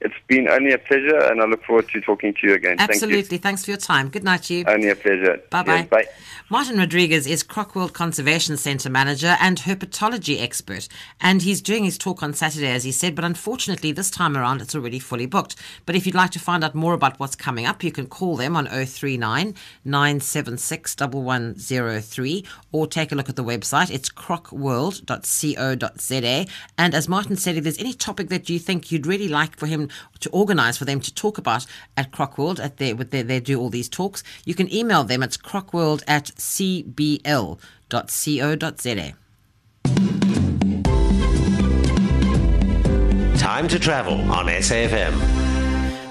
It's 0.00 0.14
been 0.28 0.48
only 0.48 0.72
a 0.72 0.78
pleasure, 0.78 1.18
and 1.18 1.42
I 1.42 1.46
look 1.46 1.64
forward 1.64 1.88
to 1.88 2.00
talking 2.00 2.32
to 2.34 2.46
you 2.46 2.54
again. 2.54 2.78
Thank 2.78 2.90
Absolutely. 2.90 3.36
you. 3.36 3.40
Thanks 3.40 3.64
for 3.64 3.72
your 3.72 3.78
time. 3.78 4.10
Good 4.10 4.22
night 4.22 4.44
to 4.44 4.54
you. 4.54 4.64
Only 4.66 4.90
a 4.90 4.94
pleasure. 4.94 5.42
Bye 5.50 5.64
bye. 5.64 5.74
Yes, 5.76 5.88
bye. 5.88 6.04
Martin 6.50 6.78
Rodriguez 6.78 7.26
is 7.26 7.44
Crocworld 7.44 7.92
Conservation 7.92 8.56
Centre 8.56 8.88
manager 8.88 9.36
and 9.40 9.58
herpetology 9.58 10.40
expert. 10.40 10.88
And 11.20 11.42
he's 11.42 11.60
doing 11.60 11.84
his 11.84 11.98
talk 11.98 12.22
on 12.22 12.32
Saturday, 12.32 12.70
as 12.70 12.84
he 12.84 12.92
said, 12.92 13.14
but 13.14 13.22
unfortunately, 13.24 13.92
this 13.92 14.10
time 14.10 14.36
around, 14.36 14.62
it's 14.62 14.74
already 14.74 15.00
fully 15.00 15.26
booked. 15.26 15.56
But 15.84 15.96
if 15.96 16.06
you'd 16.06 16.14
like 16.14 16.30
to 16.30 16.38
find 16.38 16.62
out 16.62 16.76
more 16.76 16.94
about 16.94 17.18
what's 17.18 17.36
coming 17.36 17.66
up, 17.66 17.82
you 17.82 17.90
can 17.90 18.06
call 18.06 18.36
them 18.36 18.56
on 18.56 18.66
039 18.66 19.54
976 19.84 20.96
1103 20.98 22.44
or 22.72 22.86
take 22.86 23.12
a 23.12 23.14
look 23.14 23.28
at 23.28 23.36
the 23.36 23.44
website. 23.44 23.90
It's 23.90 24.08
crocworld.co.za. 24.08 26.46
And 26.78 26.94
as 26.94 27.08
Martin 27.08 27.36
said, 27.36 27.56
if 27.56 27.64
there's 27.64 27.78
any 27.78 27.92
topic 27.92 28.28
that 28.28 28.48
you 28.48 28.58
think 28.58 28.90
you'd 28.92 29.06
really 29.06 29.28
like 29.28 29.56
for 29.56 29.66
him 29.66 29.87
to 30.20 30.30
organise 30.30 30.76
for 30.76 30.84
them 30.84 31.00
to 31.00 31.14
talk 31.14 31.38
about 31.38 31.66
at 31.96 32.12
Crocworld. 32.12 32.62
At 32.62 32.76
their, 32.78 32.94
with 32.94 33.10
their, 33.10 33.22
they 33.22 33.40
do 33.40 33.60
all 33.60 33.70
these 33.70 33.88
talks. 33.88 34.22
You 34.44 34.54
can 34.54 34.72
email 34.72 35.04
them 35.04 35.22
at 35.22 35.30
crocworld 35.30 36.02
at 36.06 36.26
cbl.co.za. 36.36 37.58
Time 43.38 43.68
to 43.68 43.78
travel 43.78 44.14
on 44.32 44.46
SAFM. 44.46 45.47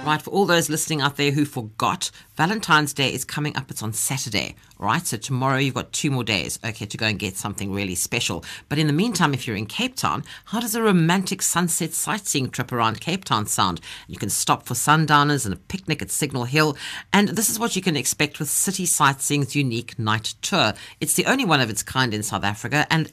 Right, 0.08 0.22
for 0.22 0.30
all 0.30 0.46
those 0.46 0.70
listening 0.70 1.02
out 1.02 1.18
there 1.18 1.32
who 1.32 1.44
forgot, 1.44 2.12
Valentine's 2.38 2.94
Day 2.94 3.14
is 3.14 3.26
coming 3.26 3.58
up. 3.58 3.70
It's 3.70 3.84
on 3.84 3.92
Saturday, 3.92 4.56
right? 4.80 5.06
So 5.06 5.18
tomorrow 5.18 5.58
you've 5.58 5.74
got 5.74 5.92
two 5.92 6.10
more 6.10 6.24
days, 6.24 6.58
okay, 6.64 6.86
to 6.86 6.96
go 6.96 7.08
and 7.08 7.20
get 7.20 7.36
something 7.36 7.74
really 7.74 7.94
special. 7.94 8.46
But 8.70 8.80
in 8.80 8.88
the 8.88 8.94
meantime, 8.94 9.34
if 9.34 9.46
you're 9.46 9.58
in 9.58 9.66
Cape 9.66 9.98
Town, 9.98 10.24
how 10.46 10.62
does 10.62 10.76
a 10.76 10.82
romantic 10.82 11.42
sunset 11.42 11.94
sightseeing 11.94 12.52
trip 12.52 12.72
around 12.72 13.02
Cape 13.02 13.26
Town 13.26 13.48
sound? 13.48 13.82
You 14.08 14.18
can 14.18 14.30
stop 14.30 14.66
for 14.66 14.76
sundowners 14.76 15.44
and 15.46 15.54
a 15.54 15.58
picnic 15.58 16.02
at 16.02 16.10
Signal 16.10 16.46
Hill. 16.46 16.78
And 17.12 17.28
this 17.28 17.50
is 17.50 17.60
what 17.60 17.76
you 17.76 17.82
can 17.82 17.98
expect 17.98 18.40
with 18.40 18.50
City 18.50 18.86
Sightseeing's 18.86 19.58
unique 19.58 20.00
night 20.00 20.36
tour. 20.42 20.74
It's 21.02 21.16
the 21.16 21.26
only 21.26 21.44
one 21.44 21.60
of 21.60 21.70
its 21.70 21.84
kind 21.84 22.14
in 22.14 22.24
South 22.24 22.46
Africa 22.46 22.88
and 22.90 23.12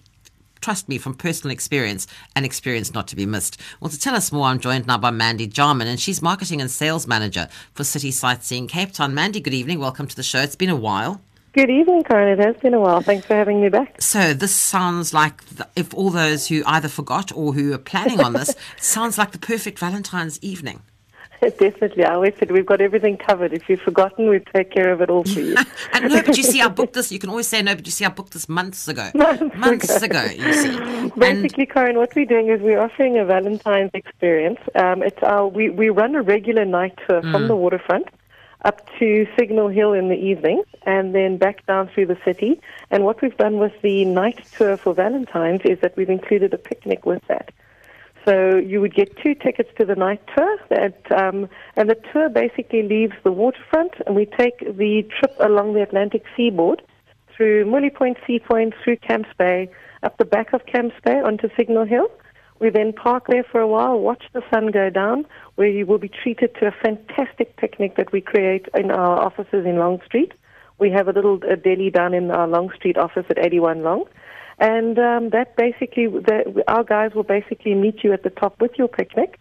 trust 0.65 0.89
me, 0.89 0.97
from 0.97 1.13
personal 1.13 1.53
experience, 1.53 2.07
an 2.35 2.43
experience 2.43 2.95
not 2.95 3.07
to 3.07 3.15
be 3.15 3.27
missed. 3.27 3.61
Well, 3.81 3.91
to 3.91 4.01
tell 4.01 4.15
us 4.15 4.33
more, 4.33 4.47
I'm 4.47 4.59
joined 4.59 4.87
now 4.87 4.97
by 4.97 5.11
Mandy 5.11 5.47
Jarman, 5.47 5.87
and 5.87 6.01
she's 6.01 6.23
marketing 6.23 6.63
and 6.63 6.71
sales 6.71 7.07
manager 7.07 7.49
for 7.75 7.85
City 7.85 8.11
Sightseeing 8.11 8.67
Cape 8.67 8.93
Town. 8.93 9.15
Mandy, 9.15 9.41
good 9.41 9.53
evening. 9.53 9.79
Welcome 9.79 10.07
to 10.07 10.17
the 10.17 10.23
show. 10.23 10.41
It's 10.41 10.57
been 10.57 10.71
a 10.71 10.77
while. 10.77 11.21
Good 11.53 11.69
evening, 11.69 12.03
Karen. 12.03 12.41
It 12.41 12.43
has 12.43 12.57
been 12.57 12.73
a 12.73 12.81
while. 12.81 13.03
Thanks 13.03 13.27
for 13.27 13.35
having 13.35 13.61
me 13.61 13.69
back. 13.69 14.01
So 14.01 14.33
this 14.33 14.57
sounds 14.57 15.13
like 15.13 15.45
the, 15.51 15.69
if 15.77 15.93
all 15.93 16.09
those 16.09 16.49
who 16.49 16.63
either 16.65 16.89
forgot 16.89 17.31
or 17.31 17.53
who 17.53 17.75
are 17.75 17.79
planning 17.79 18.23
on 18.23 18.33
this 18.33 18.57
sounds 18.81 19.19
like 19.19 19.33
the 19.33 19.39
perfect 19.39 19.79
Valentine's 19.79 20.39
evening. 20.41 20.81
Definitely. 21.59 22.05
I 22.05 22.15
always 22.15 22.35
said 22.39 22.51
we've 22.51 22.67
got 22.67 22.81
everything 22.81 23.17
covered. 23.17 23.53
If 23.53 23.69
you've 23.69 23.81
forgotten, 23.81 24.29
we 24.29 24.41
take 24.41 24.71
care 24.71 24.93
of 24.93 25.01
it 25.01 25.11
all 25.11 25.25
for 25.25 25.41
you. 25.41 25.57
and 25.93 26.09
no, 26.09 26.23
but 26.23 26.37
you 26.37 26.43
see, 26.43 26.61
I 26.61 26.69
booked 26.79 26.95
this. 26.95 27.13
You 27.13 27.19
can 27.19 27.31
always 27.31 27.49
say 27.49 27.63
no, 27.63 27.75
but 27.75 27.87
you 27.87 27.93
see, 27.93 28.05
I 28.05 28.09
booked 28.09 28.33
this 28.33 28.49
months 28.49 28.89
ago. 28.89 29.11
Months, 29.15 29.57
months 29.57 30.03
ago. 30.03 30.21
ago. 30.21 30.33
you 30.33 30.53
see. 30.55 31.11
Basically, 31.19 31.65
and, 31.65 31.73
Karen, 31.73 31.97
what 31.97 32.15
we're 32.15 32.25
doing 32.25 32.49
is 32.49 32.61
we're 32.61 32.81
offering 32.81 33.19
a 33.19 33.25
Valentine's 33.25 33.91
experience. 33.95 34.61
Um, 34.75 35.03
it's 35.03 35.23
our, 35.23 35.47
we, 35.47 35.71
we 35.71 35.91
run 35.91 36.15
a 36.15 36.23
regular 36.23 36.65
night 36.65 36.99
tour 37.07 37.23
mm. 37.23 37.33
from 37.33 37.49
the 37.49 37.57
waterfront 37.57 38.09
up 38.65 38.89
to 38.99 39.27
Signal 39.39 39.69
Hill 39.69 39.93
in 39.93 40.09
the 40.09 40.17
evening 40.17 40.63
and 40.87 41.15
then 41.15 41.37
back 41.37 41.67
down 41.67 41.89
through 41.89 42.07
the 42.07 42.19
city. 42.25 42.61
And 42.91 43.05
what 43.05 43.21
we've 43.21 43.37
done 43.37 43.59
with 43.59 43.73
the 43.83 44.05
night 44.05 44.45
tour 44.57 44.77
for 44.77 44.95
Valentine's 44.95 45.61
is 45.65 45.79
that 45.81 45.97
we've 45.97 46.11
included 46.11 46.55
a 46.55 46.59
picnic 46.59 47.05
with 47.05 47.23
that. 47.29 47.53
So 48.25 48.57
you 48.57 48.81
would 48.81 48.95
get 48.95 49.17
two 49.23 49.35
tickets 49.35 49.69
to 49.79 49.85
the 49.85 49.95
night 49.95 50.23
tour, 50.35 50.59
that, 50.71 51.01
um, 51.13 51.49
and 51.77 51.91
the 51.91 51.97
tour 52.13 52.31
basically 52.31 52.83
leaves 52.83 53.13
the 53.23 53.33
waterfront, 53.33 53.93
and 54.07 54.17
we 54.17 54.25
take 54.25 54.61
the 54.61 55.07
trip 55.19 55.37
along 55.41 55.75
the 55.75 55.83
Atlantic 55.83 56.25
seaboard 56.37 56.83
through 57.37 57.67
Mouille 57.67 57.93
Point, 57.95 58.17
Sea 58.27 58.39
Point, 58.39 58.75
through 58.83 58.97
Camps 58.97 59.29
Bay, 59.37 59.69
up 60.03 60.17
the 60.17 60.25
back 60.25 60.53
of 60.53 60.65
Camps 60.67 60.97
Bay 61.05 61.21
onto 61.21 61.49
Signal 61.57 61.85
Hill. 61.85 62.09
We 62.61 62.71
then 62.71 62.93
park 62.93 63.27
there 63.29 63.45
for 63.45 63.61
a 63.61 63.69
while, 63.69 63.99
watch 63.99 64.25
the 64.33 64.43
sun 64.53 64.71
go 64.71 64.89
down, 64.89 65.27
where 65.57 65.69
you 65.69 65.85
will 65.85 65.99
be 65.99 66.09
treated 66.09 66.55
to 66.61 66.69
a 66.69 66.73
fantastic 66.83 67.57
picnic 67.57 67.97
that 67.97 68.13
we 68.13 68.21
create 68.21 68.69
in 68.75 68.91
our 68.91 69.21
offices 69.21 69.67
in 69.67 69.77
Long 69.77 70.01
Street. 70.07 70.33
We 70.79 70.91
have 70.91 71.09
a 71.09 71.13
little 71.13 71.41
a 71.45 71.57
deli 71.57 71.91
down 71.91 72.15
in 72.15 72.31
our 72.31 72.49
Long 72.49 72.71
Street 72.75 72.97
office 72.97 73.27
at 73.29 73.39
81 73.39 73.83
Long. 73.83 74.05
And 74.59 74.99
um, 74.99 75.31
that 75.31 75.57
basically, 75.57 76.07
the, 76.07 76.63
our 76.69 76.85
guys 76.85 77.13
will 77.15 77.25
basically 77.25 77.75
meet 77.75 78.05
you 78.05 78.13
at 78.13 78.23
the 78.23 78.31
top 78.31 78.61
with 78.61 78.73
your 78.77 78.89
picnic. 78.89 79.39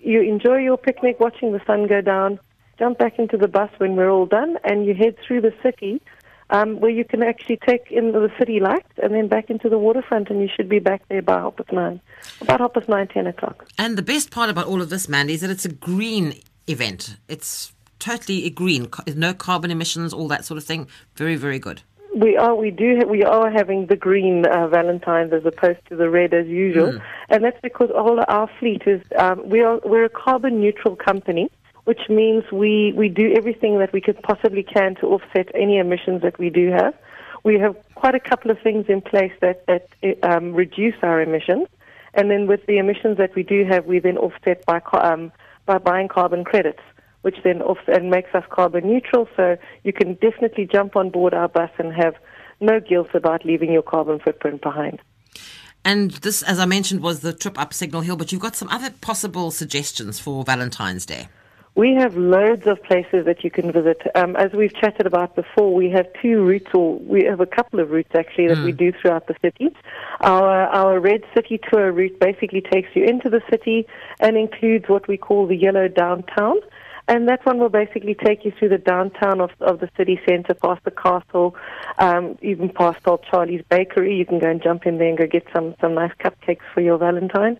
You 0.00 0.20
enjoy 0.22 0.58
your 0.58 0.76
picnic, 0.76 1.20
watching 1.20 1.52
the 1.52 1.60
sun 1.66 1.86
go 1.86 2.00
down. 2.00 2.40
Jump 2.78 2.98
back 2.98 3.18
into 3.18 3.36
the 3.36 3.46
bus 3.46 3.70
when 3.78 3.94
we're 3.94 4.10
all 4.10 4.26
done, 4.26 4.58
and 4.64 4.84
you 4.84 4.94
head 4.94 5.16
through 5.24 5.40
the 5.42 5.54
city, 5.62 6.02
um, 6.50 6.80
where 6.80 6.90
you 6.90 7.04
can 7.04 7.22
actually 7.22 7.58
take 7.64 7.90
in 7.92 8.10
the 8.10 8.28
city 8.36 8.58
lights, 8.58 8.90
and 9.00 9.14
then 9.14 9.28
back 9.28 9.48
into 9.48 9.68
the 9.68 9.78
waterfront, 9.78 10.28
and 10.28 10.40
you 10.40 10.48
should 10.54 10.68
be 10.68 10.80
back 10.80 11.02
there 11.08 11.22
by 11.22 11.38
half 11.38 11.54
past 11.54 11.72
nine, 11.72 12.00
about 12.40 12.58
half 12.58 12.74
past 12.74 12.88
nine, 12.88 13.06
ten 13.06 13.28
o'clock. 13.28 13.68
And 13.78 13.96
the 13.96 14.02
best 14.02 14.32
part 14.32 14.50
about 14.50 14.66
all 14.66 14.82
of 14.82 14.90
this, 14.90 15.08
Mandy, 15.08 15.34
is 15.34 15.40
that 15.42 15.50
it's 15.50 15.64
a 15.64 15.72
green 15.72 16.34
event. 16.66 17.16
It's 17.28 17.72
totally 18.00 18.50
green, 18.50 18.88
no 19.14 19.32
carbon 19.32 19.70
emissions, 19.70 20.12
all 20.12 20.26
that 20.28 20.44
sort 20.44 20.58
of 20.58 20.64
thing. 20.64 20.88
Very, 21.14 21.36
very 21.36 21.60
good. 21.60 21.82
We 22.14 22.36
are. 22.36 22.54
We 22.54 22.70
do. 22.70 23.00
We 23.08 23.24
are 23.24 23.50
having 23.50 23.86
the 23.86 23.96
green 23.96 24.46
uh, 24.46 24.68
Valentines 24.68 25.32
as 25.32 25.44
opposed 25.44 25.80
to 25.88 25.96
the 25.96 26.08
red 26.08 26.32
as 26.32 26.46
usual, 26.46 26.92
mm. 26.92 27.02
and 27.28 27.42
that's 27.42 27.60
because 27.60 27.90
all 27.90 28.20
our 28.28 28.48
fleet 28.60 28.82
is. 28.86 29.02
Um, 29.18 29.48
we 29.48 29.62
are. 29.62 29.80
We're 29.84 30.04
a 30.04 30.10
carbon 30.10 30.60
neutral 30.60 30.94
company, 30.94 31.50
which 31.84 32.02
means 32.08 32.44
we 32.52 32.92
we 32.96 33.08
do 33.08 33.32
everything 33.36 33.80
that 33.80 33.92
we 33.92 34.00
could 34.00 34.22
possibly 34.22 34.62
can 34.62 34.94
to 34.96 35.06
offset 35.08 35.48
any 35.54 35.78
emissions 35.78 36.22
that 36.22 36.38
we 36.38 36.50
do 36.50 36.70
have. 36.70 36.94
We 37.42 37.58
have 37.58 37.76
quite 37.96 38.14
a 38.14 38.20
couple 38.20 38.52
of 38.52 38.60
things 38.60 38.86
in 38.88 39.00
place 39.00 39.32
that 39.40 39.66
that 39.66 39.88
um, 40.22 40.54
reduce 40.54 40.94
our 41.02 41.20
emissions, 41.20 41.66
and 42.14 42.30
then 42.30 42.46
with 42.46 42.64
the 42.66 42.78
emissions 42.78 43.18
that 43.18 43.34
we 43.34 43.42
do 43.42 43.64
have, 43.64 43.86
we 43.86 43.98
then 43.98 44.18
offset 44.18 44.64
by 44.66 44.80
um, 44.92 45.32
by 45.66 45.78
buying 45.78 46.06
carbon 46.06 46.44
credits 46.44 46.82
which 47.24 47.36
then 47.42 47.62
off 47.62 47.78
and 47.88 48.10
makes 48.10 48.34
us 48.34 48.44
carbon 48.50 48.86
neutral. 48.86 49.26
So 49.34 49.56
you 49.82 49.92
can 49.94 50.14
definitely 50.14 50.68
jump 50.70 50.94
on 50.94 51.08
board 51.08 51.32
our 51.32 51.48
bus 51.48 51.70
and 51.78 51.90
have 51.94 52.14
no 52.60 52.80
guilt 52.80 53.08
about 53.14 53.46
leaving 53.46 53.72
your 53.72 53.82
carbon 53.82 54.18
footprint 54.18 54.60
behind. 54.60 55.00
And 55.86 56.10
this, 56.10 56.42
as 56.42 56.58
I 56.58 56.66
mentioned, 56.66 57.02
was 57.02 57.20
the 57.20 57.32
trip 57.32 57.58
up 57.58 57.72
Signal 57.72 58.02
Hill, 58.02 58.16
but 58.16 58.30
you've 58.30 58.42
got 58.42 58.56
some 58.56 58.68
other 58.68 58.90
possible 59.00 59.50
suggestions 59.50 60.18
for 60.18 60.44
Valentine's 60.44 61.06
Day. 61.06 61.28
We 61.76 61.94
have 61.94 62.16
loads 62.16 62.68
of 62.68 62.80
places 62.84 63.24
that 63.24 63.42
you 63.42 63.50
can 63.50 63.72
visit. 63.72 64.00
Um, 64.14 64.36
as 64.36 64.52
we've 64.52 64.72
chatted 64.72 65.06
about 65.06 65.34
before, 65.34 65.74
we 65.74 65.90
have 65.90 66.06
two 66.22 66.44
routes, 66.44 66.70
or 66.72 66.98
we 67.00 67.24
have 67.24 67.40
a 67.40 67.46
couple 67.46 67.80
of 67.80 67.90
routes 67.90 68.10
actually 68.14 68.46
that 68.46 68.58
mm. 68.58 68.64
we 68.66 68.70
hmm. 68.70 68.76
do 68.76 68.92
throughout 68.92 69.26
the 69.26 69.34
city. 69.42 69.74
Our, 70.20 70.68
our 70.68 71.00
Red 71.00 71.22
City 71.34 71.58
Tour 71.58 71.90
route 71.90 72.20
basically 72.20 72.60
takes 72.60 72.90
you 72.94 73.04
into 73.04 73.28
the 73.28 73.42
city 73.50 73.88
and 74.20 74.36
includes 74.36 74.88
what 74.88 75.08
we 75.08 75.16
call 75.16 75.48
the 75.48 75.56
Yellow 75.56 75.88
Downtown. 75.88 76.56
And 77.06 77.28
that 77.28 77.44
one 77.44 77.58
will 77.58 77.68
basically 77.68 78.14
take 78.14 78.46
you 78.46 78.52
through 78.58 78.70
the 78.70 78.78
downtown 78.78 79.40
of, 79.40 79.50
of 79.60 79.80
the 79.80 79.90
city 79.96 80.18
centre, 80.26 80.54
past 80.54 80.82
the 80.84 80.90
castle, 80.90 81.54
um, 81.98 82.38
even 82.40 82.70
past 82.70 83.06
old 83.06 83.22
Charly's 83.30 83.62
Bakery. 83.68 84.16
You 84.16 84.24
can 84.24 84.38
go 84.38 84.48
and 84.48 84.62
jump 84.62 84.86
in 84.86 84.96
there 84.96 85.10
and 85.10 85.18
go 85.18 85.26
get 85.26 85.46
some, 85.52 85.74
some 85.82 85.94
nice 85.94 86.12
cupcakes 86.18 86.64
for 86.72 86.80
your 86.80 86.96
Valentine. 86.96 87.58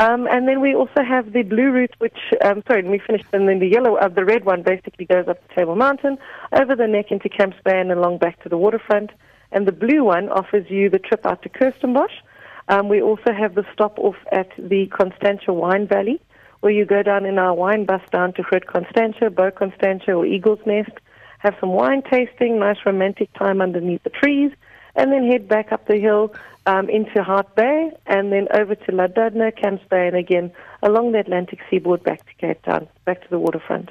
Um, 0.00 0.26
and 0.26 0.48
then 0.48 0.60
we 0.60 0.74
also 0.74 1.02
have 1.06 1.32
the 1.32 1.42
blue 1.42 1.70
route, 1.70 1.94
which, 1.98 2.18
um, 2.42 2.62
sorry, 2.66 2.82
we 2.82 2.98
finished, 2.98 3.26
and 3.32 3.48
then 3.48 3.58
the 3.58 3.66
yellow, 3.66 3.96
uh, 3.96 4.08
the 4.08 4.24
red 4.24 4.44
one 4.44 4.62
basically 4.62 5.04
goes 5.04 5.28
up 5.28 5.46
to 5.46 5.54
Table 5.54 5.76
Mountain, 5.76 6.18
over 6.52 6.74
the 6.74 6.86
neck 6.86 7.10
into 7.10 7.28
Camps 7.28 7.56
Bay 7.64 7.78
and 7.78 7.92
along 7.92 8.18
back 8.18 8.42
to 8.42 8.48
the 8.48 8.58
waterfront. 8.58 9.10
And 9.52 9.66
the 9.66 9.72
blue 9.72 10.04
one 10.04 10.28
offers 10.30 10.70
you 10.70 10.88
the 10.88 10.98
trip 10.98 11.26
out 11.26 11.42
to 11.42 11.48
Kirstenbosch. 11.48 12.22
Um, 12.68 12.88
we 12.88 13.00
also 13.00 13.32
have 13.32 13.54
the 13.54 13.64
stop 13.72 13.98
off 13.98 14.16
at 14.30 14.48
the 14.58 14.86
Constantia 14.86 15.52
Wine 15.52 15.86
Valley 15.86 16.20
where 16.60 16.72
you 16.72 16.84
go 16.84 17.02
down 17.02 17.24
in 17.24 17.38
our 17.38 17.54
wine 17.54 17.84
bus 17.84 18.02
down 18.10 18.32
to 18.34 18.42
Groot 18.42 18.66
Constantia, 18.66 19.30
Bo 19.30 19.50
Constantia, 19.50 20.12
or 20.12 20.26
Eagle's 20.26 20.60
Nest, 20.66 20.92
have 21.38 21.54
some 21.60 21.70
wine 21.70 22.02
tasting, 22.02 22.58
nice 22.58 22.78
romantic 22.84 23.32
time 23.34 23.60
underneath 23.60 24.02
the 24.02 24.10
trees, 24.10 24.52
and 24.96 25.12
then 25.12 25.26
head 25.26 25.48
back 25.48 25.70
up 25.72 25.86
the 25.86 25.96
hill 25.96 26.34
um, 26.66 26.90
into 26.90 27.22
Hout 27.22 27.54
Bay, 27.54 27.90
and 28.06 28.32
then 28.32 28.48
over 28.52 28.74
to 28.74 28.92
Llandudno, 28.92 29.56
Camps 29.56 29.84
Bay, 29.88 30.08
and 30.08 30.16
again 30.16 30.52
along 30.82 31.12
the 31.12 31.20
Atlantic 31.20 31.60
seaboard 31.70 32.02
back 32.02 32.26
to 32.26 32.34
Cape 32.34 32.62
Town, 32.62 32.88
back 33.04 33.22
to 33.22 33.30
the 33.30 33.38
waterfront. 33.38 33.90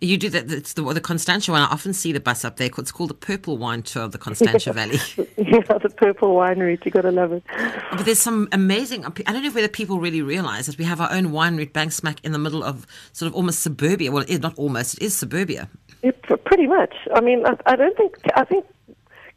You 0.00 0.16
do 0.16 0.28
that. 0.30 0.50
It's 0.50 0.72
the 0.74 0.82
the 0.92 1.00
Constantia 1.00 1.52
one. 1.52 1.62
I 1.62 1.66
often 1.66 1.92
see 1.92 2.12
the 2.12 2.20
bus 2.20 2.44
up 2.44 2.56
there. 2.56 2.70
It's 2.78 2.92
called 2.92 3.10
the 3.10 3.14
Purple 3.14 3.58
Wine 3.58 3.82
Tour 3.82 4.04
of 4.04 4.12
the 4.12 4.18
Constantia 4.18 4.72
Valley. 4.80 4.98
yeah, 5.36 5.60
the 5.60 5.92
Purple 5.96 6.34
Wine 6.34 6.58
Route. 6.58 6.84
You 6.84 6.90
got 6.90 7.02
to 7.02 7.10
love 7.10 7.32
it. 7.32 7.42
But 7.90 8.04
there's 8.04 8.18
some 8.18 8.48
amazing. 8.52 9.04
I 9.04 9.32
don't 9.32 9.42
know 9.42 9.50
whether 9.50 9.68
people 9.68 10.00
really 10.00 10.22
realise 10.22 10.66
that 10.66 10.78
we 10.78 10.84
have 10.84 11.00
our 11.00 11.12
own 11.12 11.32
wine 11.32 11.56
route 11.56 11.72
bank 11.72 11.92
smack 11.92 12.24
in 12.24 12.32
the 12.32 12.38
middle 12.38 12.62
of 12.62 12.86
sort 13.12 13.28
of 13.28 13.34
almost 13.34 13.60
suburbia. 13.60 14.12
Well, 14.12 14.22
it 14.22 14.30
is 14.30 14.40
not 14.40 14.56
almost. 14.58 14.94
It 14.94 15.02
is 15.02 15.16
suburbia. 15.16 15.68
Yeah, 16.02 16.12
pretty 16.44 16.66
much. 16.66 16.94
I 17.14 17.20
mean, 17.20 17.44
I, 17.46 17.56
I 17.66 17.76
don't 17.76 17.96
think. 17.96 18.16
I 18.36 18.44
think 18.44 18.64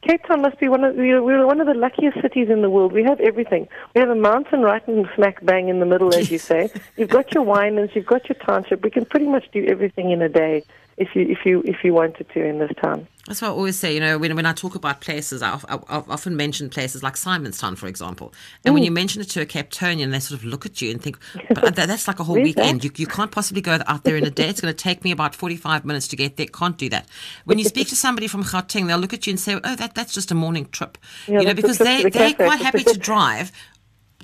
Cape 0.02 0.26
Town 0.28 0.42
must 0.42 0.60
be 0.60 0.68
one 0.68 0.84
of 0.84 0.96
we're, 0.96 1.22
we're 1.22 1.46
one 1.46 1.62
of 1.62 1.68
the 1.68 1.76
luckiest 1.76 2.22
cities 2.22 2.50
in 2.50 2.64
the 2.64 2.72
world. 2.72 2.92
We 2.92 3.04
have 3.04 3.20
everything. 3.20 3.68
We 3.94 4.02
have 4.02 4.10
a 4.10 4.16
mountain 4.16 4.62
right 4.62 4.86
in 4.88 5.08
smack 5.16 5.46
bang 5.46 5.70
in 5.70 5.80
the 5.80 5.86
middle, 5.86 6.16
as 6.16 6.32
you 6.32 6.40
say. 6.52 6.72
You've 6.98 7.10
got 7.10 7.34
your 7.34 7.46
winelands, 7.46 7.96
you've 7.96 8.08
got 8.08 8.28
your 8.28 8.38
township. 8.44 8.84
We 8.84 8.90
can 8.90 9.06
pretty 9.06 9.28
much 9.28 9.46
do 9.52 9.64
everything 9.68 10.10
in 10.10 10.22
a 10.24 10.30
day 10.30 10.64
if 10.98 11.16
you 11.16 11.24
if 11.24 11.46
you 11.46 11.62
if 11.66 11.84
you 11.84 11.94
wanted 11.94 12.28
to 12.30 12.46
in 12.46 12.60
this 12.60 12.72
town. 12.82 13.08
That's 13.28 13.42
what 13.42 13.50
I 13.50 13.52
always 13.52 13.78
say. 13.78 13.94
You 13.94 14.00
know, 14.00 14.18
when 14.18 14.36
when 14.36 14.46
I 14.46 14.54
talk 14.54 14.76
about 14.76 15.00
places, 15.02 15.42
I, 15.42 15.60
I, 15.70 15.76
I 15.76 16.04
often 16.10 16.36
mention 16.36 16.70
places 16.70 17.04
like 17.04 17.14
Simonstown, 17.14 17.78
for 17.78 17.88
example. 17.88 18.34
And 18.66 18.72
mm. 18.72 18.76
when 18.76 18.84
you 18.84 18.92
mention 18.92 19.22
it 19.22 19.30
to 19.30 19.42
a 19.42 19.46
Capetonian, 19.46 20.12
they 20.12 20.20
sort 20.20 20.40
of 20.40 20.46
look 20.46 20.66
at 20.66 20.82
you 20.82 20.92
and 20.92 21.02
think, 21.02 21.18
"But 21.50 21.76
that's 21.76 22.08
like 22.08 22.20
a 22.20 22.24
whole 22.24 22.42
weekend. 22.42 22.84
You 22.84 22.92
you 22.96 23.08
can't 23.08 23.32
possibly 23.32 23.62
go 23.62 23.80
out 23.86 24.04
there 24.04 24.18
in 24.18 24.26
a 24.26 24.32
day. 24.32 24.50
It's 24.50 24.62
going 24.62 24.74
to 24.74 24.84
take 24.84 25.04
me 25.04 25.12
about 25.12 25.36
forty 25.36 25.56
five 25.56 25.86
minutes 25.86 26.08
to 26.10 26.16
get 26.16 26.38
there. 26.38 26.48
Can't 26.48 26.78
do 26.78 26.90
that." 26.90 27.08
When 27.46 27.60
you 27.60 27.66
speak 27.66 27.88
to 27.90 27.96
somebody 27.96 28.28
from 28.28 28.44
Gauteng, 28.44 28.88
they'll 28.88 28.98
look 28.98 29.14
at 29.14 29.28
you 29.28 29.32
and 29.32 29.40
say, 29.40 29.60
"Oh, 29.64 29.76
that 29.76 29.96
that's 29.96 30.14
just 30.14 30.32
a 30.32 30.36
morning 30.36 30.66
trip." 30.72 30.98
Yeah, 31.28 31.40
you 31.40 31.46
know, 31.46 31.54
because 31.54 31.78
they 31.78 32.04
the 32.04 32.10
they're 32.10 32.34
quite 32.34 32.60
happy 32.60 32.84
to 32.84 32.98
drive 33.10 33.52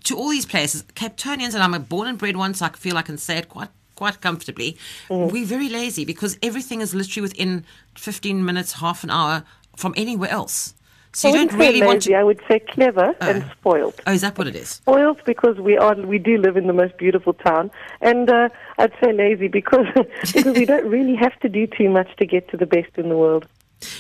to 0.05 0.18
all 0.18 0.30
these 0.30 0.45
places. 0.45 0.84
Capetonians, 0.95 1.53
and 1.53 1.63
I'm 1.63 1.74
a 1.74 1.80
born 1.80 2.07
and 2.07 2.18
bred 2.18 2.38
one, 2.38 2.53
so 2.53 2.65
I 2.65 2.70
feel 2.70 2.97
I 2.97 3.01
can 3.03 3.18
say 3.18 3.38
it 3.38 3.49
quite 3.49 3.70
quite 3.98 4.22
comfortably. 4.22 4.78
Mm. 5.10 5.32
We're 5.32 5.45
very 5.45 5.68
lazy 5.68 6.06
because 6.06 6.38
everything 6.41 6.80
is 6.80 6.95
literally 6.95 7.24
within 7.24 7.66
15 7.95 8.45
minutes, 8.45 8.74
half 8.74 9.04
an 9.04 9.10
hour 9.10 9.43
from 9.76 9.93
anywhere 9.98 10.30
else. 10.30 10.74
So 11.14 11.30
I 11.30 11.32
you 11.32 11.38
don't 11.38 11.58
really 11.58 11.82
want 11.82 12.06
lazy, 12.06 12.12
to. 12.12 12.20
I 12.20 12.24
would 12.24 12.39
say 12.48 12.60
clever 12.60 13.16
and 13.22 13.43
spoiled. 13.60 14.00
Oh, 14.06 14.14
is 14.14 14.22
that 14.22 14.38
what 14.38 14.48
it 14.48 14.56
is? 14.56 14.70
Spoiled 14.70 15.20
because 15.26 15.58
we 15.58 15.76
are 15.76 15.95
we 15.95 16.20
do 16.20 16.38
live 16.38 16.58
in 16.58 16.68
the 16.68 16.74
most 16.74 16.95
beautiful 16.98 17.34
town, 17.34 17.72
and 18.02 18.30
uh, 18.30 18.50
I'd 18.78 18.93
say 19.02 19.14
lazy 19.14 19.48
because 19.48 19.88
because 20.34 20.56
we 20.56 20.66
don't 20.66 20.88
really 20.88 21.16
have 21.16 21.38
to 21.39 21.50
do 21.50 21.66
too 21.66 21.89
much 21.89 22.16
to 22.18 22.26
get 22.28 22.50
to 22.50 22.58
the 22.58 22.68
best 22.68 22.91
in 22.98 23.10
the 23.10 23.18
world. 23.18 23.48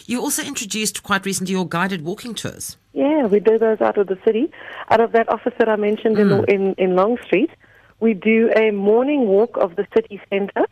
You 0.05 0.21
also 0.21 0.43
introduced 0.43 1.01
quite 1.01 1.25
recently 1.25 1.53
your 1.53 1.67
guided 1.67 2.03
walking 2.03 2.35
tours. 2.35 2.77
Yeah, 2.93 3.25
we 3.25 3.39
do 3.39 3.57
those 3.57 3.81
out 3.81 3.97
of 3.97 4.07
the 4.07 4.19
city, 4.23 4.51
out 4.89 4.99
of 4.99 5.11
that 5.13 5.27
office 5.29 5.53
that 5.57 5.69
I 5.69 5.75
mentioned 5.75 6.19
in, 6.19 6.45
in 6.47 6.73
in 6.77 6.95
Long 6.95 7.17
Street. 7.25 7.49
We 7.99 8.13
do 8.13 8.51
a 8.55 8.71
morning 8.71 9.27
walk 9.27 9.57
of 9.57 9.75
the 9.75 9.87
city 9.95 10.21
centre, 10.29 10.65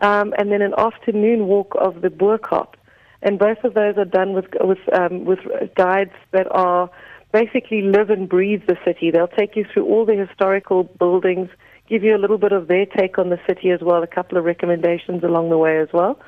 um, 0.00 0.34
and 0.38 0.50
then 0.50 0.62
an 0.62 0.74
afternoon 0.76 1.46
walk 1.46 1.74
of 1.78 2.00
the 2.00 2.10
Bo-Kaap. 2.10 2.74
And 3.22 3.38
both 3.38 3.62
of 3.62 3.74
those 3.74 3.96
are 3.98 4.04
done 4.04 4.32
with 4.32 4.46
with 4.60 4.78
um, 4.92 5.24
with 5.24 5.40
guides 5.76 6.14
that 6.32 6.48
are 6.50 6.90
basically 7.30 7.82
live 7.82 8.10
and 8.10 8.28
breathe 8.28 8.66
the 8.66 8.76
city. 8.84 9.10
They'll 9.10 9.28
take 9.28 9.54
you 9.54 9.64
through 9.64 9.86
all 9.86 10.04
the 10.04 10.16
historical 10.16 10.84
buildings, 10.84 11.48
give 11.88 12.02
you 12.02 12.16
a 12.16 12.18
little 12.18 12.38
bit 12.38 12.52
of 12.52 12.68
their 12.68 12.84
take 12.84 13.18
on 13.18 13.30
the 13.30 13.40
city 13.46 13.70
as 13.70 13.80
well, 13.80 14.02
a 14.02 14.06
couple 14.06 14.38
of 14.38 14.44
recommendations 14.44 15.22
along 15.22 15.50
the 15.50 15.58
way 15.58 15.78
as 15.78 15.92
well, 15.92 16.18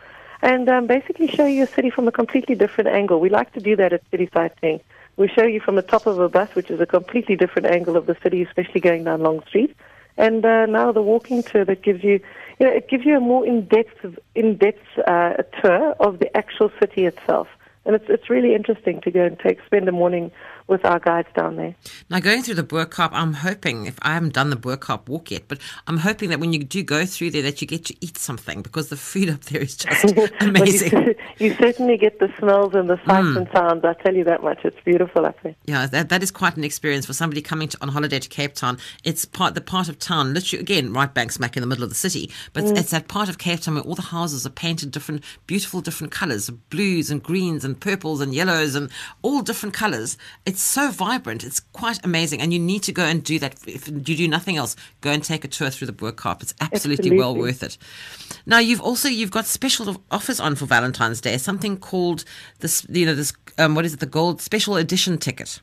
and 0.40 0.68
um, 0.68 0.86
basically 0.86 1.26
show 1.26 1.46
you 1.46 1.64
a 1.64 1.66
city 1.66 1.90
from 1.90 2.06
a 2.06 2.12
completely 2.12 2.54
different 2.54 2.88
angle. 2.88 3.18
We 3.18 3.28
like 3.28 3.52
to 3.54 3.60
do 3.60 3.76
that 3.76 3.92
at 3.92 4.02
city 4.10 4.30
sightseeing. 4.32 4.80
We 5.16 5.28
show 5.28 5.44
you 5.44 5.60
from 5.60 5.76
the 5.76 5.82
top 5.82 6.06
of 6.06 6.18
a 6.18 6.28
bus, 6.28 6.54
which 6.54 6.70
is 6.70 6.80
a 6.80 6.86
completely 6.86 7.36
different 7.36 7.66
angle 7.66 7.96
of 7.96 8.06
the 8.06 8.16
city, 8.22 8.42
especially 8.42 8.80
going 8.80 9.04
down 9.04 9.20
Long 9.22 9.42
Street. 9.46 9.76
And 10.16 10.44
uh, 10.44 10.66
now 10.66 10.92
the 10.92 11.02
walking 11.02 11.42
tour 11.42 11.64
that 11.64 11.82
gives 11.82 12.04
you, 12.04 12.20
you 12.58 12.66
know, 12.66 12.72
it 12.72 12.88
gives 12.88 13.04
you 13.04 13.16
a 13.16 13.20
more 13.20 13.44
in-depth, 13.44 14.18
in-depth 14.34 14.98
uh, 15.06 15.34
tour 15.60 15.92
of 16.00 16.18
the 16.20 16.34
actual 16.36 16.70
city 16.80 17.06
itself. 17.06 17.48
And 17.84 17.94
it's 17.94 18.06
it's 18.08 18.30
really 18.30 18.54
interesting 18.54 19.00
to 19.02 19.10
go 19.10 19.24
and 19.24 19.38
take 19.38 19.58
spend 19.66 19.88
a 19.88 19.92
morning 19.92 20.30
with 20.66 20.84
our 20.84 20.98
guides 20.98 21.28
down 21.36 21.56
there. 21.56 21.74
Now, 22.08 22.20
going 22.20 22.42
through 22.42 22.54
the 22.54 22.62
Bo-Kaap, 22.62 23.10
I'm 23.12 23.34
hoping, 23.34 23.86
if 23.86 23.98
I 24.00 24.14
haven't 24.14 24.32
done 24.32 24.50
the 24.50 24.56
Bo-Kaap 24.56 25.08
walk 25.08 25.30
yet, 25.30 25.44
but 25.46 25.58
I'm 25.86 25.98
hoping 25.98 26.30
that 26.30 26.40
when 26.40 26.52
you 26.52 26.64
do 26.64 26.82
go 26.82 27.04
through 27.04 27.30
there, 27.32 27.42
that 27.42 27.60
you 27.60 27.66
get 27.66 27.84
to 27.86 27.96
eat 28.00 28.16
something 28.16 28.62
because 28.62 28.88
the 28.88 28.96
food 28.96 29.28
up 29.28 29.42
there 29.42 29.60
is 29.60 29.76
just 29.76 30.16
amazing. 30.40 30.92
you, 30.92 31.14
you 31.38 31.54
certainly 31.54 31.98
get 31.98 32.18
the 32.18 32.32
smells 32.38 32.74
and 32.74 32.88
the 32.88 32.96
sights 33.04 33.28
hmm. 33.28 33.36
and 33.36 33.48
sounds. 33.52 33.84
I 33.84 33.92
tell 33.94 34.14
you 34.14 34.24
that 34.24 34.42
much. 34.42 34.64
It's 34.64 34.80
beautiful 34.84 35.26
up 35.26 35.40
there. 35.42 35.54
Yeah, 35.66 35.86
that, 35.86 36.08
that 36.08 36.22
is 36.22 36.30
quite 36.30 36.56
an 36.56 36.64
experience 36.64 37.04
for 37.04 37.12
somebody 37.12 37.42
coming 37.42 37.68
to, 37.68 37.78
on 37.82 37.88
holiday 37.88 38.18
to 38.18 38.28
Cape 38.28 38.54
Town. 38.54 38.78
It's 39.04 39.24
part 39.24 39.54
the 39.54 39.60
part 39.60 39.88
of 39.88 39.98
town, 39.98 40.32
literally 40.32 40.62
again, 40.62 40.92
right 40.92 41.12
bang 41.12 41.28
smack 41.30 41.56
in 41.56 41.60
the 41.60 41.66
middle 41.66 41.84
of 41.84 41.90
the 41.90 41.94
city. 41.94 42.30
But 42.54 42.64
it's, 42.64 42.72
mm. 42.72 42.78
it's 42.78 42.90
that 42.92 43.08
part 43.08 43.28
of 43.28 43.36
Cape 43.36 43.60
Town 43.60 43.74
where 43.74 43.84
all 43.84 43.94
the 43.94 44.02
houses 44.02 44.46
are 44.46 44.50
painted 44.50 44.90
different, 44.90 45.22
beautiful, 45.46 45.82
different 45.82 46.12
colours, 46.12 46.48
blues 46.48 47.10
and 47.10 47.22
greens 47.22 47.64
and 47.64 47.78
purples 47.78 48.22
and 48.22 48.34
yellows 48.34 48.74
and 48.74 48.90
all 49.20 49.42
different 49.42 49.74
colours. 49.74 50.16
It's 50.46 50.53
so 50.62 50.90
vibrant. 50.90 51.44
It's 51.44 51.60
quite 51.60 52.04
amazing, 52.04 52.40
and 52.40 52.52
you 52.52 52.58
need 52.58 52.82
to 52.84 52.92
go 52.92 53.04
and 53.04 53.22
do 53.22 53.38
that. 53.38 53.56
If 53.66 53.88
you 53.88 53.94
do 54.16 54.28
nothing 54.28 54.56
else, 54.56 54.76
go 55.00 55.10
and 55.10 55.22
take 55.22 55.44
a 55.44 55.48
tour 55.48 55.70
through 55.70 55.86
the 55.86 55.92
Bo-Kaap. 55.92 56.42
It's 56.42 56.54
absolutely, 56.60 57.16
well 57.16 57.34
worth 57.34 57.62
it. 57.62 57.78
Now 58.46 58.58
you've 58.58 58.80
also 58.80 59.08
you've 59.08 59.30
got 59.30 59.46
special 59.46 60.02
offers 60.10 60.40
on 60.40 60.54
for 60.54 60.66
Valentine's 60.66 61.20
Day. 61.20 61.36
Something 61.38 61.76
called 61.76 62.24
this, 62.60 62.86
you 62.88 63.06
know, 63.06 63.14
this 63.14 63.32
um, 63.58 63.74
what 63.74 63.84
is 63.84 63.94
it? 63.94 64.00
The 64.00 64.06
gold 64.06 64.40
special 64.40 64.76
edition 64.76 65.18
ticket. 65.18 65.60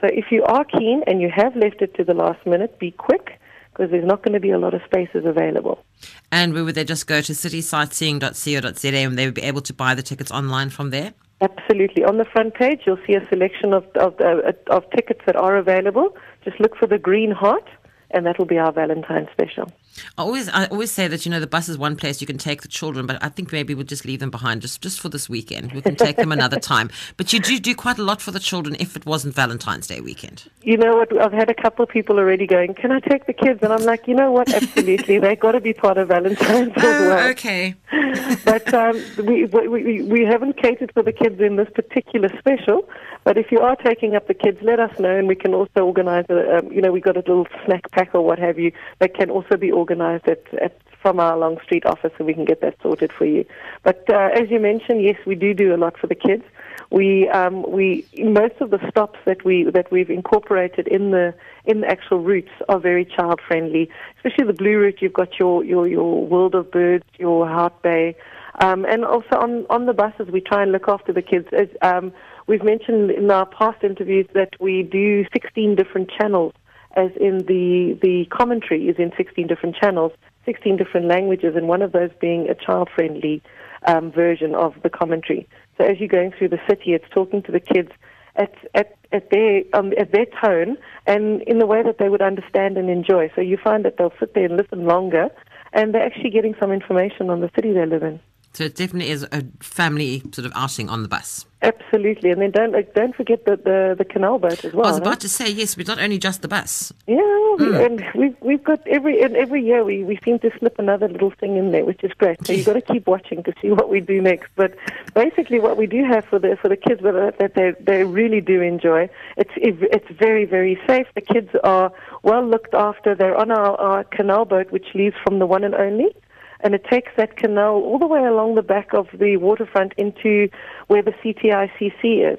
So 0.00 0.08
if 0.12 0.30
you 0.30 0.44
are 0.44 0.64
keen 0.64 1.02
and 1.06 1.20
you 1.20 1.30
have 1.34 1.56
left 1.56 1.82
it 1.82 1.94
to 1.94 2.04
the 2.04 2.14
last 2.14 2.46
minute, 2.46 2.78
be 2.78 2.92
quick 2.92 3.40
because 3.70 3.90
there's 3.90 4.06
not 4.06 4.22
going 4.22 4.34
to 4.34 4.40
be 4.40 4.50
a 4.50 4.58
lot 4.58 4.74
of 4.74 4.82
spaces 4.84 5.24
available. 5.24 5.84
And 6.32 6.52
would 6.52 6.74
they 6.74 6.84
just 6.84 7.06
go 7.06 7.20
to 7.20 7.32
citysightseeing.co.za 7.32 8.96
and 8.96 9.18
they 9.18 9.24
would 9.24 9.34
be 9.34 9.42
able 9.42 9.62
to 9.62 9.72
buy 9.72 9.94
the 9.94 10.02
tickets 10.02 10.30
online 10.30 10.70
from 10.70 10.90
there? 10.90 11.14
Absolutely. 11.40 12.04
On 12.04 12.18
the 12.18 12.24
front 12.24 12.54
page, 12.54 12.80
you'll 12.84 12.98
see 13.06 13.14
a 13.14 13.26
selection 13.28 13.72
of, 13.72 13.84
of, 13.94 14.20
uh, 14.20 14.52
of 14.70 14.90
tickets 14.90 15.20
that 15.26 15.36
are 15.36 15.56
available. 15.56 16.16
Just 16.44 16.58
look 16.58 16.76
for 16.76 16.88
the 16.88 16.98
green 16.98 17.30
heart, 17.30 17.68
and 18.10 18.26
that 18.26 18.38
will 18.38 18.46
be 18.46 18.58
our 18.58 18.72
Valentine's 18.72 19.28
special. 19.32 19.70
I 20.16 20.22
always 20.22 20.48
I 20.48 20.66
always 20.66 20.90
say 20.90 21.08
that 21.08 21.26
you 21.26 21.30
know 21.30 21.40
the 21.40 21.46
bus 21.46 21.68
is 21.68 21.76
one 21.76 21.96
place 21.96 22.20
you 22.20 22.26
can 22.26 22.38
take 22.38 22.62
the 22.62 22.68
children, 22.68 23.06
but 23.06 23.22
I 23.22 23.28
think 23.28 23.52
maybe 23.52 23.74
we'll 23.74 23.84
just 23.84 24.04
leave 24.04 24.20
them 24.20 24.30
behind 24.30 24.62
just 24.62 24.80
just 24.80 25.00
for 25.00 25.08
this 25.08 25.28
weekend. 25.28 25.72
We 25.72 25.82
can 25.82 25.96
take 25.96 26.16
them 26.16 26.32
another 26.32 26.58
time. 26.60 26.90
But 27.16 27.32
you 27.32 27.40
do 27.40 27.58
do 27.58 27.74
quite 27.74 27.98
a 27.98 28.02
lot 28.02 28.20
for 28.20 28.30
the 28.30 28.40
children 28.40 28.76
if 28.78 28.96
it 28.96 29.06
wasn't 29.06 29.34
Valentine's 29.34 29.86
Day 29.86 30.00
weekend. 30.00 30.50
You 30.62 30.76
know 30.76 30.96
what? 30.96 31.20
I've 31.20 31.32
had 31.32 31.50
a 31.50 31.54
couple 31.54 31.82
of 31.82 31.88
people 31.88 32.18
already 32.18 32.46
going, 32.46 32.74
Can 32.74 32.92
I 32.92 33.00
take 33.00 33.26
the 33.26 33.32
kids? 33.32 33.60
And 33.62 33.72
I'm 33.72 33.84
like, 33.84 34.06
You 34.06 34.14
know 34.14 34.32
what? 34.32 34.52
Absolutely. 34.52 35.18
They've 35.18 35.38
got 35.38 35.52
to 35.52 35.60
be 35.60 35.72
part 35.72 35.98
of 35.98 36.08
Valentine's 36.08 36.72
as 36.76 36.82
well. 36.82 37.26
Oh, 37.26 37.30
okay. 37.30 37.74
but 38.44 38.72
um, 38.72 39.02
we, 39.24 39.44
we, 39.46 39.68
we, 39.68 40.02
we 40.02 40.24
haven't 40.24 40.60
catered 40.60 40.92
for 40.92 41.02
the 41.02 41.12
kids 41.12 41.40
in 41.40 41.56
this 41.56 41.68
particular 41.74 42.28
special. 42.38 42.88
But 43.24 43.36
if 43.36 43.50
you 43.50 43.60
are 43.60 43.76
taking 43.76 44.14
up 44.14 44.26
the 44.26 44.34
kids, 44.34 44.58
let 44.62 44.80
us 44.80 44.98
know, 44.98 45.14
and 45.14 45.28
we 45.28 45.34
can 45.34 45.52
also 45.52 45.80
organise. 45.80 46.26
A, 46.30 46.58
um, 46.58 46.72
you 46.72 46.80
know, 46.80 46.92
we 46.92 47.00
got 47.00 47.16
a 47.16 47.20
little 47.20 47.46
snack 47.66 47.90
or 48.12 48.24
what 48.24 48.38
have 48.38 48.58
you 48.58 48.72
that 48.98 49.14
can 49.14 49.30
also 49.30 49.56
be 49.56 49.72
organised 49.72 50.26
at, 50.28 50.42
at 50.54 50.78
from 51.00 51.20
our 51.20 51.38
Long 51.38 51.58
Street 51.62 51.86
office, 51.86 52.12
and 52.18 52.26
we 52.26 52.34
can 52.34 52.44
get 52.44 52.60
that 52.60 52.76
sorted 52.82 53.12
for 53.12 53.24
you. 53.24 53.44
But 53.82 54.04
uh, 54.10 54.30
as 54.34 54.50
you 54.50 54.58
mentioned, 54.58 55.02
yes, 55.02 55.16
we 55.26 55.34
do 55.34 55.54
do 55.54 55.74
a 55.74 55.76
lot 55.76 55.96
for 55.98 56.06
the 56.06 56.14
kids. 56.14 56.44
We 56.90 57.28
um, 57.28 57.70
we 57.70 58.06
most 58.18 58.54
of 58.60 58.70
the 58.70 58.80
stops 58.90 59.18
that 59.26 59.44
we 59.44 59.64
that 59.64 59.90
we've 59.92 60.10
incorporated 60.10 60.88
in 60.88 61.10
the 61.10 61.34
in 61.66 61.82
the 61.82 61.86
actual 61.86 62.20
routes 62.20 62.50
are 62.68 62.80
very 62.80 63.04
child 63.04 63.40
friendly. 63.46 63.90
Especially 64.16 64.46
the 64.46 64.54
blue 64.54 64.78
route, 64.78 65.02
you've 65.02 65.12
got 65.12 65.38
your 65.38 65.64
your 65.64 65.86
your 65.86 66.26
World 66.26 66.54
of 66.54 66.70
Birds, 66.70 67.04
your 67.18 67.46
Hout 67.46 67.82
Bay, 67.82 68.16
um, 68.60 68.86
and 68.86 69.04
also 69.04 69.36
on 69.38 69.66
on 69.68 69.86
the 69.86 69.92
buses 69.92 70.28
we 70.32 70.40
try 70.40 70.62
and 70.62 70.72
look 70.72 70.88
after 70.88 71.12
the 71.12 71.22
kids. 71.22 71.46
As, 71.52 71.68
um, 71.82 72.12
we've 72.46 72.64
mentioned 72.64 73.10
in 73.10 73.30
our 73.30 73.46
past 73.46 73.84
interviews 73.84 74.26
that 74.32 74.54
we 74.58 74.82
do 74.82 75.26
16 75.32 75.74
different 75.74 76.10
channels, 76.10 76.54
as 76.96 77.10
in 77.20 77.38
the 77.46 77.98
the 78.02 78.24
commentary 78.26 78.88
is 78.88 78.96
in 78.98 79.12
16 79.16 79.46
different 79.46 79.76
channels, 79.76 80.12
16 80.44 80.76
different 80.76 81.06
languages, 81.06 81.54
and 81.56 81.68
one 81.68 81.82
of 81.82 81.92
those 81.92 82.10
being 82.20 82.48
a 82.48 82.54
child 82.54 82.88
friendly 82.94 83.42
um, 83.86 84.10
version 84.10 84.54
of 84.54 84.74
the 84.82 84.90
commentary. 84.90 85.46
So 85.76 85.84
as 85.84 85.98
you're 86.00 86.08
going 86.08 86.32
through 86.32 86.48
the 86.48 86.60
city, 86.68 86.92
it's 86.92 87.08
talking 87.10 87.42
to 87.42 87.52
the 87.52 87.60
kids 87.60 87.90
at 88.36 88.54
at 88.74 88.96
at 89.12 89.30
their 89.30 89.62
um, 89.74 89.92
at 89.98 90.12
their 90.12 90.26
tone 90.42 90.76
and 91.06 91.42
in 91.42 91.58
the 91.58 91.66
way 91.66 91.82
that 91.82 91.98
they 91.98 92.08
would 92.08 92.22
understand 92.22 92.76
and 92.78 92.90
enjoy. 92.90 93.30
So 93.34 93.40
you 93.40 93.56
find 93.56 93.84
that 93.84 93.96
they'll 93.98 94.12
sit 94.18 94.34
there 94.34 94.44
and 94.44 94.56
listen 94.56 94.86
longer, 94.86 95.28
and 95.72 95.94
they're 95.94 96.04
actually 96.04 96.30
getting 96.30 96.54
some 96.58 96.72
information 96.72 97.30
on 97.30 97.40
the 97.40 97.50
city 97.54 97.72
they 97.72 97.86
live 97.86 98.02
in. 98.02 98.20
So 98.54 98.64
it 98.64 98.74
definitely 98.74 99.10
is 99.10 99.24
a 99.30 99.44
family 99.60 100.22
sort 100.32 100.46
of 100.46 100.52
outing 100.54 100.88
on 100.88 101.02
the 101.02 101.08
bus. 101.08 101.46
Absolutely, 101.60 102.30
and 102.30 102.40
then 102.40 102.52
don't 102.52 102.72
like, 102.72 102.94
don't 102.94 103.14
forget 103.16 103.44
the, 103.44 103.56
the 103.56 103.96
the 103.98 104.04
canal 104.04 104.38
boat 104.38 104.64
as 104.64 104.72
well. 104.72 104.86
I 104.86 104.90
was 104.90 104.98
no? 104.98 105.02
about 105.02 105.20
to 105.20 105.28
say 105.28 105.50
yes, 105.50 105.74
but 105.74 105.88
not 105.88 105.98
only 105.98 106.16
just 106.16 106.40
the 106.42 106.48
bus. 106.48 106.92
Yeah, 107.08 107.16
we, 107.58 107.66
hmm. 107.66 107.74
and 107.74 108.04
we've 108.14 108.36
we've 108.40 108.62
got 108.62 108.86
every 108.86 109.20
and 109.20 109.36
every 109.36 109.64
year 109.64 109.82
we, 109.82 110.04
we 110.04 110.20
seem 110.24 110.38
to 110.38 110.50
slip 110.58 110.78
another 110.78 111.08
little 111.08 111.32
thing 111.32 111.56
in 111.56 111.72
there, 111.72 111.84
which 111.84 112.04
is 112.04 112.12
great. 112.12 112.46
So 112.46 112.52
you've 112.52 112.66
got 112.66 112.74
to 112.74 112.80
keep 112.80 113.08
watching 113.08 113.42
to 113.42 113.52
see 113.60 113.70
what 113.70 113.88
we 113.90 113.98
do 113.98 114.22
next. 114.22 114.50
But 114.54 114.76
basically, 115.14 115.58
what 115.58 115.76
we 115.76 115.86
do 115.86 116.04
have 116.04 116.24
for 116.26 116.38
the 116.38 116.56
for 116.62 116.68
the 116.68 116.76
kids 116.76 117.02
that 117.02 117.38
that 117.38 117.54
they 117.54 117.72
they 117.80 118.04
really 118.04 118.40
do 118.40 118.60
enjoy. 118.60 119.10
It's 119.36 119.50
it's 119.56 120.08
very 120.16 120.44
very 120.44 120.80
safe. 120.86 121.08
The 121.16 121.22
kids 121.22 121.50
are 121.64 121.92
well 122.22 122.46
looked 122.46 122.74
after. 122.74 123.16
They're 123.16 123.36
on 123.36 123.50
our, 123.50 123.76
our 123.80 124.04
canal 124.04 124.44
boat, 124.44 124.70
which 124.70 124.94
leaves 124.94 125.16
from 125.24 125.40
the 125.40 125.46
one 125.46 125.64
and 125.64 125.74
only. 125.74 126.14
And 126.60 126.74
it 126.74 126.84
takes 126.90 127.12
that 127.16 127.36
canal 127.36 127.74
all 127.74 127.98
the 127.98 128.06
way 128.06 128.24
along 128.24 128.56
the 128.56 128.62
back 128.62 128.92
of 128.92 129.06
the 129.18 129.36
waterfront 129.36 129.92
into 129.96 130.48
where 130.88 131.02
the 131.02 131.12
CTICC 131.12 132.32
is. 132.32 132.38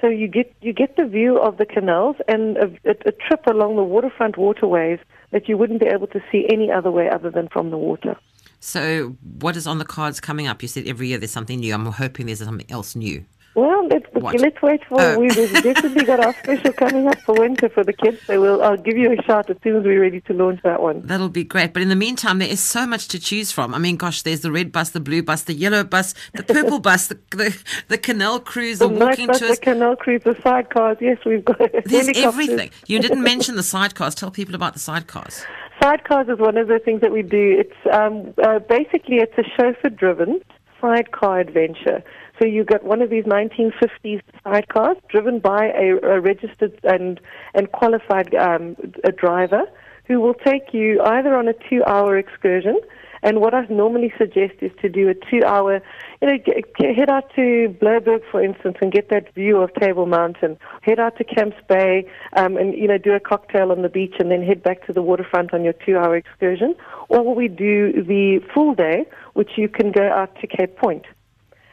So 0.00 0.06
you 0.06 0.28
get 0.28 0.54
you 0.60 0.72
get 0.72 0.96
the 0.96 1.04
view 1.04 1.38
of 1.38 1.56
the 1.56 1.66
canals 1.66 2.16
and 2.28 2.56
a, 2.56 2.66
a, 2.84 2.94
a 3.06 3.12
trip 3.12 3.44
along 3.48 3.74
the 3.74 3.82
waterfront 3.82 4.38
waterways 4.38 5.00
that 5.32 5.48
you 5.48 5.58
wouldn't 5.58 5.80
be 5.80 5.86
able 5.86 6.06
to 6.08 6.20
see 6.30 6.46
any 6.48 6.70
other 6.70 6.90
way 6.90 7.08
other 7.10 7.30
than 7.30 7.48
from 7.48 7.70
the 7.70 7.78
water. 7.78 8.16
So 8.60 9.16
what 9.40 9.56
is 9.56 9.66
on 9.66 9.78
the 9.78 9.84
cards 9.84 10.20
coming 10.20 10.46
up? 10.46 10.62
You 10.62 10.68
said 10.68 10.86
every 10.86 11.08
year 11.08 11.18
there's 11.18 11.32
something 11.32 11.60
new. 11.60 11.74
I'm 11.74 11.86
hoping 11.86 12.26
there's 12.26 12.38
something 12.38 12.70
else 12.70 12.94
new. 12.94 13.24
Well, 13.58 13.88
let's, 13.88 14.06
What? 14.12 14.38
let's 14.40 14.62
wait 14.62 14.84
for. 14.84 15.00
Oh. 15.00 15.18
We've 15.18 15.34
definitely 15.34 16.04
got 16.04 16.20
our 16.20 16.32
special 16.32 16.72
coming 16.74 17.08
up 17.08 17.18
for 17.22 17.34
winter 17.34 17.68
for 17.68 17.82
the 17.82 17.92
kids. 17.92 18.22
So 18.24 18.40
we'll, 18.40 18.62
I'll 18.62 18.76
give 18.76 18.96
you 18.96 19.10
a 19.12 19.20
shout 19.24 19.50
as 19.50 19.56
soon 19.64 19.74
as 19.74 19.84
we're 19.84 20.00
ready 20.00 20.20
to 20.22 20.32
launch 20.32 20.60
that 20.62 20.80
one. 20.80 21.04
That'll 21.04 21.28
be 21.28 21.42
great. 21.42 21.72
But 21.72 21.82
in 21.82 21.88
the 21.88 21.96
meantime, 21.96 22.38
there 22.38 22.48
is 22.48 22.60
so 22.60 22.86
much 22.86 23.08
to 23.08 23.18
choose 23.18 23.50
from. 23.50 23.74
I 23.74 23.78
mean, 23.78 23.96
gosh, 23.96 24.22
there's 24.22 24.42
the 24.42 24.52
red 24.52 24.70
bus, 24.70 24.90
the 24.90 25.00
blue 25.00 25.24
bus, 25.24 25.42
the 25.42 25.54
yellow 25.54 25.82
bus, 25.82 26.14
the 26.34 26.44
purple 26.44 26.78
bus, 26.88 27.08
the, 27.08 27.18
the, 27.32 27.60
the 27.88 27.98
canal 27.98 28.38
cruise, 28.38 28.78
the, 28.78 28.86
The 28.86 28.94
walking 28.94 29.26
bus, 29.26 29.40
the 29.40 29.56
canal 29.56 29.96
cruise, 29.96 30.22
the 30.22 30.36
sidecars. 30.36 31.00
Yes, 31.00 31.18
we've 31.26 31.44
got 31.44 31.58
There's 31.84 32.16
everything. 32.16 32.70
You 32.86 33.00
didn't 33.00 33.22
mention 33.32 33.56
the 33.56 33.62
sidecars. 33.62 34.14
Tell 34.14 34.30
people 34.30 34.54
about 34.54 34.74
the 34.74 34.80
sidecars. 34.80 35.44
Sidecars 35.82 36.32
is 36.32 36.38
one 36.38 36.56
of 36.58 36.68
the 36.68 36.78
things 36.78 37.00
that 37.00 37.10
we 37.10 37.22
do. 37.22 37.56
It's 37.58 37.92
um, 37.92 38.34
uh, 38.40 38.60
basically 38.60 39.16
it's 39.16 39.36
a 39.36 39.42
chauffeur-driven 39.56 40.42
sidecar 40.80 41.40
adventure. 41.40 42.04
So 42.38 42.46
you 42.46 42.64
got 42.64 42.84
one 42.84 43.02
of 43.02 43.10
these 43.10 43.24
1950s 43.24 44.22
sidecars 44.46 44.96
driven 45.08 45.40
by 45.40 45.72
a, 45.74 45.96
a 46.02 46.20
registered 46.20 46.78
and 46.84 47.20
and 47.54 47.72
qualified 47.72 48.34
um, 48.34 48.76
a 49.02 49.10
driver 49.10 49.62
who 50.06 50.20
will 50.20 50.34
take 50.34 50.72
you 50.72 51.02
either 51.02 51.36
on 51.36 51.48
a 51.48 51.54
two-hour 51.68 52.16
excursion. 52.16 52.80
And 53.20 53.40
what 53.40 53.52
I 53.52 53.66
normally 53.68 54.12
suggest 54.16 54.54
is 54.60 54.70
to 54.80 54.88
do 54.88 55.08
a 55.08 55.14
two-hour, 55.14 55.82
you 56.22 56.28
know, 56.28 56.38
get, 56.38 56.74
get, 56.76 56.96
head 56.96 57.10
out 57.10 57.28
to 57.34 57.76
Blouberg, 57.80 58.22
for 58.30 58.42
instance, 58.42 58.76
and 58.80 58.92
get 58.92 59.10
that 59.10 59.34
view 59.34 59.58
of 59.58 59.74
Table 59.74 60.06
Mountain. 60.06 60.56
Head 60.82 61.00
out 61.00 61.18
to 61.18 61.24
Camps 61.24 61.56
Bay, 61.68 62.08
um, 62.34 62.56
and 62.56 62.74
you 62.74 62.86
know, 62.86 62.96
do 62.96 63.12
a 63.12 63.20
cocktail 63.20 63.72
on 63.72 63.82
the 63.82 63.88
beach, 63.88 64.14
and 64.20 64.30
then 64.30 64.42
head 64.42 64.62
back 64.62 64.86
to 64.86 64.92
the 64.92 65.02
waterfront 65.02 65.52
on 65.52 65.64
your 65.64 65.72
two-hour 65.72 66.16
excursion. 66.16 66.76
Or 67.08 67.34
we 67.34 67.48
do 67.48 67.92
the 67.92 68.40
full 68.54 68.74
day, 68.74 69.04
which 69.34 69.50
you 69.56 69.68
can 69.68 69.90
go 69.90 70.08
out 70.08 70.36
to 70.40 70.46
Cape 70.46 70.76
Point 70.76 71.04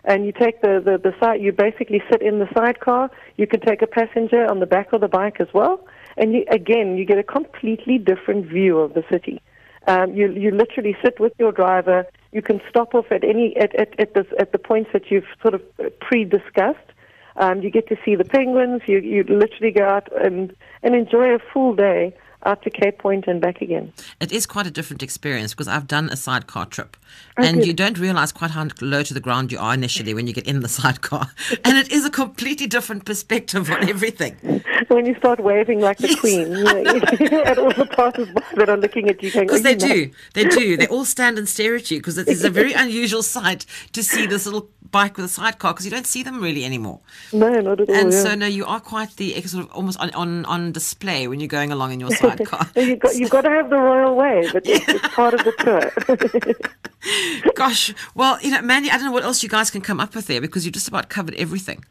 and 0.06 0.26
you 0.26 0.32
take 0.32 0.62
the, 0.62 0.82
the, 0.84 0.98
the 0.98 1.16
side, 1.20 1.42
you 1.42 1.52
basically 1.52 2.02
sit 2.12 2.22
in 2.22 2.40
the 2.40 2.48
sidecar. 2.54 3.10
You 3.38 3.48
can 3.48 3.60
take 3.60 3.82
a 3.82 3.88
passenger 3.88 4.46
on 4.46 4.60
the 4.60 4.68
back 4.68 4.94
of 4.94 5.02
the 5.02 5.08
bike 5.08 5.38
as 5.40 5.48
well. 5.54 5.86
And 6.16 6.34
you, 6.34 6.46
again, 6.50 6.98
you 6.98 7.06
get 7.06 7.18
a 7.18 7.24
completely 7.24 7.98
different 7.98 8.46
view 8.46 8.80
of 8.80 8.94
the 8.94 9.04
city. 9.12 9.42
Um, 9.88 10.14
you, 10.14 10.32
you 10.32 10.52
literally 10.52 10.96
sit 11.04 11.20
with 11.20 11.34
your 11.40 11.52
driver. 11.52 12.06
You 12.32 12.42
can 12.42 12.62
stop 12.70 12.94
off 12.94 13.06
at 13.12 13.24
any, 13.24 13.56
at, 13.58 13.74
at, 13.76 14.00
at, 14.00 14.14
the, 14.14 14.26
at 14.40 14.52
the 14.52 14.60
points 14.60 14.92
that 14.94 15.10
you've 15.10 15.28
sort 15.42 15.56
of 15.56 15.62
pre-discussed. 16.00 16.92
Um, 17.38 17.62
you 17.62 17.70
get 17.70 17.88
to 17.90 17.98
see 18.06 18.16
the 18.16 18.24
penguins. 18.24 18.84
You, 18.88 19.00
you 19.00 19.24
literally 19.24 19.72
go 19.72 19.86
out 19.86 20.08
and, 20.24 20.56
and 20.84 20.96
enjoy 20.96 21.34
a 21.34 21.40
full 21.52 21.76
day 21.76 22.16
out 22.46 22.62
to 22.64 22.70
Cape 22.70 22.98
Point 23.00 23.26
and 23.28 23.42
back 23.42 23.62
again. 23.62 23.92
It 24.20 24.32
is 24.32 24.46
quite 24.46 24.68
a 24.68 24.72
different 24.72 25.02
experience 25.04 25.54
because 25.54 25.68
I've 25.68 25.88
done 25.88 26.10
a 26.10 26.16
sidecar 26.16 26.66
trip. 26.66 26.96
Oh, 27.38 27.44
and 27.44 27.58
good. 27.58 27.68
you 27.68 27.74
don't 27.74 27.98
realize 27.98 28.32
quite 28.32 28.52
how 28.52 28.68
low 28.82 29.04
to 29.04 29.14
the 29.14 29.20
ground 29.20 29.52
you 29.52 29.60
are 29.60 29.74
initially 29.74 30.14
when 30.14 30.28
you 30.28 30.34
get 30.34 30.48
in 30.48 30.60
the 30.62 30.68
sidecar. 30.80 31.28
and 31.64 31.78
it 31.78 31.92
is 31.92 32.06
a 32.06 32.10
completely 32.10 32.68
different 32.68 33.06
perspective 33.06 33.70
on 33.70 33.90
everything. 33.90 34.36
when 34.90 35.06
you 35.06 35.16
start 35.16 35.40
waving 35.40 35.80
like 35.82 35.98
the 35.98 36.08
Yes. 36.10 36.20
queen 36.20 36.52
you 36.52 37.30
know, 37.30 37.44
at 37.44 37.58
all 37.58 37.72
the 37.74 37.86
passers-by 37.88 38.42
that 38.56 38.70
are 38.70 38.78
looking 38.78 39.10
at 39.10 39.22
you 39.24 39.32
Because 39.32 39.62
"Oh, 39.62 39.64
they 39.64 39.76
do. 39.76 40.06
nuts?" 40.08 40.18
They 40.34 40.44
do. 40.46 40.78
They 40.78 40.88
all 40.88 41.06
stand 41.06 41.38
and 41.38 41.50
stare 41.50 41.76
at 41.76 41.90
you 41.90 41.98
because 42.00 42.18
it 42.18 42.28
is 42.28 42.44
a 42.44 42.50
very 42.50 42.74
unusual 42.74 43.24
sight 43.24 43.66
to 43.94 44.04
see 44.04 44.26
this 44.28 44.46
little 44.46 44.70
bike 44.92 45.18
with 45.18 45.26
a 45.26 45.30
sidecar 45.30 45.74
because 45.74 45.86
you 45.86 45.92
don't 45.92 46.08
see 46.08 46.24
them 46.24 46.42
really 46.42 46.64
anymore. 46.66 47.00
No, 47.34 47.50
not 47.50 47.82
at 47.82 47.90
all. 47.90 47.96
And 47.96 48.12
yeah. 48.12 48.24
so, 48.24 48.36
no, 48.36 48.46
you 48.46 48.66
are 48.66 48.80
quite 48.80 49.16
the 49.18 49.36
eh, 49.36 49.42
sort 49.42 49.66
of 49.66 49.72
almost 49.72 50.00
on, 50.00 50.12
on, 50.12 50.46
on 50.46 50.72
display 50.72 51.28
when 51.28 51.40
you're 51.40 51.48
going 51.48 51.72
along 51.72 51.92
in 51.94 52.00
your 52.00 52.12
sidecar. 52.16 52.70
So 52.74 52.82
you've 52.82 53.00
got, 53.00 53.16
you've 53.16 53.30
got 53.30 53.42
to 53.42 53.50
have 53.50 53.70
the 53.70 53.78
royal 53.78 54.16
way, 54.16 54.48
but 54.52 54.64
it's, 54.66 54.86
it's 54.88 55.08
part 55.10 55.34
of 55.34 55.44
the 55.44 55.54
tour. 55.60 57.52
Gosh, 57.56 57.94
well, 58.16 58.40
you 58.42 58.52
know, 58.52 58.62
Mandy, 58.62 58.90
I 58.90 58.98
don't 58.98 59.06
know 59.06 59.12
what 59.12 59.24
else 59.24 59.44
you 59.44 59.50
guys 59.50 59.70
can 59.70 59.82
come 59.82 60.00
up 60.00 60.16
with 60.16 60.28
there 60.28 60.42
because 60.42 60.66
you've 60.66 60.74
just 60.74 60.88
about 60.88 61.10
covered 61.10 61.36
everything. 61.36 61.84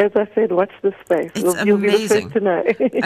As 0.00 0.12
I 0.16 0.26
said, 0.34 0.52
watch 0.52 0.72
this 0.80 0.94
space. 1.04 1.30
It's 1.34 1.64
You'll, 1.64 1.78
the 1.78 1.88
amazing. 1.88 2.30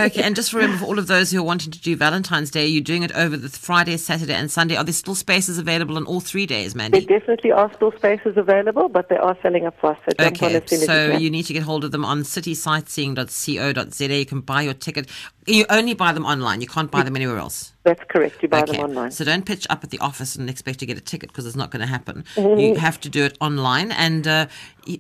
Okay, 0.05 0.23
and 0.23 0.37
just 0.37 0.53
remember 0.53 0.77
for 0.79 0.85
all 0.85 0.99
of 0.99 1.09
those 1.09 1.33
who 1.33 1.41
are 1.41 1.45
wanting 1.45 1.73
to 1.73 1.81
do 1.81 1.97
Valentine's 1.97 2.53
Day, 2.53 2.67
you're 2.67 2.85
doing 2.85 3.03
it 3.03 3.11
over 3.17 3.37
the 3.37 3.49
Friday, 3.49 3.97
Saturday, 3.97 4.35
and 4.35 4.49
Sunday. 4.51 4.77
Are 4.77 4.85
there 4.85 4.93
still 4.93 5.17
spaces 5.17 5.59
available 5.59 5.97
on 5.97 6.07
all 6.07 6.21
three 6.21 6.47
days, 6.47 6.75
there 6.75 6.91
Mandy? 6.91 7.05
definitely 7.05 7.51
are 7.51 7.73
still 7.75 7.91
spaces 7.93 8.37
available, 8.37 8.89
but 8.89 9.09
they 9.09 9.17
are 9.17 9.37
selling 9.43 9.67
up 9.67 9.79
fast. 9.81 10.03
So 10.05 10.27
Okay, 10.27 10.55
as 10.55 10.71
soon 10.71 10.81
as 10.81 10.87
so 10.87 11.13
you 11.19 11.25
you 11.25 11.31
need 11.31 11.45
to 11.45 11.53
get 11.53 11.65
hold 11.65 11.85
of 11.85 11.91
them 11.91 12.05
on 12.05 12.23
citysightseeing.co.za. 12.23 14.15
You 14.15 14.27
can 14.27 14.41
buy 14.41 14.63
your 14.63 14.75
ticket. 14.75 15.09
You 15.47 15.67
only 15.69 15.95
buy 15.95 16.13
them 16.13 16.25
online. 16.25 16.61
You 16.61 16.67
can't 16.67 16.91
buy 16.91 17.03
them 17.03 17.17
anywhere 17.17 17.39
else. 17.39 17.73
That's 17.83 18.03
correct. 18.09 18.43
You 18.43 18.49
buy 18.49 18.63
Okay, 18.63 18.73
them 18.73 18.91
online. 18.91 19.11
so 19.11 19.25
don't 19.25 19.45
pitch 19.45 19.67
up 19.69 19.85
at 19.85 19.91
the 19.91 19.99
office 19.99 20.37
and 20.37 20.49
expect 20.49 20.79
to 20.79 20.87
get 20.87 20.97
a 20.97 21.03
ticket 21.03 21.29
because 21.29 21.45
it's 21.45 21.57
not 21.57 21.71
going 21.71 21.81
to 21.83 21.87
happen. 21.87 22.25
Mm-hmm. 22.35 22.59
You 22.59 22.75
have 22.77 22.99
to 23.03 23.11
do 23.11 23.25
it 23.25 23.37
online. 23.43 23.93
And 23.93 24.27
uh, 24.27 24.47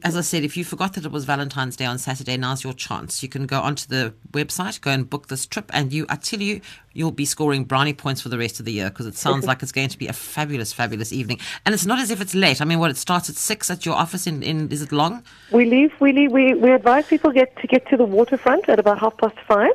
as 0.03 0.18
I 0.18 0.20
said, 0.20 0.45
if 0.45 0.55
you 0.55 0.64
forgot 0.64 0.92
that 0.95 1.07
it 1.07 1.11
was 1.11 1.24
Valentine's 1.24 1.76
Day 1.76 1.86
on 1.86 1.97
Saturday, 1.97 2.36
now's 2.36 2.62
your 2.62 2.74
chance. 2.74 3.22
You 3.22 3.30
can 3.30 3.47
go 3.47 3.61
onto 3.61 3.86
the 3.88 4.12
website, 4.32 4.82
go 4.82 4.90
and 4.90 5.09
book 5.09 5.28
this 5.28 5.47
trip, 5.47 5.70
and 5.72 5.95
you, 5.95 6.05
I 6.11 6.16
tell 6.16 6.40
you, 6.42 6.61
you'll 6.92 7.11
be 7.11 7.24
scoring 7.24 7.64
brownie 7.64 7.95
points 7.95 8.20
for 8.20 8.28
the 8.28 8.36
rest 8.36 8.61
of 8.61 8.66
the 8.66 8.72
year 8.72 8.90
because 8.90 9.07
it 9.07 9.16
sounds 9.16 9.47
like 9.51 9.62
it's 9.62 9.72
going 9.72 9.88
to 9.88 9.99
be 9.99 10.09
a 10.09 10.12
fabulous, 10.12 10.74
fabulous 10.74 11.11
evening. 11.11 11.40
And 11.64 11.74
it's 11.74 11.86
not 11.86 12.01
as 12.01 12.11
if 12.11 12.20
it's 12.20 12.34
late. 12.34 12.61
I 12.61 12.66
mean, 12.66 12.80
what 12.80 12.90
it 12.90 12.99
starts 12.99 13.30
at 13.30 13.36
six 13.36 13.70
at 13.70 13.86
your 13.86 13.95
office. 13.95 14.26
In, 14.26 14.42
in 14.42 14.68
is 14.70 14.82
it 14.82 14.92
long? 14.92 15.22
We 15.53 15.64
leave. 15.64 15.92
We 16.01 16.12
leave. 16.12 16.32
We, 16.32 16.53
we 16.53 16.70
advise 16.70 17.07
people 17.07 17.32
get 17.32 17.57
to 17.62 17.66
get 17.66 17.88
to 17.88 17.97
the 17.97 18.05
waterfront 18.05 18.68
at 18.68 18.78
about 18.78 18.99
half 18.99 19.16
past 19.16 19.38
five. 19.49 19.72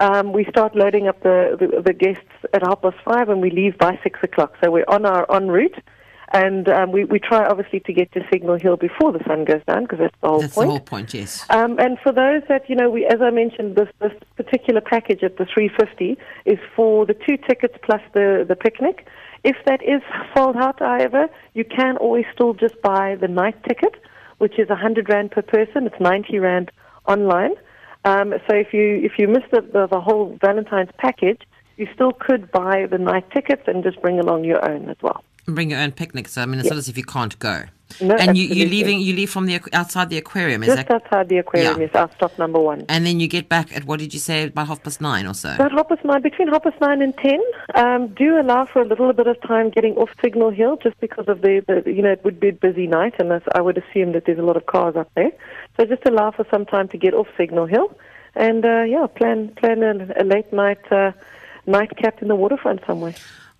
Um, 0.00 0.32
we 0.32 0.44
start 0.46 0.74
loading 0.74 1.06
up 1.06 1.22
the, 1.22 1.56
the 1.58 1.82
the 1.82 1.92
guests 1.92 2.22
at 2.52 2.62
half 2.66 2.82
past 2.82 2.96
five, 3.04 3.28
and 3.28 3.40
we 3.40 3.50
leave 3.50 3.78
by 3.78 3.98
six 4.02 4.18
o'clock. 4.22 4.54
So 4.62 4.70
we're 4.70 4.84
on 4.88 5.06
our 5.06 5.24
en 5.32 5.48
route, 5.48 5.76
and 6.32 6.68
um, 6.68 6.90
we 6.90 7.04
we 7.04 7.20
try 7.20 7.46
obviously 7.46 7.78
to 7.80 7.92
get 7.92 8.10
to 8.12 8.20
Signal 8.32 8.58
Hill 8.58 8.76
before 8.76 9.12
the 9.12 9.22
sun 9.24 9.44
goes 9.44 9.62
down 9.68 9.84
because 9.84 10.00
that's 10.00 10.16
the 10.20 10.28
whole 10.28 10.40
That's 10.40 10.54
point. 10.54 10.66
the 10.66 10.70
whole 10.70 10.80
point. 10.80 11.14
Yes. 11.14 11.46
Um, 11.48 11.78
and 11.78 11.96
for 12.02 12.10
those 12.10 12.42
that 12.48 12.68
you 12.68 12.74
know, 12.74 12.90
we 12.90 13.06
as 13.06 13.20
I 13.22 13.30
mentioned, 13.30 13.76
this 13.76 13.88
this 14.00 14.12
particular 14.36 14.80
package 14.80 15.22
at 15.22 15.36
the 15.36 15.46
350 15.46 16.18
is 16.44 16.58
for 16.74 17.06
the 17.06 17.14
two 17.14 17.36
tickets 17.36 17.74
plus 17.82 18.02
the 18.14 18.44
the 18.48 18.56
picnic. 18.56 19.06
If 19.44 19.56
that 19.66 19.80
is 19.82 20.02
sold 20.34 20.56
out, 20.56 20.80
however, 20.80 21.28
you 21.52 21.64
can 21.64 21.98
always 21.98 22.24
still 22.34 22.54
just 22.54 22.80
buy 22.82 23.14
the 23.20 23.28
night 23.28 23.62
ticket, 23.68 23.94
which 24.38 24.58
is 24.58 24.70
100 24.70 25.08
rand 25.08 25.30
per 25.30 25.42
person. 25.42 25.86
It's 25.86 26.00
90 26.00 26.38
rand 26.38 26.72
online. 27.06 27.54
Um, 28.04 28.34
so 28.46 28.54
if 28.54 28.72
you 28.72 29.00
if 29.02 29.12
you 29.18 29.28
miss 29.28 29.44
the, 29.50 29.60
the 29.62 29.86
the 29.86 30.00
whole 30.00 30.36
Valentine's 30.40 30.90
package, 30.98 31.40
you 31.76 31.88
still 31.94 32.12
could 32.12 32.50
buy 32.52 32.86
the 32.90 32.98
night 32.98 33.30
tickets 33.32 33.62
and 33.66 33.82
just 33.82 34.00
bring 34.00 34.18
along 34.18 34.44
your 34.44 34.64
own 34.68 34.88
as 34.88 34.96
well. 35.02 35.24
And 35.46 35.54
bring 35.54 35.70
your 35.70 35.80
own 35.80 35.92
picnic. 35.92 36.28
So 36.28 36.42
I 36.42 36.46
mean, 36.46 36.60
it's 36.60 36.68
not 36.70 36.78
as 36.78 36.88
if 36.88 36.96
you 36.96 37.04
can't 37.04 37.38
go. 37.38 37.64
No, 38.00 38.14
and 38.16 38.36
you, 38.36 38.46
you're 38.46 38.68
leaving. 38.68 39.00
You 39.00 39.14
leave 39.14 39.30
from 39.30 39.46
the 39.46 39.60
outside 39.72 40.08
the 40.08 40.16
aquarium. 40.16 40.62
Is 40.62 40.74
Just 40.74 40.88
that? 40.88 41.04
outside 41.04 41.28
the 41.28 41.38
aquarium 41.38 41.78
Yeah. 41.78 41.86
is 41.86 41.94
our 41.94 42.10
stop 42.16 42.36
number 42.38 42.58
one. 42.58 42.86
And 42.88 43.06
then 43.06 43.20
you 43.20 43.28
get 43.28 43.48
back 43.48 43.76
at 43.76 43.84
what 43.84 44.00
did 44.00 44.14
you 44.14 44.20
say 44.20 44.44
about 44.44 44.68
half 44.68 44.82
past 44.82 45.00
nine 45.00 45.26
or 45.26 45.34
so? 45.34 45.54
About 45.54 45.70
half 45.72 45.88
past 45.88 46.04
nine, 46.04 46.22
between 46.22 46.48
half 46.48 46.64
past 46.64 46.80
nine 46.80 47.02
and 47.02 47.16
ten, 47.18 47.40
um, 47.74 48.08
do 48.08 48.40
allow 48.40 48.64
for 48.64 48.80
a 48.80 48.86
little 48.86 49.12
bit 49.12 49.26
of 49.26 49.40
time 49.42 49.70
getting 49.70 49.94
off 49.96 50.08
Signal 50.22 50.50
Hill, 50.50 50.78
just 50.82 50.98
because 50.98 51.28
of 51.28 51.42
the, 51.42 51.62
the 51.68 51.92
you 51.92 52.02
know, 52.02 52.10
it 52.12 52.24
would 52.24 52.40
be 52.40 52.48
a 52.48 52.52
busy 52.52 52.86
night, 52.86 53.14
and 53.18 53.32
I 53.54 53.60
would 53.60 53.78
assume 53.78 54.12
that 54.12 54.24
there's 54.24 54.38
a 54.38 54.42
lot 54.42 54.56
of 54.56 54.66
cars 54.66 54.96
up 54.96 55.10
there. 55.14 55.30
So 55.76 55.84
just 55.84 56.06
allow 56.06 56.30
for 56.30 56.46
some 56.50 56.64
time 56.66 56.88
to 56.88 56.96
get 56.96 57.14
off 57.14 57.26
Signal 57.36 57.66
Hill, 57.66 57.96
and 58.34 58.64
uh, 58.64 58.82
yeah, 58.82 59.06
plan 59.06 59.48
plan 59.56 59.82
a, 59.82 60.22
a 60.22 60.24
late 60.24 60.52
night 60.52 60.92
uh, 60.92 61.12
nightcap 61.66 62.22
in 62.22 62.28
the 62.28 62.36
waterfront 62.36 62.80
somewhere. 62.86 63.14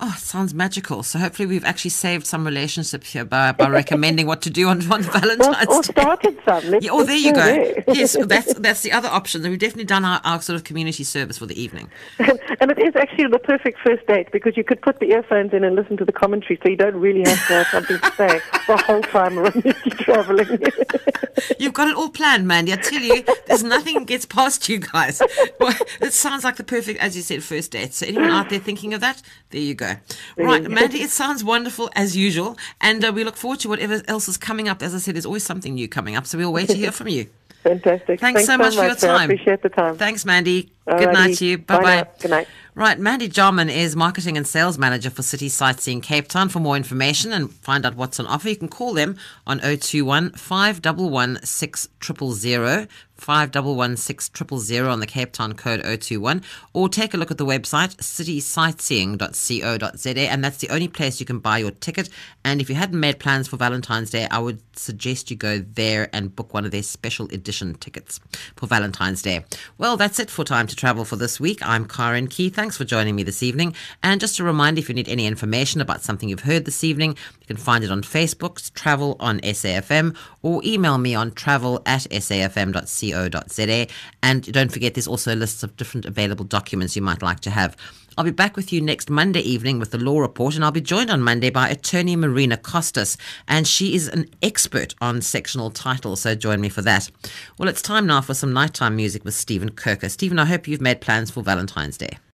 Oh, 0.06 0.14
sounds 0.18 0.52
magical. 0.52 1.02
So 1.02 1.18
hopefully 1.18 1.46
we've 1.46 1.64
actually 1.64 1.88
saved 1.92 2.26
some 2.26 2.44
relationships 2.44 3.10
here 3.10 3.24
by, 3.24 3.52
by 3.52 3.70
recommending 3.70 4.26
what 4.26 4.42
to 4.42 4.50
do 4.50 4.68
on, 4.68 4.82
on 4.92 5.00
Valentine's 5.02 5.66
or 5.66 5.80
Day. 5.80 5.92
started 5.92 6.38
some. 6.44 6.62
Let's, 6.70 6.84
Yeah, 6.84 6.90
oh, 6.92 7.04
there 7.04 7.16
you 7.16 7.32
go. 7.32 7.40
there. 7.40 7.84
yes, 7.88 8.14
that's 8.26 8.52
that's 8.58 8.82
the 8.82 8.92
other 8.92 9.08
option. 9.08 9.40
We've 9.44 9.58
definitely 9.58 9.86
done 9.86 10.04
our, 10.04 10.20
our 10.22 10.42
sort 10.42 10.56
of 10.56 10.64
community 10.64 11.04
service 11.04 11.38
for 11.38 11.46
the 11.46 11.58
evening. 11.58 11.88
and 12.18 12.70
it 12.70 12.78
is 12.78 12.94
actually 12.96 13.28
the 13.28 13.38
perfect 13.38 13.78
first 13.78 14.06
date 14.06 14.30
because 14.30 14.58
you 14.58 14.64
could 14.64 14.82
put 14.82 15.00
the 15.00 15.06
earphones 15.12 15.54
in 15.54 15.64
and 15.64 15.74
listen 15.74 15.96
to 15.96 16.04
the 16.04 16.12
commentary, 16.12 16.60
so 16.62 16.68
you 16.68 16.76
don't 16.76 16.96
really 16.96 17.20
have 17.20 17.46
to 17.46 17.52
have 17.54 17.66
something 17.68 17.98
to 17.98 18.12
say 18.14 18.40
the 18.66 18.76
whole 18.76 19.00
time 19.00 19.36
when 19.36 19.52
you're 19.64 19.72
traveling. 19.96 20.60
You've 21.58 21.72
got 21.72 21.88
it 21.88 21.96
all 21.96 22.10
planned, 22.10 22.46
Mandy. 22.46 22.74
I 22.74 22.76
tell 22.76 23.00
you, 23.00 23.24
there's 23.46 23.64
nothing 23.64 24.04
gets 24.04 24.26
past 24.26 24.68
you 24.68 24.80
guys. 24.80 25.22
Well, 25.58 25.74
it 26.02 26.12
sounds 26.12 26.44
like 26.44 26.56
the 26.56 26.64
perfect, 26.64 27.00
as 27.00 27.16
you 27.16 27.22
said, 27.22 27.42
first 27.42 27.70
date. 27.70 27.94
So 27.94 28.06
anyone 28.06 28.30
out 28.30 28.50
there 28.50 28.58
thinking 28.60 28.92
of 28.92 29.00
that, 29.00 29.22
there 29.48 29.62
you 29.62 29.74
go. 29.74 29.93
Right, 30.36 30.62
you 30.62 30.68
go. 30.68 30.74
Mandy, 30.74 31.02
it 31.02 31.10
sounds 31.10 31.44
wonderful 31.44 31.90
as 31.94 32.16
usual, 32.16 32.56
and 32.80 33.04
uh, 33.04 33.12
we 33.12 33.24
look 33.24 33.36
forward 33.36 33.60
to 33.60 33.68
whatever 33.68 34.02
else 34.08 34.28
is 34.28 34.36
coming 34.36 34.68
up. 34.68 34.82
As 34.82 34.94
I 34.94 34.98
said, 34.98 35.14
there's 35.14 35.26
always 35.26 35.44
something 35.44 35.74
new 35.74 35.88
coming 35.88 36.16
up, 36.16 36.26
so 36.26 36.38
we'll 36.38 36.52
wait 36.52 36.68
to 36.68 36.76
hear 36.76 36.92
from 36.98 37.08
you. 37.08 37.26
Fantastic. 37.62 38.20
Thanks 38.20 38.44
so 38.44 38.58
much 38.58 38.76
for 38.76 38.84
your 38.84 38.96
sir. 38.96 39.10
I 39.10 39.18
time. 39.18 39.30
appreciate 39.30 39.62
the 39.62 39.70
time. 39.70 39.96
Thanks, 39.96 40.24
Mandy. 40.24 40.70
Good 40.86 41.12
night 41.12 41.36
to 41.38 41.46
you. 41.46 41.58
Bye 41.58 41.82
bye. 41.82 42.06
Good 42.20 42.30
night. 42.30 42.48
Right, 42.76 42.98
Mandy 42.98 43.28
Jarman 43.28 43.70
is 43.70 43.94
marketing 43.94 44.36
and 44.36 44.44
sales 44.44 44.78
manager 44.78 45.08
for 45.08 45.22
City 45.22 45.48
Sightseeing 45.48 46.00
Cape 46.00 46.26
Town. 46.26 46.48
For 46.48 46.58
more 46.58 46.76
information 46.76 47.32
and 47.32 47.52
find 47.52 47.86
out 47.86 47.94
what's 47.94 48.18
on 48.18 48.26
offer, 48.26 48.48
you 48.48 48.56
can 48.56 48.66
call 48.66 48.94
them 48.94 49.16
on 49.46 49.60
021 49.60 50.32
511 50.32 51.38
6000, 51.44 52.88
511 53.16 53.96
6000 53.96 54.86
on 54.86 54.98
the 54.98 55.06
Cape 55.06 55.30
Town 55.30 55.52
code 55.52 55.84
021, 55.84 56.42
or 56.72 56.88
take 56.88 57.14
a 57.14 57.16
look 57.16 57.30
at 57.30 57.38
the 57.38 57.46
website 57.46 57.94
citysightseeing.co.za, 57.98 60.20
and 60.20 60.44
that's 60.44 60.58
the 60.58 60.70
only 60.70 60.88
place 60.88 61.20
you 61.20 61.26
can 61.26 61.38
buy 61.38 61.58
your 61.58 61.70
ticket. 61.70 62.08
And 62.44 62.60
if 62.60 62.68
you 62.68 62.74
hadn't 62.74 62.98
made 62.98 63.20
plans 63.20 63.46
for 63.46 63.56
Valentine's 63.56 64.10
Day, 64.10 64.26
I 64.32 64.40
would 64.40 64.60
suggest 64.76 65.30
you 65.30 65.36
go 65.36 65.60
there 65.60 66.08
and 66.12 66.34
book 66.34 66.52
one 66.52 66.64
of 66.64 66.72
their 66.72 66.82
special 66.82 67.26
edition 67.26 67.74
tickets 67.74 68.18
for 68.56 68.66
Valentine's 68.66 69.22
Day. 69.22 69.44
Well, 69.78 69.96
that's 69.96 70.18
it 70.18 70.28
for 70.28 70.42
Time 70.42 70.66
to 70.74 70.80
Travel 70.80 71.04
for 71.04 71.16
this 71.16 71.38
week. 71.38 71.60
I'm 71.62 71.86
Karen 71.86 72.26
Key. 72.26 72.50
Thanks 72.50 72.76
for 72.76 72.84
joining 72.84 73.14
me 73.14 73.22
this 73.22 73.42
evening. 73.42 73.74
And 74.02 74.20
just 74.20 74.38
a 74.38 74.44
reminder 74.44 74.80
if 74.80 74.88
you 74.88 74.94
need 74.94 75.08
any 75.08 75.26
information 75.26 75.80
about 75.80 76.02
something 76.02 76.28
you've 76.28 76.40
heard 76.40 76.64
this 76.64 76.82
evening, 76.84 77.10
you 77.10 77.46
can 77.46 77.56
find 77.56 77.84
it 77.84 77.90
on 77.90 78.02
Facebook, 78.02 78.72
Travel 78.74 79.16
on 79.20 79.40
SAFM, 79.40 80.16
or 80.42 80.60
email 80.64 80.98
me 80.98 81.14
on 81.14 81.30
travel 81.32 81.82
at 81.86 82.02
safm.co.za. 82.02 83.86
And 84.22 84.52
don't 84.52 84.72
forget, 84.72 84.94
there's 84.94 85.08
also 85.08 85.34
lists 85.34 85.62
of 85.62 85.76
different 85.76 86.06
available 86.06 86.44
documents 86.44 86.96
you 86.96 87.02
might 87.02 87.22
like 87.22 87.40
to 87.40 87.50
have. 87.50 87.76
I'll 88.16 88.24
be 88.24 88.30
back 88.30 88.56
with 88.56 88.72
you 88.72 88.80
next 88.80 89.10
Monday 89.10 89.40
evening 89.40 89.80
with 89.80 89.90
the 89.90 89.98
law 89.98 90.20
report, 90.20 90.54
and 90.54 90.64
I'll 90.64 90.70
be 90.70 90.80
joined 90.80 91.10
on 91.10 91.20
Monday 91.20 91.50
by 91.50 91.68
attorney 91.68 92.14
Marina 92.14 92.56
Costas, 92.56 93.16
and 93.48 93.66
she 93.66 93.96
is 93.96 94.06
an 94.08 94.28
expert 94.40 94.94
on 95.00 95.20
sectional 95.20 95.70
titles, 95.70 96.20
so 96.20 96.36
join 96.36 96.60
me 96.60 96.68
for 96.68 96.82
that. 96.82 97.10
Well, 97.58 97.68
it's 97.68 97.82
time 97.82 98.06
now 98.06 98.20
for 98.20 98.34
some 98.34 98.52
nighttime 98.52 98.94
music 98.94 99.24
with 99.24 99.34
Stephen 99.34 99.70
Kirker. 99.70 100.10
Stephen, 100.10 100.38
I 100.38 100.44
hope 100.44 100.68
you've 100.68 100.80
made 100.80 101.00
plans 101.00 101.32
for 101.32 101.42
Valentine's 101.42 101.98
Day. 101.98 102.18